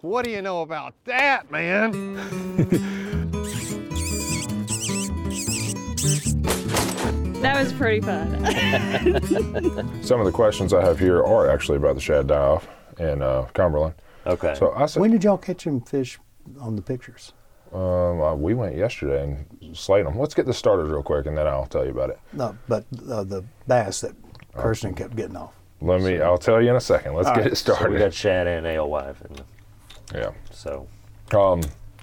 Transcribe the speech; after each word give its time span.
What 0.00 0.24
do 0.24 0.30
you 0.30 0.42
know 0.42 0.62
about 0.62 0.94
that, 1.06 1.50
man? 1.50 1.92
That 7.40 7.62
was 7.62 7.72
pretty 7.72 8.00
fun. 8.00 8.42
Some 10.02 10.18
of 10.18 10.26
the 10.26 10.32
questions 10.32 10.72
I 10.74 10.84
have 10.84 10.98
here 10.98 11.22
are 11.22 11.48
actually 11.48 11.76
about 11.76 11.94
the 11.94 12.00
shad 12.00 12.26
die-off 12.26 12.66
in 12.98 13.22
uh, 13.22 13.46
Cumberland. 13.54 13.94
Okay. 14.26 14.56
So 14.58 14.72
I 14.74 14.86
said, 14.86 15.00
When 15.00 15.12
did 15.12 15.22
y'all 15.22 15.38
catch 15.38 15.62
them 15.64 15.80
fish 15.80 16.18
on 16.60 16.74
the 16.74 16.82
pictures? 16.82 17.32
um, 17.72 18.20
uh, 18.20 18.34
we 18.34 18.54
went 18.54 18.74
yesterday 18.76 19.22
and 19.22 19.76
slayed 19.76 20.04
them. 20.06 20.18
Let's 20.18 20.34
get 20.34 20.46
the 20.46 20.54
starters 20.54 20.90
real 20.90 21.02
quick, 21.04 21.26
and 21.26 21.38
then 21.38 21.46
I'll 21.46 21.66
tell 21.66 21.84
you 21.84 21.90
about 21.92 22.10
it. 22.10 22.18
No, 22.32 22.56
but 22.66 22.84
uh, 23.08 23.22
the 23.24 23.44
bass 23.68 24.00
that 24.00 24.12
Kirsten 24.56 24.94
kept 24.94 25.14
getting 25.14 25.36
off. 25.36 25.52
Let 25.80 26.00
me. 26.00 26.20
I'll 26.20 26.38
tell 26.38 26.60
you 26.60 26.70
in 26.70 26.76
a 26.76 26.80
second. 26.80 27.14
Let's 27.14 27.28
All 27.28 27.34
get 27.36 27.42
right. 27.42 27.52
it 27.52 27.56
So 27.56 27.72
we 27.72 27.76
started. 27.76 27.98
got 28.00 28.14
Shad 28.14 28.46
and 28.48 28.66
Alewife, 28.66 29.20
and 29.20 29.42
yeah. 30.14 30.30
so 30.50 30.86
Um, 31.34 31.60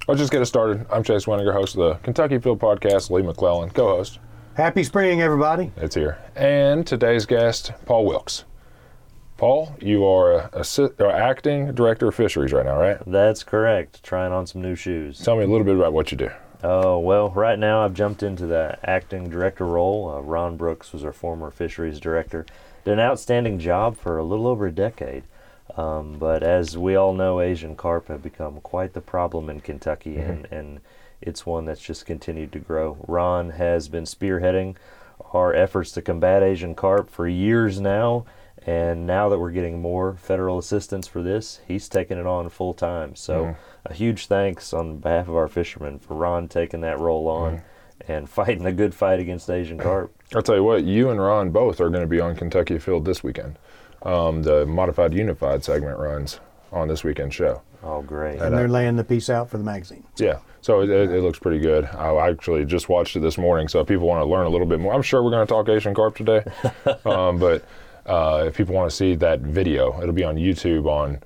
let's 0.07 0.19
just 0.19 0.31
get 0.31 0.41
it 0.41 0.45
started. 0.45 0.85
I'm 0.91 1.03
Chase 1.03 1.25
Weniger, 1.25 1.53
host 1.53 1.75
of 1.75 1.79
the 1.79 1.93
Kentucky 2.03 2.35
Afield 2.35 2.59
Podcast. 2.59 3.09
Lee 3.09 3.21
McClellan, 3.21 3.69
co-host. 3.69 4.19
Happy 4.55 4.83
spring, 4.83 5.21
everybody. 5.21 5.71
It's 5.77 5.95
here. 5.95 6.17
And 6.35 6.85
today's 6.87 7.25
guest, 7.25 7.73
Paul 7.85 8.05
Wilkes. 8.05 8.45
Paul, 9.37 9.75
you 9.81 10.05
are 10.05 10.33
a, 10.33 10.49
assi- 10.59 10.97
or 10.99 11.11
acting 11.11 11.73
director 11.73 12.07
of 12.07 12.15
fisheries 12.15 12.53
right 12.53 12.65
now, 12.65 12.79
right? 12.79 12.97
that's 13.05 13.43
correct. 13.43 14.01
Trying 14.01 14.31
on 14.31 14.47
some 14.47 14.61
new 14.61 14.75
shoes. 14.75 15.19
Tell 15.19 15.35
me 15.35 15.43
a 15.43 15.47
little 15.47 15.65
bit 15.65 15.75
about 15.75 15.91
what 15.91 16.11
you 16.11 16.17
do. 16.17 16.29
Oh 16.63 16.99
well, 16.99 17.29
right 17.31 17.59
now 17.59 17.83
I've 17.83 17.93
jumped 17.93 18.23
into 18.23 18.45
the 18.45 18.77
acting 18.89 19.29
director 19.29 19.65
role. 19.65 20.09
Uh, 20.09 20.21
Ron 20.21 20.55
Brooks 20.55 20.93
was 20.93 21.03
our 21.03 21.11
former 21.11 21.51
fisheries 21.51 21.99
director. 21.99 22.45
Did 22.85 22.93
an 22.93 22.99
outstanding 23.01 23.59
job 23.59 23.97
for 23.97 24.17
a 24.17 24.23
little 24.23 24.47
over 24.47 24.67
a 24.67 24.71
decade. 24.71 25.23
Um, 25.77 26.17
but 26.17 26.41
as 26.41 26.77
we 26.77 26.95
all 26.95 27.13
know, 27.13 27.41
Asian 27.41 27.75
carp 27.75 28.07
have 28.07 28.23
become 28.23 28.61
quite 28.61 28.93
the 28.93 29.01
problem 29.01 29.49
in 29.49 29.59
Kentucky, 29.59 30.15
mm-hmm. 30.15 30.31
and, 30.31 30.47
and 30.51 30.81
it's 31.21 31.45
one 31.45 31.65
that's 31.65 31.81
just 31.81 32.05
continued 32.05 32.51
to 32.53 32.59
grow. 32.59 32.97
Ron 33.07 33.51
has 33.51 33.89
been 33.89 34.05
spearheading 34.05 34.75
our 35.33 35.53
efforts 35.53 35.91
to 35.91 36.01
combat 36.01 36.43
Asian 36.43 36.75
carp 36.75 37.09
for 37.09 37.27
years 37.27 37.81
now, 37.81 38.25
and 38.65 39.05
now 39.05 39.27
that 39.29 39.39
we're 39.39 39.51
getting 39.51 39.81
more 39.81 40.15
federal 40.15 40.57
assistance 40.57 41.07
for 41.07 41.21
this, 41.21 41.59
he's 41.67 41.89
taking 41.89 42.17
it 42.17 42.25
on 42.25 42.49
full 42.49 42.73
time. 42.73 43.15
So, 43.15 43.43
mm-hmm. 43.43 43.59
a 43.85 43.93
huge 43.93 44.27
thanks 44.27 44.73
on 44.73 44.97
behalf 44.97 45.27
of 45.27 45.35
our 45.35 45.47
fishermen 45.47 45.99
for 45.99 46.15
Ron 46.15 46.47
taking 46.47 46.81
that 46.81 46.99
role 46.99 47.27
on 47.27 47.57
mm-hmm. 47.57 48.11
and 48.11 48.29
fighting 48.39 48.65
a 48.65 48.71
good 48.71 48.95
fight 48.95 49.19
against 49.19 49.49
Asian 49.49 49.77
carp. 49.77 50.15
I'll 50.33 50.41
tell 50.41 50.55
you 50.55 50.63
what, 50.63 50.85
you 50.85 51.09
and 51.09 51.19
Ron 51.19 51.51
both 51.51 51.81
are 51.81 51.89
going 51.89 52.01
to 52.01 52.07
be 52.07 52.21
on 52.21 52.35
Kentucky 52.35 52.75
Afield 52.75 53.03
this 53.03 53.23
weekend. 53.23 53.57
Um, 54.03 54.43
the 54.43 54.65
modified 54.65 55.13
unified 55.13 55.63
segment 55.63 55.97
runs 55.97 56.39
on 56.71 56.87
this 56.87 57.03
weekend 57.03 57.33
show. 57.33 57.61
Oh, 57.83 58.01
great. 58.01 58.41
And 58.41 58.57
they're 58.57 58.67
laying 58.67 58.95
the 58.95 59.03
piece 59.03 59.29
out 59.29 59.49
for 59.49 59.57
the 59.57 59.63
magazine. 59.63 60.03
Yeah, 60.17 60.39
so 60.61 60.81
it, 60.81 60.89
it, 60.89 61.11
it 61.11 61.21
looks 61.21 61.37
pretty 61.37 61.59
good. 61.59 61.85
I 61.85 62.29
actually 62.29 62.65
just 62.65 62.89
watched 62.89 63.15
it 63.15 63.19
this 63.19 63.37
morning, 63.37 63.67
so 63.67 63.79
if 63.79 63.87
people 63.87 64.07
want 64.07 64.21
to 64.21 64.25
learn 64.25 64.47
a 64.47 64.49
little 64.49 64.65
bit 64.65 64.79
more, 64.79 64.93
I'm 64.93 65.03
sure 65.03 65.23
we're 65.23 65.29
going 65.29 65.45
to 65.45 65.51
talk 65.51 65.69
Asian 65.69 65.93
carp 65.93 66.15
today. 66.15 66.43
um, 67.05 67.37
but 67.37 67.63
uh, 68.07 68.45
if 68.47 68.57
people 68.57 68.73
want 68.73 68.89
to 68.89 68.95
see 68.95 69.15
that 69.15 69.41
video, 69.41 70.01
it'll 70.01 70.13
be 70.13 70.23
on 70.23 70.35
YouTube 70.35 70.85
on 70.87 71.21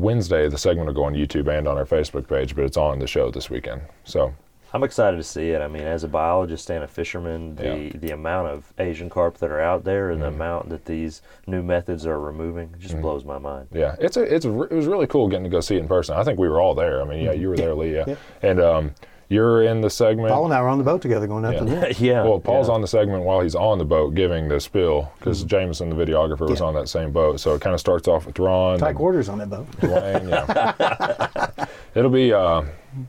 Wednesday. 0.00 0.48
The 0.48 0.58
segment 0.58 0.86
will 0.86 0.94
go 0.94 1.04
on 1.04 1.14
YouTube 1.14 1.46
and 1.48 1.68
on 1.68 1.76
our 1.76 1.84
Facebook 1.84 2.26
page, 2.26 2.54
but 2.54 2.64
it's 2.64 2.78
on 2.78 2.98
the 2.98 3.06
show 3.06 3.30
this 3.30 3.50
weekend. 3.50 3.82
So 4.04 4.34
I'm 4.74 4.82
excited 4.82 5.16
to 5.16 5.22
see 5.22 5.50
it. 5.50 5.62
I 5.62 5.68
mean, 5.68 5.84
as 5.84 6.02
a 6.02 6.08
biologist 6.08 6.68
and 6.68 6.82
a 6.82 6.88
fisherman, 6.88 7.54
the, 7.54 7.62
Yeah. 7.64 7.74
Mm-hmm. 7.74 7.98
the 8.00 8.10
amount 8.10 8.48
of 8.48 8.72
Asian 8.78 9.08
carp 9.08 9.38
that 9.38 9.50
are 9.50 9.60
out 9.60 9.84
there 9.84 10.10
and 10.10 10.20
the 10.20 10.26
amount 10.26 10.68
that 10.70 10.84
these 10.84 11.22
new 11.46 11.62
methods 11.62 12.04
are 12.06 12.18
removing 12.18 12.74
just 12.80 13.00
blows 13.00 13.24
my 13.24 13.38
mind. 13.38 13.68
Yeah, 13.72 13.94
it's 14.00 14.16
a 14.16 14.22
it's 14.22 14.44
a, 14.44 14.62
it 14.64 14.72
was 14.72 14.86
really 14.86 15.06
cool 15.06 15.28
getting 15.28 15.44
to 15.44 15.50
go 15.50 15.60
see 15.60 15.76
it 15.76 15.80
in 15.80 15.86
person. 15.88 16.16
I 16.16 16.24
think 16.24 16.40
we 16.40 16.48
were 16.48 16.60
all 16.60 16.74
there. 16.74 17.00
I 17.00 17.04
mean, 17.04 17.24
yeah, 17.24 17.32
you 17.32 17.48
were 17.50 17.56
there, 17.56 17.74
Lee. 17.74 17.94
Yeah, 17.94 18.04
Yeah. 18.08 18.16
and 18.42 18.60
um, 18.60 18.94
you're 19.28 19.62
in 19.62 19.80
the 19.80 19.88
segment. 19.90 20.28
Paul 20.28 20.44
and 20.44 20.52
I 20.52 20.60
were 20.60 20.68
on 20.68 20.78
the 20.78 20.84
boat 20.84 21.00
together 21.02 21.26
going 21.28 21.44
up 21.44 21.56
to 21.56 21.64
Yeah. 21.64 21.80
lunch. 21.80 22.00
yeah. 22.10 22.22
Well, 22.24 22.40
Paul's 22.40 22.68
yeah. 22.68 22.74
on 22.74 22.80
the 22.82 22.88
segment 22.88 23.22
while 23.24 23.40
he's 23.40 23.54
on 23.54 23.78
the 23.78 23.84
boat 23.84 24.14
giving 24.16 24.48
the 24.48 24.58
spill 24.60 25.12
because 25.18 25.44
Jameson, 25.44 25.88
the 25.88 25.96
videographer, 25.96 26.48
was 26.50 26.58
Yeah. 26.60 26.66
on 26.66 26.74
that 26.74 26.88
same 26.88 27.12
boat. 27.12 27.38
So 27.40 27.54
it 27.54 27.60
kind 27.60 27.74
of 27.74 27.80
starts 27.80 28.06
off 28.08 28.26
with 28.26 28.38
Ron, 28.40 28.78
Tight 28.80 28.88
and 28.90 28.96
quarters 28.98 29.28
on 29.28 29.38
that 29.38 29.50
boat. 29.50 29.70
Dwayne. 29.80 30.28
Yeah, 30.28 31.66
it'll 31.94 32.10
be 32.10 32.32
uh, 32.32 32.62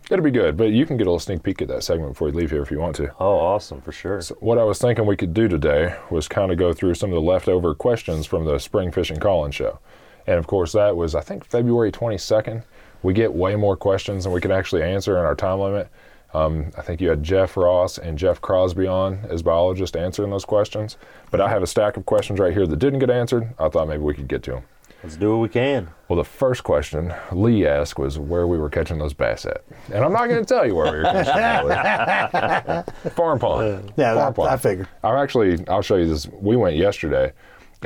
it'll 0.09 0.23
be 0.23 0.31
good. 0.31 0.57
But 0.57 0.71
you 0.71 0.85
can 0.85 0.97
get 0.97 1.07
a 1.07 1.09
little 1.09 1.19
sneak 1.19 1.43
peek 1.43 1.61
at 1.61 1.67
that 1.69 1.83
segment 1.83 2.13
before 2.13 2.29
you 2.29 2.35
leave 2.35 2.51
here 2.51 2.61
if 2.61 2.71
you 2.71 2.79
want 2.79 2.95
to. 2.97 3.11
Oh, 3.19 3.37
awesome, 3.37 3.81
for 3.81 3.91
sure. 3.91 4.21
What 4.39 4.57
I 4.57 4.63
was 4.63 4.79
thinking 4.79 5.05
we 5.05 5.17
could 5.17 5.33
do 5.33 5.47
today 5.47 5.95
was 6.09 6.27
kind 6.27 6.51
of 6.51 6.57
go 6.57 6.73
through 6.73 6.95
some 6.95 7.11
of 7.11 7.15
the 7.15 7.21
leftover 7.21 7.75
questions 7.75 8.25
from 8.25 8.45
the 8.45 8.59
Spring 8.59 8.91
Fishing 8.91 9.19
Call-In 9.19 9.51
show. 9.51 9.79
And 10.27 10.37
of 10.37 10.47
course, 10.47 10.71
that 10.71 10.95
was, 10.95 11.13
I 11.13 11.21
think, 11.21 11.45
February 11.45 11.91
22nd. 11.91 12.63
We 13.03 13.13
get 13.13 13.33
way 13.33 13.55
more 13.55 13.77
questions 13.77 14.23
than 14.23 14.33
we 14.33 14.41
can 14.41 14.51
actually 14.51 14.81
answer 14.81 15.17
in 15.17 15.25
our 15.25 15.35
time 15.35 15.59
limit. 15.59 15.89
Um, 16.33 16.71
I 16.77 16.81
think 16.81 16.99
you 16.99 17.09
had 17.09 17.23
Jeff 17.23 17.55
Ross 17.55 17.97
and 17.97 18.17
Jeff 18.17 18.41
Crosby 18.41 18.87
on 18.87 19.19
as 19.29 19.41
biologists 19.41 19.95
answering 19.95 20.31
those 20.31 20.43
questions. 20.43 20.97
But 21.31 21.39
I 21.39 21.49
have 21.49 21.63
a 21.63 21.67
stack 21.67 21.95
of 21.95 22.05
questions 22.05 22.39
right 22.39 22.51
here 22.51 22.67
that 22.67 22.79
didn't 22.79 22.99
get 22.99 23.09
answered. 23.09 23.53
I 23.59 23.69
thought 23.69 23.87
maybe 23.87 24.03
we 24.03 24.15
could 24.15 24.27
get 24.27 24.43
to 24.43 24.51
them. 24.51 24.63
Let's 25.05 25.17
do 25.17 25.37
what 25.37 25.43
we 25.43 25.49
can. 25.49 25.87
Well, 26.09 26.17
the 26.17 26.23
first 26.23 26.63
question 26.63 27.13
Lee 27.31 27.67
asked 27.67 27.99
was 27.99 28.17
where 28.17 28.47
we 28.47 28.57
were 28.57 28.71
catching 28.71 28.97
those 28.97 29.13
bass 29.13 29.45
at. 29.45 29.63
And 29.93 30.03
I'm 30.03 30.11
not 30.11 30.27
going 30.29 30.43
to 30.43 30.45
tell 30.45 30.65
you 30.65 30.73
where 30.73 30.91
we 30.91 30.97
were 30.97 31.03
catching 31.03 31.35
them. 31.35 33.03
Lee. 33.03 33.09
Farm 33.11 33.37
pond. 33.37 33.93
Yeah, 33.97 34.15
Farm 34.15 34.27
I, 34.27 34.31
pond. 34.31 34.49
I 34.49 34.57
figured. 34.57 34.87
I 35.03 35.21
actually, 35.21 35.63
I'll 35.67 35.83
show 35.83 35.97
you 35.97 36.07
this. 36.07 36.27
We 36.27 36.55
went 36.55 36.75
yesterday. 36.75 37.33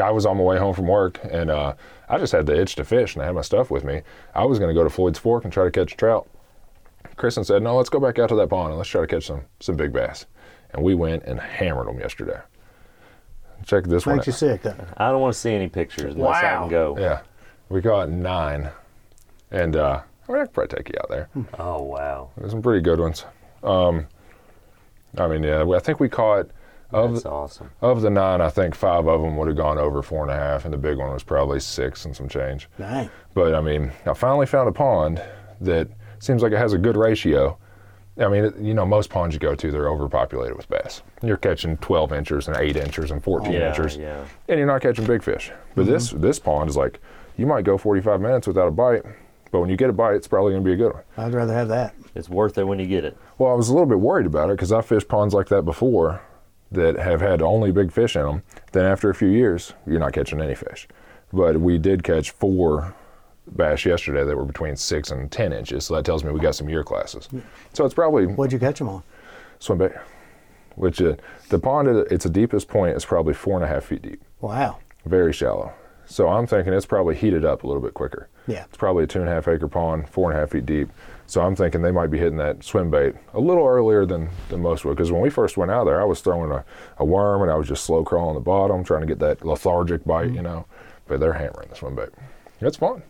I 0.02 0.12
was 0.12 0.26
on 0.26 0.38
my 0.38 0.44
way 0.44 0.58
home 0.58 0.74
from 0.74 0.88
work, 0.88 1.20
and 1.30 1.52
uh, 1.52 1.74
I 2.08 2.20
just 2.20 2.32
had 2.32 2.46
the 2.46 2.58
itch 2.58 2.76
to 2.76 2.86
fish, 2.86 3.16
and 3.16 3.22
I 3.22 3.26
had 3.26 3.36
my 3.36 3.42
stuff 3.42 3.70
with 3.70 3.84
me. 3.84 4.02
I 4.34 4.46
was 4.46 4.58
going 4.58 4.74
to 4.74 4.74
go 4.74 4.86
to 4.86 4.90
Floyd's 4.90 5.20
Fork 5.20 5.44
and 5.44 5.52
try 5.52 5.66
to 5.66 5.72
catch 5.72 5.92
a 5.92 5.98
trout. 5.98 6.26
Kristen 7.18 7.44
said, 7.44 7.62
"No, 7.62 7.76
let's 7.76 7.90
go 7.90 8.00
back 8.00 8.18
out 8.18 8.30
to 8.30 8.36
that 8.36 8.50
pond 8.50 8.70
and 8.70 8.78
let's 8.78 8.90
try 8.90 9.02
to 9.02 9.08
catch 9.08 9.26
some 9.26 9.42
some 9.60 9.76
big 9.76 9.92
bass." 9.92 10.26
And 10.72 10.82
we 10.82 10.96
went 10.96 11.24
and 11.24 11.38
hammered 11.38 11.88
them 11.88 12.00
yesterday. 12.00 12.40
Check 13.70 13.84
this 13.86 14.06
one. 14.08 14.16
Makes 14.16 14.28
you 14.28 14.34
out. 14.34 14.40
sick. 14.40 14.64
doesn't 14.64 14.80
it? 14.82 14.88
I 14.98 15.12
don't 15.12 15.22
want 15.22 15.34
to 15.34 15.40
see 15.40 15.54
any 15.54 15.70
pictures 15.70 16.16
unless 16.16 16.44
I 16.44 16.54
Wow. 16.56 16.60
can 16.62 16.70
go. 16.70 16.98
Yeah, 17.00 17.22
we 17.70 17.82
caught 17.84 18.10
nine, 18.10 18.70
and 19.52 19.76
uh, 19.76 20.02
I 20.28 20.32
mean, 20.32 20.42
I 20.42 20.46
could 20.46 20.54
probably 20.54 20.76
take 20.78 20.90
you 20.90 20.96
out 21.00 21.10
there. 21.10 21.30
Oh, 21.60 21.84
wow. 21.84 22.32
There's 22.38 22.52
some 22.52 22.64
pretty 22.64 22.82
good 22.82 23.00
ones. 23.00 23.26
Um, 23.64 24.08
I 25.18 25.28
mean, 25.28 25.44
yeah, 25.44 25.64
I 25.64 25.80
think 25.80 26.00
we 26.00 26.10
caught 26.10 26.48
of 26.92 27.14
That's 27.14 27.26
awesome. 27.28 27.70
Of 27.82 28.02
the 28.02 28.10
nine, 28.10 28.42
I 28.42 28.50
think 28.50 28.74
five 28.74 29.08
of 29.08 29.22
them 29.22 29.38
would 29.38 29.48
have 29.48 29.58
gone 29.58 29.78
over 29.78 30.02
four 30.02 30.24
and 30.24 30.32
a 30.32 30.36
half, 30.36 30.66
and 30.66 30.74
the 30.74 30.78
big 30.78 30.98
one 30.98 31.12
was 31.14 31.22
probably 31.22 31.60
six 31.60 32.06
and 32.06 32.16
some 32.16 32.28
change. 32.28 32.68
Dang. 32.80 33.08
But 33.36 33.54
I 33.54 33.62
mean, 33.62 33.92
I 34.08 34.14
finally 34.16 34.48
found 34.48 34.68
a 34.68 34.72
pond 34.72 35.22
that 35.62 35.88
seems 36.18 36.42
like 36.42 36.52
it 36.54 36.58
has 36.58 36.74
a 36.74 36.80
good 36.80 36.98
ratio. 36.98 37.56
I 38.20 38.28
mean, 38.28 38.54
you 38.60 38.74
know, 38.74 38.86
most 38.86 39.10
ponds 39.10 39.34
you 39.34 39.40
go 39.40 39.56
to, 39.56 39.72
they're 39.72 39.90
overpopulated 39.90 40.58
with 40.58 40.68
bass. 40.70 41.02
You're 41.22 41.38
catching 41.38 41.78
12 41.78 42.12
inchers 42.14 42.48
and 42.48 42.58
8 42.58 42.76
inchers 42.76 43.12
and 43.12 43.24
14 43.24 43.52
Yeah, 43.52 43.70
inchers, 43.70 43.98
yeah. 43.98 44.26
and 44.48 44.58
you're 44.58 44.68
not 44.68 44.82
catching 44.82 45.06
big 45.06 45.24
fish. 45.24 45.52
But 45.76 45.86
this 45.86 46.10
mm-hmm. 46.10 46.22
this 46.22 46.40
pond 46.40 46.70
is 46.70 46.78
like, 46.78 47.00
you 47.38 47.46
might 47.46 47.64
go 47.64 47.78
45 47.78 48.20
minutes 48.20 48.48
without 48.48 48.68
a 48.68 48.72
bite, 48.72 49.04
but 49.52 49.62
when 49.62 49.70
you 49.70 49.78
get 49.78 49.90
a 49.90 49.94
bite, 49.94 50.16
it's 50.16 50.28
probably 50.28 50.52
going 50.52 50.64
to 50.64 50.68
be 50.68 50.74
a 50.74 50.78
good 50.78 50.94
one. 50.94 51.04
I'd 51.18 51.34
rather 51.34 51.54
have 51.54 51.70
that. 51.70 51.96
It's 52.16 52.30
worth 52.30 52.58
it 52.58 52.66
when 52.66 52.80
you 52.80 52.88
get 52.88 53.06
it. 53.06 53.18
Well, 53.38 53.52
I 53.52 53.56
was 53.56 53.70
a 53.70 53.74
little 53.74 53.88
bit 53.88 54.00
worried 54.00 54.26
about 54.26 54.50
it 54.50 54.58
because 54.58 54.72
I 54.72 54.82
fished 54.82 55.08
ponds 55.08 55.34
like 55.34 55.48
that 55.48 55.64
before 55.64 56.22
that 56.72 56.98
have 56.98 57.22
had 57.22 57.42
only 57.42 57.72
big 57.72 57.92
fish 57.92 58.16
in 58.16 58.24
them. 58.24 58.44
Then 58.74 58.86
after 58.86 59.10
a 59.10 59.16
few 59.16 59.30
years, 59.30 59.74
you're 59.88 60.00
not 60.00 60.14
catching 60.14 60.42
any 60.42 60.56
fish. 60.56 60.88
But 61.32 61.60
we 61.60 61.78
did 61.78 62.04
catch 62.04 62.32
four 62.32 62.94
bass 63.56 63.86
yesterday 63.86 64.24
that 64.24 64.36
were 64.36 64.46
between 64.46 64.76
six 64.76 65.12
and 65.12 65.32
ten 65.32 65.52
inches. 65.54 65.86
So 65.86 65.96
that 65.96 66.06
tells 66.06 66.24
me 66.24 66.32
we 66.32 66.40
got 66.40 66.56
some 66.56 66.70
year 66.70 66.84
classes. 66.84 67.28
So 67.74 67.86
it's 67.86 67.94
probably 67.94 68.26
What'd 68.28 68.54
you 68.54 68.60
catch 68.60 68.80
them 68.80 68.90
on? 68.90 69.04
swim 69.60 69.78
bait, 69.80 69.92
which 70.76 71.02
uh, 71.02 71.16
the 71.50 71.60
pond 71.60 71.88
at 71.88 72.12
its 72.12 72.26
deepest 72.26 72.68
point 72.68 72.96
is 72.96 73.06
probably 73.06 73.34
four 73.34 73.56
and 73.56 73.64
a 73.66 73.68
half 73.68 73.86
feet 73.86 74.02
deep, 74.02 74.22
Wow. 74.42 74.78
very 75.06 75.34
shallow. 75.34 75.74
So 76.06 76.28
I'm 76.28 76.48
thinking 76.48 76.74
it's 76.74 76.86
probably 76.88 77.16
heated 77.16 77.46
up 77.46 77.64
a 77.64 77.68
little 77.68 77.82
bit 77.84 77.94
quicker. 77.94 78.30
Yeah. 78.48 78.64
It's 78.64 78.78
probably 78.78 79.04
a 79.04 79.08
two 79.08 79.20
and 79.20 79.30
a 79.30 79.32
half 79.32 79.48
acre 79.48 79.68
pond, 79.68 80.10
four 80.10 80.32
and 80.32 80.38
a 80.38 80.42
half 80.42 80.52
feet 80.52 80.66
deep. 80.66 80.90
So 81.28 81.42
I'm 81.42 81.56
thinking 81.56 81.84
they 81.84 81.92
might 81.92 82.08
be 82.10 82.18
hitting 82.18 82.38
that 82.38 82.64
swim 82.64 82.90
bait 82.90 83.14
a 83.36 83.40
little 83.40 83.68
earlier 83.68 84.08
than, 84.08 84.30
than 84.50 84.62
most 84.62 84.84
would. 84.86 84.96
Because 84.98 85.12
when 85.12 85.22
we 85.22 85.30
first 85.30 85.56
went 85.58 85.70
out 85.70 85.84
there, 85.84 86.02
I 86.02 86.06
was 86.06 86.22
throwing 86.22 86.52
a, 86.52 86.66
a 86.98 87.06
worm 87.06 87.44
and 87.44 87.52
I 87.52 87.56
was 87.56 87.68
just 87.68 87.84
slow 87.84 88.04
crawling 88.04 88.34
the 88.34 88.42
bottom, 88.42 88.84
trying 88.84 89.02
to 89.02 89.08
get 89.08 89.20
that 89.20 89.46
lethargic 89.46 90.04
bite, 90.06 90.32
you 90.32 90.42
know. 90.42 90.66
But 91.06 91.20
they're 91.20 91.34
hammering 91.34 91.70
the 91.70 91.76
swim 91.76 91.94
bait. 91.96 92.10
It's 92.62 92.78
fun. 92.78 93.04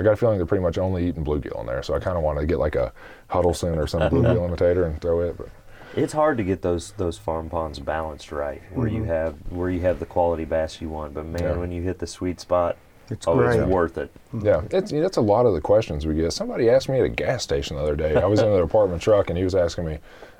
I 0.00 0.02
got 0.02 0.12
a 0.12 0.16
feeling 0.16 0.38
they're 0.38 0.46
pretty 0.46 0.62
much 0.62 0.78
only 0.78 1.06
eating 1.06 1.24
bluegill 1.24 1.60
in 1.60 1.66
there. 1.66 1.82
So 1.82 1.94
I 1.94 1.98
kind 1.98 2.16
of 2.16 2.22
want 2.22 2.38
to 2.38 2.46
get 2.46 2.58
like 2.58 2.74
a 2.74 2.90
Huddleston 3.28 3.78
or 3.78 3.86
some 3.86 4.00
bluegill 4.00 4.44
imitator 4.48 4.84
and 4.84 4.98
throw 4.98 5.20
it. 5.20 5.36
But 5.36 5.50
It's 5.94 6.14
hard 6.14 6.38
to 6.38 6.42
get 6.42 6.62
those 6.62 6.92
those 6.92 7.18
farm 7.18 7.50
ponds 7.50 7.78
balanced 7.78 8.32
right, 8.32 8.62
where 8.72 8.88
you 8.88 9.00
mm-hmm. 9.00 9.10
have 9.10 9.34
where 9.50 9.68
you 9.68 9.80
have 9.80 9.98
the 9.98 10.06
quality 10.06 10.46
bass 10.46 10.80
you 10.80 10.88
want. 10.88 11.12
But 11.12 11.26
man, 11.26 11.42
Yeah. 11.42 11.56
when 11.56 11.70
you 11.70 11.82
hit 11.82 11.98
the 11.98 12.06
sweet 12.06 12.40
spot, 12.40 12.78
It's 13.10 13.28
oh, 13.28 13.34
great. 13.34 13.60
it's 13.60 13.68
worth 13.68 13.98
it. 13.98 14.10
Mm-hmm. 14.34 14.46
Yeah, 14.46 14.62
it's 14.70 14.90
that's 14.90 15.18
a 15.18 15.22
lot 15.22 15.44
of 15.44 15.52
the 15.52 15.60
questions 15.60 16.06
we 16.06 16.14
get. 16.14 16.32
Somebody 16.32 16.70
asked 16.70 16.88
me 16.88 16.98
at 16.98 17.04
a 17.04 17.10
gas 17.10 17.42
station 17.42 17.76
the 17.76 17.82
other 17.82 17.96
day. 17.96 18.16
I 18.16 18.24
was 18.24 18.40
in 18.40 18.50
the 18.50 18.62
apartment 18.62 19.02
truck, 19.02 19.28
and 19.28 19.36
he 19.36 19.44
was 19.44 19.54
asking 19.54 19.84
me 19.84 19.98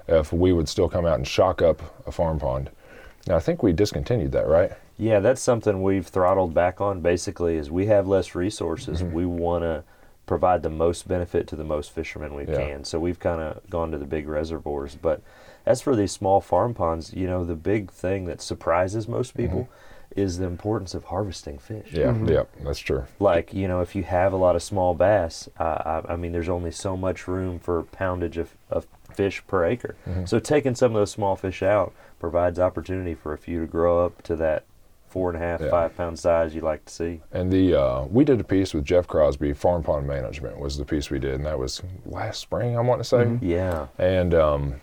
if 0.09 0.33
we 0.33 0.55
would 0.55 0.71
still 0.71 0.89
come 0.89 1.05
out 1.05 1.17
and 1.17 1.29
shock 1.29 1.61
up 1.61 1.83
a 2.07 2.13
farm 2.13 2.39
pond. 2.39 2.71
Now 3.27 3.37
I 3.37 3.41
think 3.41 3.63
we 3.63 3.75
discontinued 3.75 4.33
that, 4.33 4.47
right? 4.47 4.73
Yeah, 5.01 5.21
that's 5.21 5.41
something 5.41 5.83
we've 5.83 6.07
throttled 6.07 6.53
back 6.53 6.81
on. 6.81 7.01
Basically, 7.01 7.57
is 7.57 7.71
we 7.71 7.87
have 7.87 8.07
less 8.07 8.35
resources. 8.35 9.03
Mm-hmm. 9.03 9.15
We 9.15 9.27
want 9.27 9.65
to 9.65 9.83
provide 10.27 10.63
the 10.63 10.71
most 10.71 11.09
benefit 11.09 11.47
to 11.49 11.57
the 11.57 11.65
most 11.65 11.91
fishermen 11.91 12.35
we 12.35 12.47
Yeah. 12.47 12.57
can. 12.57 12.85
So 12.85 13.01
we've 13.01 13.19
kind 13.19 13.41
of 13.41 13.69
gone 13.69 13.91
to 13.91 13.99
the 13.99 14.05
big 14.05 14.29
reservoirs. 14.29 14.97
But 15.01 15.23
as 15.67 15.81
for 15.81 15.97
these 15.97 16.13
small 16.13 16.41
farm 16.41 16.75
ponds, 16.75 17.13
you 17.15 17.27
know, 17.27 17.45
the 17.45 17.57
big 17.57 17.91
thing 17.91 18.27
that 18.27 18.41
surprises 18.41 19.09
most 19.09 19.31
mm-hmm. 19.31 19.43
people 19.43 19.69
is 20.15 20.39
the 20.39 20.45
importance 20.45 20.93
of 20.95 21.05
harvesting 21.05 21.59
fish. 21.59 21.93
Yeah, 21.93 22.09
mm-hmm. 22.09 22.29
yeah, 22.29 22.43
that's 22.63 22.79
true. 22.79 23.05
Like, 23.19 23.55
you 23.55 23.69
know, 23.69 23.81
if 23.81 23.95
you 23.95 24.03
have 24.03 24.33
a 24.33 24.37
lot 24.37 24.55
of 24.55 24.63
small 24.63 24.95
bass, 24.95 25.49
uh, 25.59 26.03
I, 26.07 26.13
I 26.13 26.17
mean, 26.17 26.33
there's 26.33 26.49
only 26.49 26.73
so 26.73 26.97
much 26.97 27.27
room 27.27 27.59
for 27.59 27.85
poundage 27.85 28.37
of, 28.37 28.55
of 28.69 28.87
fish 29.15 29.43
per 29.47 29.65
acre. 29.65 29.97
So 30.25 30.39
taking 30.39 30.75
some 30.75 30.93
of 30.93 31.01
those 31.01 31.11
small 31.11 31.37
fish 31.37 31.63
out 31.63 31.93
provides 32.19 32.59
opportunity 32.59 33.15
for 33.15 33.33
a 33.33 33.39
few 33.39 33.61
to 33.61 33.67
grow 33.67 34.05
up 34.05 34.23
to 34.23 34.37
that 34.37 34.65
four 35.11 35.29
and 35.31 35.37
a 35.43 35.45
half, 35.45 35.61
Yeah. 35.61 35.71
five 35.71 35.97
pound 35.97 36.19
size 36.19 36.55
you 36.55 36.61
like 36.61 36.85
to 36.87 36.93
see. 36.93 37.21
And 37.33 37.53
the 37.53 37.75
uh, 37.79 38.05
we 38.05 38.25
did 38.25 38.41
a 38.41 38.45
piece 38.45 38.73
with 38.73 38.85
Jeff 38.85 39.07
Crosby, 39.07 39.53
Farm 39.53 39.83
Pond 39.83 40.07
Management 40.07 40.59
was 40.59 40.79
the 40.79 40.85
piece 40.85 41.11
we 41.11 41.19
did, 41.19 41.35
and 41.35 41.47
that 41.47 41.59
was 41.59 41.83
last 42.07 42.41
spring, 42.41 42.77
I 42.77 42.81
want 42.81 43.01
to 43.01 43.05
say. 43.05 43.39
Yeah. 43.43 43.89
And 43.99 44.33
um, 44.35 44.75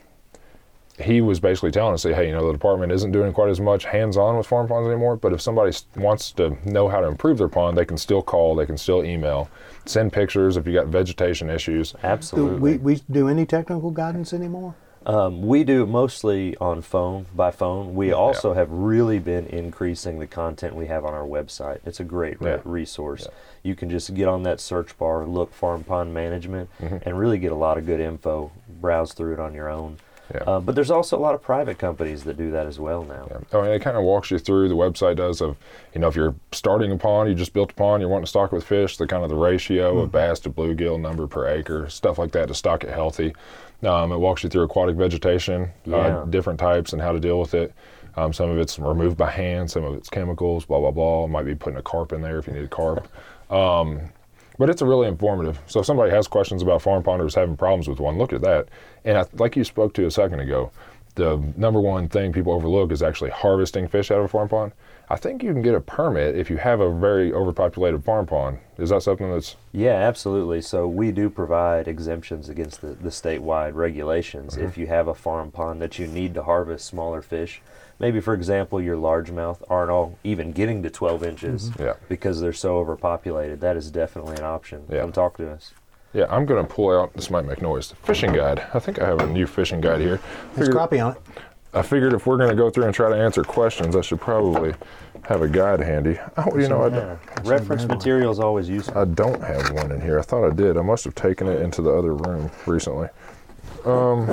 he 1.00 1.22
was 1.22 1.40
basically 1.40 1.72
telling 1.72 1.94
us, 1.94 2.04
hey, 2.04 2.28
you 2.28 2.34
know, 2.34 2.46
the 2.48 2.52
department 2.54 2.92
isn't 2.92 3.12
doing 3.12 3.32
quite 3.32 3.50
as 3.50 3.62
much 3.62 3.86
hands-on 3.86 4.36
with 4.36 4.48
farm 4.48 4.68
ponds 4.68 4.88
anymore. 4.88 5.16
But 5.16 5.32
if 5.32 5.42
somebody 5.42 5.76
wants 5.96 6.32
to 6.34 6.58
know 6.68 6.90
how 6.90 7.00
to 7.02 7.08
improve 7.08 7.38
their 7.38 7.48
pond, 7.48 7.78
they 7.78 7.86
can 7.86 7.98
still 7.98 8.22
call, 8.22 8.56
they 8.56 8.66
can 8.66 8.78
still 8.78 9.06
email, 9.06 9.48
send 9.86 10.12
pictures 10.12 10.58
if 10.58 10.66
you 10.68 10.74
got 10.74 10.88
vegetation 10.88 11.50
issues. 11.50 11.92
Do 11.92 12.00
Absolutely. 12.04 12.78
we, 12.78 12.96
we 12.96 13.02
do 13.12 13.30
any 13.30 13.46
technical 13.46 13.92
guidance 13.92 14.34
anymore? 14.34 14.76
Um, 15.08 15.42
we 15.42 15.64
do 15.64 15.86
mostly 15.86 16.58
on 16.58 16.82
phone 16.82 17.28
by 17.34 17.50
phone. 17.50 17.96
We 17.96 18.12
also 18.12 18.54
have 18.54 18.70
really 18.70 19.20
been 19.20 19.46
increasing 19.48 20.20
the 20.20 20.28
content 20.28 20.76
we 20.76 20.88
have 20.88 21.06
on 21.06 21.14
our 21.14 21.24
website. 21.26 21.80
It's 21.86 22.02
a 22.02 22.04
great 22.04 22.42
re- 22.42 22.52
Yeah. 22.52 22.58
resource. 22.66 23.26
You 23.64 23.74
can 23.74 23.90
just 23.90 24.14
get 24.14 24.28
on 24.28 24.44
that 24.44 24.60
search 24.60 24.98
bar, 24.98 25.26
look 25.26 25.54
farm 25.54 25.86
pond 25.86 26.14
management, 26.14 26.70
Mm-hmm. 26.82 26.98
and 27.08 27.18
really 27.18 27.38
get 27.38 27.54
a 27.54 27.56
lot 27.56 27.78
of 27.78 27.86
good 27.86 28.02
info. 28.02 28.52
Browse 28.82 29.14
through 29.14 29.34
it 29.36 29.40
on 29.40 29.54
your 29.54 29.70
own. 29.70 29.96
Yeah. 30.36 30.42
Uh, 30.46 30.60
but 30.60 30.76
there's 30.76 30.92
also 30.92 31.18
a 31.18 31.22
lot 31.22 31.36
of 31.36 31.42
private 31.42 31.78
companies 31.78 32.26
that 32.26 32.36
do 32.36 32.52
that 32.52 32.68
as 32.68 32.78
well 32.78 33.04
now. 33.04 33.30
Yeah. 33.32 33.58
I 33.58 33.62
mean, 33.62 33.72
it 33.72 33.82
kind 33.82 33.96
of 33.96 34.04
walks 34.04 34.30
you 34.30 34.38
through 34.40 34.68
the 34.68 34.76
website 34.76 35.16
does 35.16 35.40
of, 35.40 35.56
you 35.94 36.02
know, 36.02 36.10
if 36.10 36.18
you're 36.18 36.36
starting 36.52 36.92
a 36.92 36.98
pond, 36.98 37.30
you 37.30 37.36
just 37.36 37.54
built 37.54 37.72
a 37.72 37.74
pond, 37.76 38.02
you're 38.02 38.10
wanting 38.10 38.26
to 38.26 38.30
stock 38.30 38.52
it 38.52 38.56
with 38.56 38.66
fish, 38.66 38.98
the 38.98 39.08
kind 39.08 39.24
of 39.24 39.30
the 39.30 39.38
ratio 39.38 40.00
of 40.00 40.12
bass 40.12 40.42
to 40.42 40.50
bluegill, 40.50 41.00
number 41.00 41.28
per 41.28 41.48
acre, 41.48 41.88
stuff 41.88 42.18
like 42.18 42.34
that 42.34 42.50
to 42.50 42.54
stock 42.54 42.84
it 42.84 42.90
healthy. 42.90 43.34
Um, 43.84 44.12
it 44.12 44.18
walks 44.18 44.44
you 44.44 44.50
through 44.50 44.64
aquatic 44.64 44.96
vegetation, 44.96 45.70
uh, 45.92 46.26
different 46.26 46.60
types, 46.60 46.94
and 46.94 47.02
how 47.02 47.12
to 47.12 47.20
deal 47.20 47.40
with 47.40 47.54
it. 47.54 47.74
Um, 48.16 48.34
some 48.34 48.50
of 48.50 48.58
it's 48.58 48.80
removed 48.80 49.18
by 49.18 49.30
hand, 49.30 49.70
some 49.70 49.84
of 49.84 49.94
it's 49.96 50.10
chemicals, 50.10 50.66
blah 50.66 50.80
blah 50.80 50.92
blah. 50.92 51.28
Might 51.28 51.46
be 51.46 51.54
putting 51.54 51.78
a 51.78 51.84
carp 51.84 52.12
in 52.12 52.22
there 52.22 52.40
if 52.40 52.48
you 52.48 52.54
need 52.54 52.64
a 52.64 52.68
carp. 52.68 53.08
Um, 53.50 54.02
but 54.58 54.70
it's 54.70 54.82
a 54.82 54.86
really 54.86 55.08
informative. 55.08 55.58
So 55.68 55.80
if 55.80 55.86
somebody 55.86 56.12
has 56.12 56.28
questions 56.28 56.62
about 56.62 56.82
farm 56.82 57.02
ponders 57.02 57.34
having 57.34 57.56
problems 57.56 57.88
with 57.88 58.02
one, 58.02 58.18
look 58.18 58.34
at 58.34 58.42
that. 58.42 58.68
And 59.06 59.18
I, 59.18 59.26
like 59.34 59.56
you 59.56 59.64
spoke 59.64 59.94
to 59.94 60.06
a 60.06 60.12
second 60.12 60.42
ago, 60.42 60.70
the 61.16 61.38
number 61.56 61.80
one 61.80 62.10
thing 62.10 62.34
people 62.34 62.54
overlook 62.54 62.92
is 62.92 63.02
actually 63.02 63.30
harvesting 63.30 63.88
fish 63.88 64.12
out 64.12 64.20
of 64.20 64.26
a 64.26 64.28
farm 64.28 64.50
pond. 64.50 64.74
I 65.10 65.16
think 65.16 65.42
you 65.42 65.54
can 65.54 65.62
get 65.62 65.74
a 65.74 65.80
permit 65.80 66.36
if 66.36 66.50
you 66.50 66.58
have 66.58 66.82
a 66.82 66.92
very 66.94 67.32
overpopulated 67.32 68.04
farm 68.04 68.26
pond. 68.26 68.60
Is 68.78 68.90
that 68.90 69.04
something 69.04 69.32
that's 69.32 69.56
Yeah, 69.72 69.94
absolutely. 69.94 70.62
So 70.62 70.86
we 70.88 71.12
do 71.12 71.30
provide 71.30 71.88
exemptions 71.88 72.50
against 72.50 72.82
the, 72.82 72.90
the 72.90 73.10
statewide 73.10 73.74
regulations. 73.76 74.56
Mm-hmm. 74.56 74.66
If 74.66 74.78
you 74.78 74.88
have 74.88 75.08
a 75.08 75.16
farm 75.16 75.52
pond 75.52 75.82
that 75.82 75.98
you 75.98 76.08
need 76.08 76.34
to 76.34 76.44
harvest 76.44 76.86
smaller 76.86 77.22
fish, 77.22 77.62
maybe 78.00 78.20
for 78.20 78.34
example 78.34 78.82
your 78.82 78.98
largemouth 78.98 79.64
aren't 79.70 79.92
all 79.92 80.20
even 80.26 80.52
getting 80.52 80.84
to 80.84 80.90
12 80.90 81.24
inches 81.24 81.70
mm-hmm. 81.70 81.84
Yeah. 81.84 81.94
because 82.10 82.42
they're 82.42 82.52
so 82.52 82.78
overpopulated, 82.78 83.62
that 83.62 83.78
is 83.78 83.90
definitely 83.90 84.36
an 84.36 84.44
option. 84.44 84.86
Yeah. 84.90 85.02
Come 85.02 85.14
talk 85.14 85.38
to 85.38 85.50
us. 85.50 85.74
yeah? 86.12 86.26
I'm 86.30 86.46
gonna 86.46 86.66
pull 86.66 87.00
out. 87.00 87.14
This 87.14 87.30
might 87.30 87.46
make 87.46 87.62
noise. 87.62 87.88
The 87.88 87.96
fishing 87.96 88.34
guide. 88.34 88.62
I 88.74 88.80
think 88.80 89.00
I 89.00 89.08
have 89.08 89.22
a 89.22 89.28
new 89.28 89.48
fishing 89.48 89.80
guide 89.80 90.02
here. 90.02 90.20
There's 90.54 90.68
Figured- 90.68 90.76
crappie 90.76 91.06
on 91.06 91.14
it. 91.14 91.22
I 91.78 91.84
figured 91.84 92.14
if 92.14 92.26
we're 92.26 92.38
gonna 92.38 92.56
go 92.56 92.70
through 92.70 92.86
and 92.86 92.94
try 92.94 93.10
to 93.10 93.16
answer 93.16 93.44
questions, 93.44 93.96
I 93.96 94.02
should 94.02 94.20
probably 94.20 94.74
have 95.26 95.42
a 95.42 95.48
guide 95.48 95.80
handy. 95.80 96.20
Oh, 96.38 96.58
you 96.58 96.68
know, 96.68 96.84
I 96.84 96.90
don't, 96.90 97.20
Reference 97.44 97.86
material 97.86 98.32
is 98.32 98.40
always 98.40 98.68
useful. 98.68 98.98
I 98.98 99.06
don't 99.06 99.42
have 99.44 99.72
one 99.72 99.92
in 99.92 100.02
here. 100.02 100.18
I 100.18 100.24
thought 100.24 100.46
I 100.50 100.54
did. 100.54 100.78
I 100.78 100.82
must 100.82 101.04
have 101.04 101.14
taken 101.14 101.48
it 101.48 101.62
into 101.62 101.82
the 101.82 101.92
other 101.92 102.14
room 102.14 102.50
recently. 102.66 103.10
Um, 103.86 104.28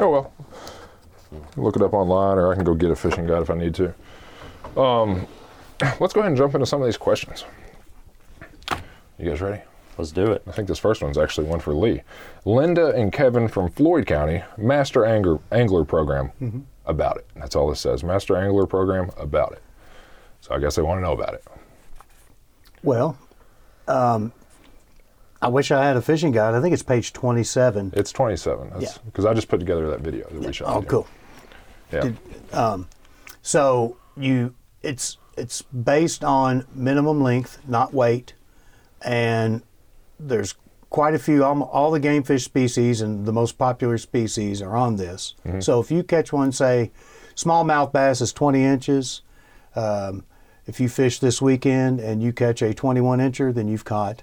oh 0.00 0.10
well. 0.10 0.32
Look 1.56 1.74
it 1.74 1.82
up 1.82 1.94
online, 1.94 2.38
or 2.38 2.52
I 2.52 2.54
can 2.54 2.64
go 2.64 2.74
get 2.74 2.90
a 2.90 2.96
fishing 2.96 3.26
guide 3.26 3.42
if 3.42 3.50
I 3.50 3.54
need 3.54 3.74
to. 3.74 3.94
Um, 4.80 5.26
let's 5.98 6.12
go 6.12 6.20
ahead 6.20 6.30
and 6.30 6.36
jump 6.36 6.54
into 6.54 6.66
some 6.66 6.80
of 6.80 6.86
these 6.86 6.96
questions. 6.96 7.44
You 9.18 9.30
guys 9.30 9.40
ready? 9.40 9.62
Let's 9.98 10.12
do 10.12 10.30
it. 10.32 10.42
I 10.46 10.52
think 10.52 10.68
this 10.68 10.78
first 10.78 11.02
one's 11.02 11.18
actually 11.18 11.46
one 11.46 11.60
for 11.60 11.74
Lee. 11.74 12.02
Linda 12.44 12.88
and 12.90 13.12
Kevin 13.12 13.48
from 13.48 13.70
Floyd 13.70 14.06
County, 14.06 14.42
Master 14.56 15.04
Angler, 15.04 15.38
Angler 15.50 15.84
Program, 15.84 16.66
about 16.86 17.16
it. 17.16 17.26
That's 17.36 17.56
all 17.56 17.70
it 17.70 17.76
says. 17.76 18.02
Master 18.04 18.36
Angler 18.36 18.66
Program, 18.66 19.10
about 19.16 19.52
it. 19.52 19.62
So 20.40 20.54
I 20.54 20.58
guess 20.58 20.76
they 20.76 20.82
want 20.82 20.98
to 20.98 21.02
know 21.02 21.12
about 21.12 21.34
it. 21.34 21.44
Well, 22.82 23.16
um, 23.88 24.32
I 25.40 25.48
wish 25.48 25.70
I 25.70 25.84
had 25.84 25.96
a 25.96 26.02
fishing 26.02 26.32
guide. 26.32 26.54
I 26.54 26.60
think 26.60 26.72
it's 26.74 26.82
page 26.82 27.12
27. 27.12 27.92
It's 27.96 28.12
27. 28.12 28.70
That's 28.70 28.82
Yeah. 28.82 29.02
because 29.06 29.24
I 29.24 29.32
just 29.34 29.48
put 29.48 29.60
together 29.60 29.88
that 29.90 30.00
video 30.00 30.28
that 30.28 30.40
we 30.40 30.52
shot. 30.52 30.68
Oh, 30.74 30.82
cool. 30.82 31.06
Yeah. 31.92 32.78
So 33.42 33.96
you, 34.16 34.54
it's 34.82 35.18
it's 35.36 35.62
based 35.62 36.24
on 36.24 36.66
minimum 36.74 37.22
length, 37.22 37.58
not 37.68 37.92
weight, 37.92 38.32
and 39.02 39.62
there's 40.18 40.54
quite 40.94 41.12
a 41.12 41.18
few. 41.18 41.42
All, 41.42 41.64
all 41.64 41.90
the 41.90 41.98
game 41.98 42.22
fish 42.22 42.44
species 42.44 43.00
and 43.00 43.26
the 43.26 43.32
most 43.32 43.58
popular 43.58 43.98
species 43.98 44.62
are 44.62 44.76
on 44.76 44.94
this. 44.94 45.34
So 45.58 45.80
if 45.80 45.90
you 45.90 46.04
catch 46.04 46.32
one, 46.32 46.52
say, 46.52 46.92
smallmouth 47.34 47.92
bass 47.92 48.20
is 48.20 48.32
20 48.32 48.62
inches. 48.62 49.22
Um, 49.74 50.24
if 50.66 50.78
you 50.78 50.88
fish 50.88 51.18
this 51.18 51.42
weekend 51.42 51.98
and 51.98 52.22
you 52.22 52.32
catch 52.32 52.62
a 52.62 52.72
21 52.72 53.18
incher, 53.18 53.52
then 53.52 53.66
you've 53.66 53.84
caught 53.84 54.22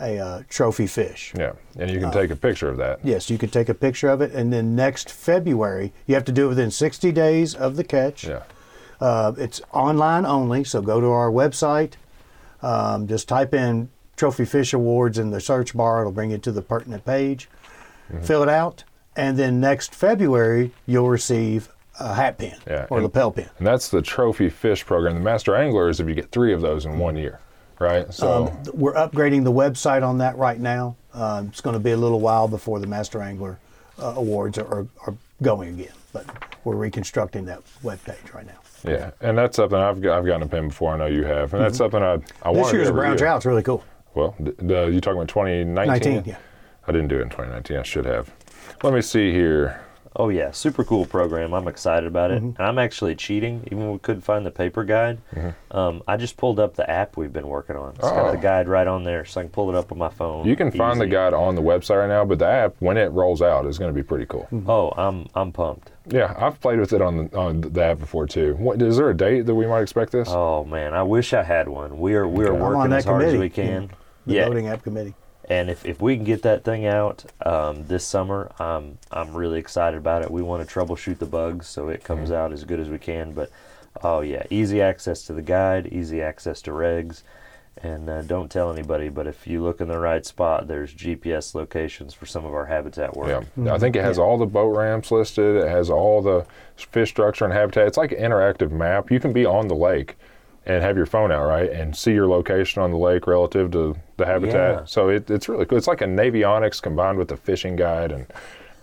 a 0.00 0.18
uh, 0.18 0.42
trophy 0.48 0.88
fish. 0.88 1.34
Yeah, 1.38 1.52
and 1.78 1.88
you 1.88 2.00
can 2.00 2.10
take 2.10 2.32
a 2.32 2.36
picture 2.36 2.68
of 2.68 2.78
that. 2.78 2.98
Yes, 3.04 3.30
you 3.30 3.38
can 3.38 3.50
take 3.50 3.68
a 3.68 3.74
picture 3.74 4.08
of 4.08 4.20
it, 4.20 4.32
and 4.32 4.52
then 4.52 4.74
next 4.74 5.12
February, 5.12 5.92
you 6.06 6.16
have 6.16 6.24
to 6.24 6.32
do 6.32 6.46
it 6.46 6.48
within 6.48 6.72
60 6.72 7.12
days 7.12 7.54
of 7.54 7.76
the 7.76 7.84
catch. 7.84 8.26
Yeah. 8.26 8.42
Uh, 9.00 9.34
it's 9.38 9.60
online 9.72 10.26
only, 10.26 10.64
so 10.64 10.82
go 10.82 11.00
to 11.00 11.06
our 11.06 11.30
website. 11.30 11.92
Um, 12.60 13.06
just 13.06 13.28
type 13.28 13.54
in 13.54 13.88
Trophy 14.18 14.44
Fish 14.44 14.72
Awards 14.74 15.16
in 15.18 15.30
the 15.30 15.40
search 15.40 15.74
bar. 15.74 16.00
It'll 16.00 16.12
bring 16.12 16.32
you 16.32 16.38
to 16.38 16.52
the 16.52 16.60
pertinent 16.60 17.06
page. 17.06 17.48
Mm-hmm. 18.12 18.24
Fill 18.24 18.42
it 18.42 18.48
out, 18.48 18.84
and 19.16 19.38
then 19.38 19.60
next 19.60 19.94
February 19.94 20.72
you'll 20.86 21.08
receive 21.08 21.68
a 22.00 22.14
hat 22.14 22.36
pin 22.38 22.54
Yeah, 22.66 22.86
or 22.90 22.98
and- 22.98 23.04
lapel 23.04 23.30
pin. 23.32 23.48
And 23.58 23.66
that's 23.66 23.88
the 23.88 24.02
trophy 24.02 24.48
fish 24.50 24.84
program. 24.84 25.14
The 25.14 25.20
master 25.20 25.54
angler 25.56 25.88
is 25.88 26.00
if 26.00 26.08
you 26.08 26.14
get 26.14 26.30
three 26.30 26.52
of 26.52 26.60
those 26.60 26.84
in 26.84 26.98
one 26.98 27.16
year, 27.16 27.40
right? 27.78 28.12
So 28.12 28.46
Um, 28.48 28.62
we're 28.72 28.94
upgrading 28.94 29.44
the 29.44 29.52
website 29.52 30.06
on 30.06 30.18
that 30.18 30.36
right 30.36 30.58
now. 30.58 30.96
Um, 31.14 31.48
it's 31.48 31.60
going 31.60 31.74
to 31.74 31.80
be 31.80 31.90
a 31.92 31.96
little 31.96 32.20
while 32.20 32.48
before 32.48 32.80
the 32.80 32.86
Master 32.86 33.20
Angler 33.22 33.58
uh, 34.00 34.14
Awards 34.16 34.58
are, 34.58 34.66
are, 34.66 34.86
are 35.06 35.14
going 35.42 35.68
again, 35.70 35.92
but 36.12 36.24
we're 36.64 36.76
reconstructing 36.76 37.44
that 37.46 37.60
web 37.82 38.02
page 38.04 38.32
right 38.34 38.46
now. 38.46 38.58
yeah, 38.84 39.10
and 39.20 39.36
that's 39.36 39.56
something 39.56 39.78
I've 39.78 39.96
I've 39.98 40.24
gotten 40.24 40.42
a 40.42 40.46
pin 40.46 40.68
before. 40.68 40.94
I 40.94 40.98
know 40.98 41.06
you 41.06 41.24
have, 41.24 41.52
and 41.52 41.62
that's 41.62 41.76
something 41.78 42.00
I 42.02 42.12
I 42.12 42.14
want 42.14 42.22
Mm-hmm. 42.44 42.62
This 42.62 42.72
year's 42.72 42.90
brown 42.92 43.16
trout's 43.16 43.44
really 43.44 43.62
cool. 43.64 43.82
Well, 44.18 44.34
d- 44.42 44.50
the, 44.58 44.86
you 44.86 45.00
talking 45.00 45.18
about 45.18 45.28
2019? 45.28 45.86
19, 46.14 46.22
yeah. 46.26 46.38
I 46.88 46.92
didn't 46.92 47.06
do 47.08 47.18
it 47.18 47.22
in 47.22 47.28
2019. 47.28 47.76
I 47.76 47.82
should 47.84 48.04
have. 48.04 48.32
Let 48.82 48.92
me 48.92 49.00
see 49.00 49.30
here. 49.32 49.80
Oh 50.16 50.30
yeah, 50.30 50.50
super 50.50 50.82
cool 50.82 51.04
program. 51.06 51.52
I'm 51.54 51.68
excited 51.68 52.06
about 52.08 52.32
it, 52.32 52.38
Mm-hmm. 52.42 52.60
and 52.60 52.66
I'm 52.66 52.78
actually 52.78 53.14
cheating. 53.14 53.62
Even 53.66 53.78
when 53.80 53.92
we 53.92 53.98
couldn't 54.00 54.22
find 54.22 54.44
the 54.44 54.50
paper 54.50 54.82
guide, 54.82 55.18
um, 55.70 56.02
I 56.08 56.16
just 56.16 56.36
pulled 56.36 56.58
up 56.58 56.74
the 56.74 56.88
app 56.90 57.16
we've 57.16 57.32
been 57.32 57.46
working 57.46 57.76
on. 57.76 57.90
It's 57.90 58.00
got 58.00 58.14
Mm-hmm. 58.14 58.26
Oh. 58.26 58.30
the 58.32 58.38
guide 58.38 58.66
right 58.68 58.86
on 58.88 59.04
there, 59.04 59.24
so 59.24 59.40
I 59.40 59.44
can 59.44 59.50
pull 59.52 59.68
it 59.68 59.76
up 59.76 59.92
on 59.92 59.98
my 59.98 60.08
phone. 60.08 60.44
You 60.46 60.56
can 60.56 60.72
find 60.72 61.00
the 61.00 61.06
guide 61.06 61.34
on 61.34 61.54
the 61.54 61.62
website 61.62 62.00
right 62.00 62.08
now, 62.08 62.24
but 62.24 62.40
the 62.40 62.46
app 62.46 62.74
when 62.80 62.96
it 62.96 63.12
rolls 63.12 63.42
out 63.42 63.66
is 63.66 63.78
going 63.78 63.90
to 63.90 63.94
be 63.94 64.02
pretty 64.02 64.26
cool. 64.26 64.48
Oh, 64.66 64.90
I'm 64.96 65.28
I'm 65.36 65.52
pumped. 65.52 65.92
Yeah, 66.10 66.34
I've 66.36 66.58
played 66.60 66.80
with 66.80 66.92
it 66.94 67.02
on 67.02 67.28
the 67.28 67.38
on 67.38 67.60
the 67.60 67.84
app 67.84 67.98
before 68.00 68.26
too. 68.26 68.54
What, 68.58 68.80
is 68.82 68.96
there 68.96 69.10
a 69.10 69.16
date 69.16 69.42
that 69.42 69.54
we 69.54 69.66
might 69.66 69.82
expect 69.82 70.10
this? 70.10 70.28
Oh 70.30 70.64
man, 70.64 70.94
I 70.94 71.02
wish 71.04 71.32
I 71.32 71.42
had 71.44 71.68
one. 71.68 71.98
We 72.00 72.14
are 72.14 72.26
we 72.26 72.44
are 72.44 72.54
Okay. 72.54 72.56
I'm 72.56 72.62
I'm 72.62 72.66
on 72.72 72.76
working 72.78 72.90
that 72.90 72.96
as 72.98 73.04
hard 73.04 73.22
as 73.24 73.36
we 73.38 73.50
can. 73.50 73.90
The 74.28 74.34
Yeah, 74.34 74.44
voting 74.46 74.68
app 74.68 74.82
committee. 74.82 75.14
and 75.48 75.70
if, 75.70 75.84
if 75.86 76.00
we 76.02 76.14
can 76.16 76.24
get 76.24 76.42
that 76.42 76.62
thing 76.64 76.86
out 76.86 77.24
um, 77.44 77.86
this 77.86 78.04
summer, 78.04 78.52
I'm 78.58 78.98
I'm 79.10 79.34
really 79.34 79.58
excited 79.58 79.96
about 79.96 80.22
it. 80.22 80.30
We 80.30 80.42
want 80.42 80.66
to 80.66 80.72
troubleshoot 80.72 81.18
the 81.18 81.26
bugs 81.26 81.66
so 81.66 81.88
it 81.88 82.04
comes 82.04 82.30
out 82.30 82.52
as 82.52 82.64
good 82.64 82.78
as 82.80 82.88
we 82.88 82.98
can. 82.98 83.32
But 83.32 83.50
oh 84.02 84.20
yeah, 84.20 84.44
easy 84.50 84.80
access 84.82 85.22
to 85.24 85.32
the 85.32 85.42
guide, 85.42 85.86
easy 85.86 86.20
access 86.20 86.60
to 86.62 86.70
regs, 86.72 87.22
and 87.82 88.10
uh, 88.10 88.20
don't 88.22 88.50
tell 88.50 88.70
anybody. 88.70 89.08
But 89.08 89.26
if 89.26 89.46
you 89.46 89.62
look 89.62 89.80
in 89.80 89.88
the 89.88 89.98
right 89.98 90.26
spot, 90.26 90.68
there's 90.68 90.92
GPS 90.92 91.54
locations 91.54 92.12
for 92.12 92.26
some 92.26 92.44
of 92.44 92.52
our 92.52 92.66
habitat 92.66 93.16
work. 93.16 93.44
Yeah, 93.56 93.72
I 93.74 93.78
think 93.78 93.96
it 93.96 94.04
has 94.04 94.18
all 94.18 94.36
the 94.36 94.46
boat 94.46 94.76
ramps 94.76 95.10
listed. 95.10 95.56
It 95.56 95.68
has 95.68 95.88
all 95.88 96.20
the 96.20 96.44
fish 96.76 97.08
structure 97.08 97.44
and 97.46 97.54
habitat. 97.54 97.86
It's 97.86 97.96
like 97.96 98.12
an 98.12 98.18
interactive 98.18 98.70
map. 98.70 99.10
You 99.10 99.20
can 99.20 99.32
be 99.32 99.46
on 99.46 99.68
the 99.68 99.74
lake 99.74 100.16
and 100.68 100.82
have 100.84 100.96
your 100.96 101.06
phone 101.06 101.32
out, 101.32 101.46
right, 101.46 101.70
and 101.70 101.96
see 101.96 102.12
your 102.12 102.28
location 102.28 102.82
on 102.82 102.90
the 102.90 102.98
lake 102.98 103.26
relative 103.26 103.70
to 103.72 103.96
the 104.18 104.26
habitat. 104.26 104.74
Yeah. 104.74 104.84
So 104.84 105.08
it, 105.08 105.28
it's 105.30 105.48
really 105.48 105.64
cool. 105.64 105.78
It's 105.78 105.86
like 105.86 106.02
a 106.02 106.06
Navionics 106.06 106.80
combined 106.80 107.18
with 107.18 107.32
a 107.32 107.36
fishing 107.36 107.74
guide, 107.74 108.12
and 108.12 108.26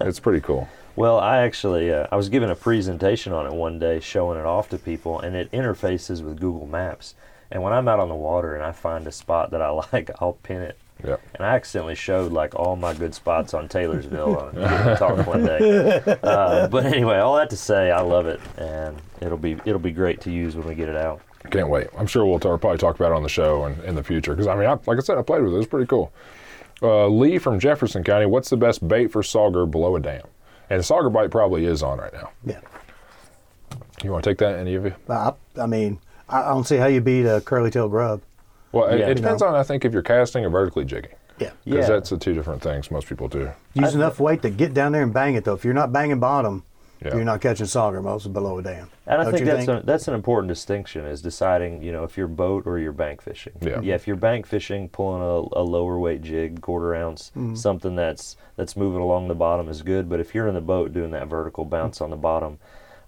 it's 0.01 0.19
pretty 0.19 0.41
cool. 0.41 0.67
Well, 0.97 1.19
I 1.19 1.39
actually 1.39 1.91
uh, 1.91 2.07
I 2.09 2.15
was 2.15 2.29
giving 2.29 2.49
a 2.49 2.55
presentation 2.55 3.33
on 3.33 3.45
it 3.45 3.51
one 3.51 3.79
day, 3.79 3.99
showing 3.99 4.39
it 4.39 4.45
off 4.45 4.69
to 4.69 4.77
people, 4.77 5.19
and 5.19 5.35
it 5.35 5.51
interfaces 5.51 6.23
with 6.23 6.39
Google 6.39 6.67
Maps. 6.67 7.15
And 7.51 7.61
when 7.61 7.73
I'm 7.73 7.85
out 7.89 7.99
on 7.99 8.07
the 8.07 8.15
water 8.15 8.55
and 8.55 8.63
I 8.63 8.71
find 8.71 9.05
a 9.05 9.11
spot 9.11 9.51
that 9.51 9.61
I 9.61 9.69
like, 9.91 10.09
I'll 10.21 10.37
pin 10.43 10.61
it. 10.61 10.77
Yeah. 11.03 11.17
And 11.33 11.45
I 11.45 11.55
accidentally 11.55 11.95
showed 11.95 12.31
like 12.31 12.55
all 12.55 12.77
my 12.77 12.93
good 12.93 13.13
spots 13.13 13.53
on 13.53 13.67
Taylorsville 13.67 14.37
on 14.37 14.55
Talk 14.97 15.27
one 15.27 15.43
day. 15.43 16.01
Uh, 16.23 16.69
but 16.69 16.85
anyway, 16.85 17.17
all 17.17 17.35
that 17.35 17.49
to 17.49 17.57
say, 17.57 17.91
I 17.91 17.99
love 17.99 18.27
it, 18.27 18.39
and 18.57 18.95
it'll 19.19 19.37
be 19.37 19.57
it'll 19.65 19.79
be 19.79 19.91
great 19.91 20.21
to 20.21 20.31
use 20.31 20.55
when 20.55 20.65
we 20.65 20.75
get 20.75 20.87
it 20.87 20.95
out. 20.95 21.19
Can't 21.51 21.69
wait. 21.69 21.87
I'm 21.97 22.07
sure 22.07 22.25
we'll 22.25 22.39
t- 22.39 22.47
probably 22.49 22.77
talk 22.77 22.95
about 22.95 23.11
it 23.11 23.15
on 23.15 23.23
the 23.23 23.29
show 23.29 23.63
and 23.65 23.81
in 23.83 23.95
the 23.95 24.03
future 24.03 24.33
because 24.33 24.47
I 24.47 24.55
mean, 24.55 24.67
I, 24.67 24.73
like 24.85 24.97
I 24.97 24.99
said, 25.01 25.17
I 25.17 25.21
played 25.21 25.41
with 25.43 25.51
it. 25.51 25.55
It 25.55 25.59
was 25.59 25.67
pretty 25.67 25.87
cool. 25.87 26.11
Uh, 26.81 27.07
Lee 27.07 27.37
from 27.37 27.59
Jefferson 27.59 28.03
County, 28.03 28.25
what's 28.25 28.49
the 28.49 28.57
best 28.57 28.85
bait 28.87 29.07
for 29.07 29.21
sauger 29.21 29.69
below 29.69 29.95
a 29.95 29.99
dam? 29.99 30.23
And 30.69 30.81
sauger 30.81 31.11
bite 31.13 31.31
probably 31.31 31.65
is 31.65 31.81
on 31.83 31.99
right 31.99 32.11
now. 32.13 32.31
Yeah. 32.45 32.59
You 34.03 34.11
want 34.11 34.23
to 34.23 34.29
take 34.29 34.37
that, 34.39 34.59
any 34.59 34.75
of 34.75 34.83
you? 34.85 34.93
I, 35.09 35.33
I 35.59 35.65
mean, 35.67 35.99
I 36.29 36.41
I 36.43 36.49
don't 36.49 36.65
see 36.65 36.77
how 36.77 36.87
you 36.87 37.01
beat 37.01 37.25
a 37.25 37.41
curly 37.41 37.71
tail 37.71 37.87
grub. 37.87 38.21
Well, 38.71 38.87
it, 38.87 38.99
Yeah. 38.99 39.07
it 39.09 39.15
depends 39.15 39.41
No. 39.41 39.47
on 39.49 39.55
I 39.55 39.63
think 39.63 39.85
if 39.85 39.93
you're 39.93 40.01
casting 40.01 40.43
or 40.43 40.49
vertically 40.49 40.83
jigging 40.85 41.11
Yeah. 41.39 41.51
because 41.63 41.87
Yeah. 41.87 41.93
that's 41.95 42.09
the 42.09 42.17
two 42.17 42.33
different 42.33 42.61
things 42.61 42.91
most 42.91 43.07
people 43.07 43.27
do. 43.27 43.51
Use 43.73 43.93
I- 43.93 43.97
enough 43.97 44.19
weight 44.19 44.41
to 44.41 44.49
get 44.49 44.73
down 44.73 44.91
there 44.91 45.03
and 45.03 45.13
bang 45.13 45.35
it 45.35 45.45
though. 45.45 45.53
If 45.53 45.63
you're 45.63 45.73
not 45.73 45.93
banging 45.93 46.19
bottom, 46.19 46.63
Yeah. 47.03 47.15
you're 47.15 47.25
not 47.25 47.41
catching 47.41 47.65
sauger 47.65 48.01
most 48.01 48.31
below 48.31 48.57
a 48.57 48.63
dam. 48.63 48.89
And 49.05 49.21
I 49.21 49.23
Don't 49.25 49.33
think 49.33 49.45
you 49.45 49.51
that's 49.51 49.67
A, 49.67 49.81
that's 49.85 50.07
an 50.07 50.13
important 50.13 50.47
distinction 50.47 51.05
is 51.05 51.21
deciding, 51.21 51.83
you 51.83 51.91
know, 51.91 52.03
if 52.03 52.17
you're 52.17 52.27
boat 52.27 52.65
or 52.65 52.79
you're 52.79 52.91
bank 52.93 53.21
fishing. 53.21 53.53
Yeah. 53.61 53.95
if 53.95 54.07
you're 54.07 54.15
bank 54.15 54.47
fishing, 54.47 54.89
pulling 54.89 55.21
a, 55.21 55.59
a 55.59 55.63
lower 55.63 55.99
weight 55.99 56.21
jig, 56.21 56.61
quarter 56.61 56.95
ounce, 56.95 57.31
something 57.53 57.95
that's 57.95 58.37
that's 58.55 58.77
moving 58.77 59.01
along 59.01 59.27
the 59.27 59.35
bottom 59.35 59.67
is 59.67 59.81
good. 59.81 60.09
But 60.09 60.19
if 60.19 60.33
you're 60.33 60.47
in 60.47 60.55
the 60.55 60.61
boat 60.61 60.93
doing 60.93 61.11
that 61.11 61.27
vertical 61.27 61.65
bounce 61.65 62.01
on 62.01 62.09
the 62.09 62.17
bottom, 62.17 62.59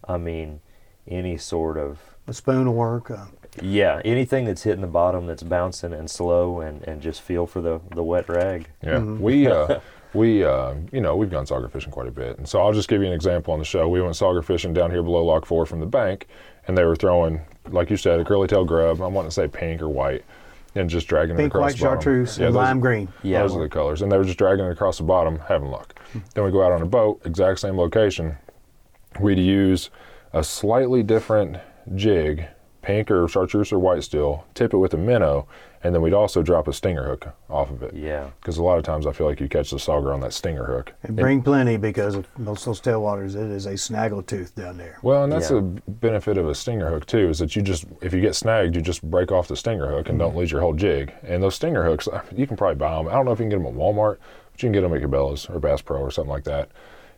I 0.08 0.18
mean, 0.18 0.60
any 1.08 1.38
sort 1.38 1.78
of 1.78 2.00
A 2.28 2.34
spoon 2.34 2.66
will 2.66 2.74
work. 2.74 3.10
Uh, 3.10 3.26
yeah, 3.62 4.02
anything 4.06 4.46
that's 4.46 4.64
hitting 4.64 4.82
the 4.82 4.88
bottom 4.88 5.26
that's 5.26 5.44
bouncing 5.44 5.94
and 5.94 6.10
slow 6.10 6.60
and, 6.60 6.84
and 6.84 7.02
just 7.02 7.22
feel 7.22 7.48
for 7.48 7.62
the, 7.62 7.80
the 7.96 8.04
wet 8.04 8.30
rag. 8.30 8.68
Yeah, 8.84 9.00
we 9.00 9.48
uh, 9.48 9.80
we 10.14 10.44
uh, 10.44 10.76
you 10.92 11.02
know 11.02 11.16
we've 11.16 11.30
gone 11.30 11.46
sauger 11.46 11.72
fishing 11.72 11.92
quite 11.92 12.08
a 12.08 12.12
bit, 12.12 12.38
and 12.38 12.48
so 12.48 12.62
I'll 12.62 12.74
just 12.74 12.88
give 12.90 13.02
you 13.02 13.08
an 13.08 13.14
example 13.14 13.54
on 13.54 13.60
the 13.60 13.66
show. 13.66 13.88
We 13.90 14.02
went 14.02 14.14
sauger 14.16 14.44
fishing 14.44 14.74
down 14.74 14.92
here 14.92 15.04
below 15.04 15.24
Lock 15.26 15.46
Four 15.46 15.66
from 15.66 15.80
the 15.80 15.86
bank, 15.86 16.28
and 16.68 16.78
they 16.78 16.84
were 16.86 16.96
throwing, 16.96 17.42
like 17.70 17.90
you 17.90 17.98
said, 17.98 18.20
a 18.20 18.26
curly 18.26 18.48
tail 18.48 18.66
grub. 18.66 19.02
I 19.02 19.08
want 19.08 19.28
to 19.28 19.32
say 19.32 19.48
pink 19.48 19.82
or 19.82 19.90
white, 19.90 20.24
and 20.76 20.90
just 20.90 21.08
dragging 21.08 21.38
it 21.40 21.44
across 21.46 21.62
white 21.62 21.78
the 21.78 21.84
bottom. 21.84 21.98
Pink 22.00 22.06
white 22.06 22.14
chartreuse, 22.16 22.38
Yeah, 22.40 22.46
and 22.48 22.56
those- 22.56 22.60
lime 22.64 22.80
green. 22.80 23.08
Yeah. 23.24 23.42
those 23.42 23.56
are 23.56 23.62
the 23.62 23.70
colors, 23.70 24.02
and 24.02 24.12
they 24.12 24.18
were 24.18 24.24
just 24.24 24.38
dragging 24.38 24.66
it 24.66 24.72
across 24.72 24.98
the 24.98 25.04
bottom, 25.04 25.40
having 25.48 25.70
luck. 25.70 26.00
then 26.34 26.44
we 26.44 26.52
go 26.52 26.64
out 26.64 26.72
on 26.72 26.82
a 26.82 26.86
boat, 26.86 27.22
exact 27.26 27.60
same 27.60 27.78
location. 27.78 28.38
We'd 29.20 29.40
use 29.40 29.90
a 30.34 30.44
slightly 30.44 31.04
different 31.04 31.58
jig, 31.96 32.46
pink 32.82 33.10
or 33.12 33.28
chartreuse 33.28 33.72
or 33.72 33.80
white 33.80 34.04
steel, 34.04 34.46
tip 34.54 34.74
it 34.74 34.78
with 34.78 34.94
a 34.94 34.98
minnow, 34.98 35.48
and 35.84 35.94
then 35.94 36.02
we'd 36.02 36.14
also 36.14 36.42
drop 36.42 36.68
a 36.68 36.74
stinger 36.74 37.04
hook 37.04 37.28
off 37.50 37.70
of 37.70 37.84
it. 37.84 37.94
Yeah. 37.94 38.30
Because 38.42 38.58
a 38.58 38.64
lot 38.64 38.78
of 38.78 38.84
times 38.84 39.06
I 39.06 39.12
feel 39.12 39.28
like 39.28 39.40
you 39.40 39.48
catch 39.48 39.70
the 39.72 39.78
sauger 39.78 40.14
on 40.14 40.20
that 40.22 40.34
stinger 40.34 40.66
hook. 40.66 40.94
And 41.04 41.16
bring 41.16 41.42
plenty 41.42 41.78
because 41.78 42.16
of 42.16 42.28
most 42.38 42.62
of 42.62 42.66
those 42.66 42.82
tailwaters, 42.82 43.36
it 43.36 43.52
is 43.52 43.66
a 43.66 43.78
snaggle 43.78 44.24
tooth 44.24 44.56
down 44.56 44.78
there. 44.78 44.98
Well, 45.02 45.24
and 45.24 45.32
that's 45.32 45.52
Yeah. 45.52 45.58
the 45.58 45.82
benefit 45.92 46.38
of 46.38 46.48
a 46.48 46.56
stinger 46.56 46.90
hook 46.90 47.06
too, 47.06 47.30
is 47.30 47.40
that 47.40 47.56
you 47.56 47.62
just 47.62 47.86
if 48.02 48.14
you 48.14 48.22
get 48.22 48.36
snagged, 48.36 48.76
you 48.76 48.82
just 48.82 49.04
break 49.04 49.32
off 49.32 49.48
the 49.48 49.56
stinger 49.56 49.88
hook 49.88 50.10
and 50.10 50.18
don't 50.18 50.30
mm-hmm. 50.30 50.40
lose 50.40 50.52
your 50.52 50.62
whole 50.62 50.74
jig. 50.74 51.14
And 51.24 51.44
those 51.44 51.56
stinger 51.56 51.84
hooks, 51.84 52.08
you 52.36 52.48
can 52.48 52.58
probably 52.58 52.76
buy 52.76 52.96
them. 52.96 53.08
I 53.08 53.12
don't 53.12 53.26
know 53.26 53.32
if 53.32 53.40
you 53.40 53.44
can 53.44 53.50
get 53.50 53.58
them 53.58 53.68
at 53.68 53.74
Walmart, 53.74 54.18
but 54.52 54.64
you 54.64 54.68
can 54.68 54.74
get 54.74 54.82
them 54.82 54.94
at 54.94 55.02
Cabela's 55.02 55.48
or 55.48 55.60
Bass 55.60 55.82
Pro 55.82 56.00
or 56.00 56.12
something 56.12 56.32
like 56.32 56.46
that. 56.46 56.70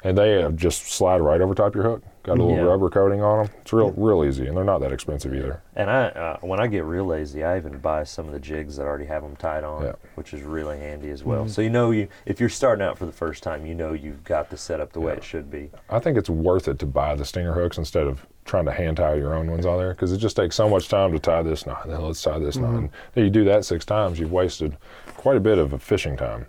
And 0.02 0.18
they 0.18 0.42
uh, 0.42 0.50
just 0.52 0.88
slide 0.94 1.20
right 1.20 1.42
over 1.42 1.54
top 1.54 1.76
your 1.76 1.84
hook. 1.84 2.04
Got 2.24 2.38
a 2.38 2.42
little 2.44 2.56
Yeah. 2.58 2.70
rubber 2.72 2.90
coating 2.90 3.22
on 3.22 3.46
them. 3.46 3.54
It's 3.62 3.74
real, 3.74 3.92
real 3.98 4.24
easy, 4.24 4.48
and 4.48 4.56
they're 4.56 4.64
not 4.64 4.80
that 4.80 4.94
expensive 4.94 5.34
either. 5.34 5.62
And 5.76 5.90
I, 5.90 6.06
uh, 6.08 6.38
when 6.42 6.60
I 6.62 6.68
get 6.68 6.86
real 6.86 7.04
lazy, 7.06 7.44
I 7.44 7.58
even 7.58 7.80
buy 7.80 8.04
some 8.06 8.26
of 8.28 8.32
the 8.32 8.40
jigs 8.40 8.78
that 8.78 8.84
already 8.86 9.06
have 9.06 9.24
them 9.24 9.36
tied 9.36 9.64
on, 9.66 9.84
Yeah. 9.84 9.92
which 10.16 10.34
is 10.34 10.42
really 10.44 10.78
handy 10.78 11.10
as 11.12 11.26
well. 11.26 11.48
So 11.50 11.62
you 11.62 11.70
know, 11.70 11.92
you 11.92 12.08
if 12.26 12.40
you're 12.40 12.48
starting 12.50 12.86
out 12.86 12.98
for 12.98 13.06
the 13.06 13.12
first 13.12 13.44
time, 13.44 13.66
you 13.66 13.76
know 13.76 13.92
you've 13.92 14.24
got 14.24 14.50
the 14.50 14.58
setup 14.58 14.94
the 14.94 15.02
way 15.02 15.14
it 15.14 15.24
should 15.24 15.52
be. 15.52 15.70
I 15.90 16.00
think 16.00 16.18
it's 16.18 16.30
worth 16.30 16.68
it 16.70 16.80
to 16.80 16.86
buy 16.86 17.16
the 17.16 17.26
stinger 17.26 17.54
hooks 17.54 17.78
instead 17.78 18.08
of 18.08 18.26
trying 18.46 18.66
to 18.66 18.72
hand 18.72 18.98
tie 18.98 19.16
your 19.16 19.34
own 19.34 19.52
ones 19.52 19.66
on 19.66 19.78
there 19.80 19.92
because 19.94 20.14
it 20.14 20.18
just 20.18 20.36
takes 20.38 20.56
so 20.56 20.70
much 20.70 20.88
time 20.88 21.12
to 21.12 21.20
tie 21.20 21.42
this 21.42 21.66
knot. 21.66 21.88
Then 21.88 22.02
let's 22.02 22.22
tie 22.22 22.40
this 22.40 22.56
knot. 22.58 22.74
And 22.76 22.90
then 23.16 23.24
you 23.26 23.30
do 23.30 23.44
that 23.46 23.66
six 23.66 23.84
times, 23.86 24.18
you've 24.20 24.32
wasted 24.32 24.78
quite 25.18 25.36
a 25.38 25.42
bit 25.42 25.58
of 25.58 25.82
fishing 25.84 26.16
time. 26.16 26.46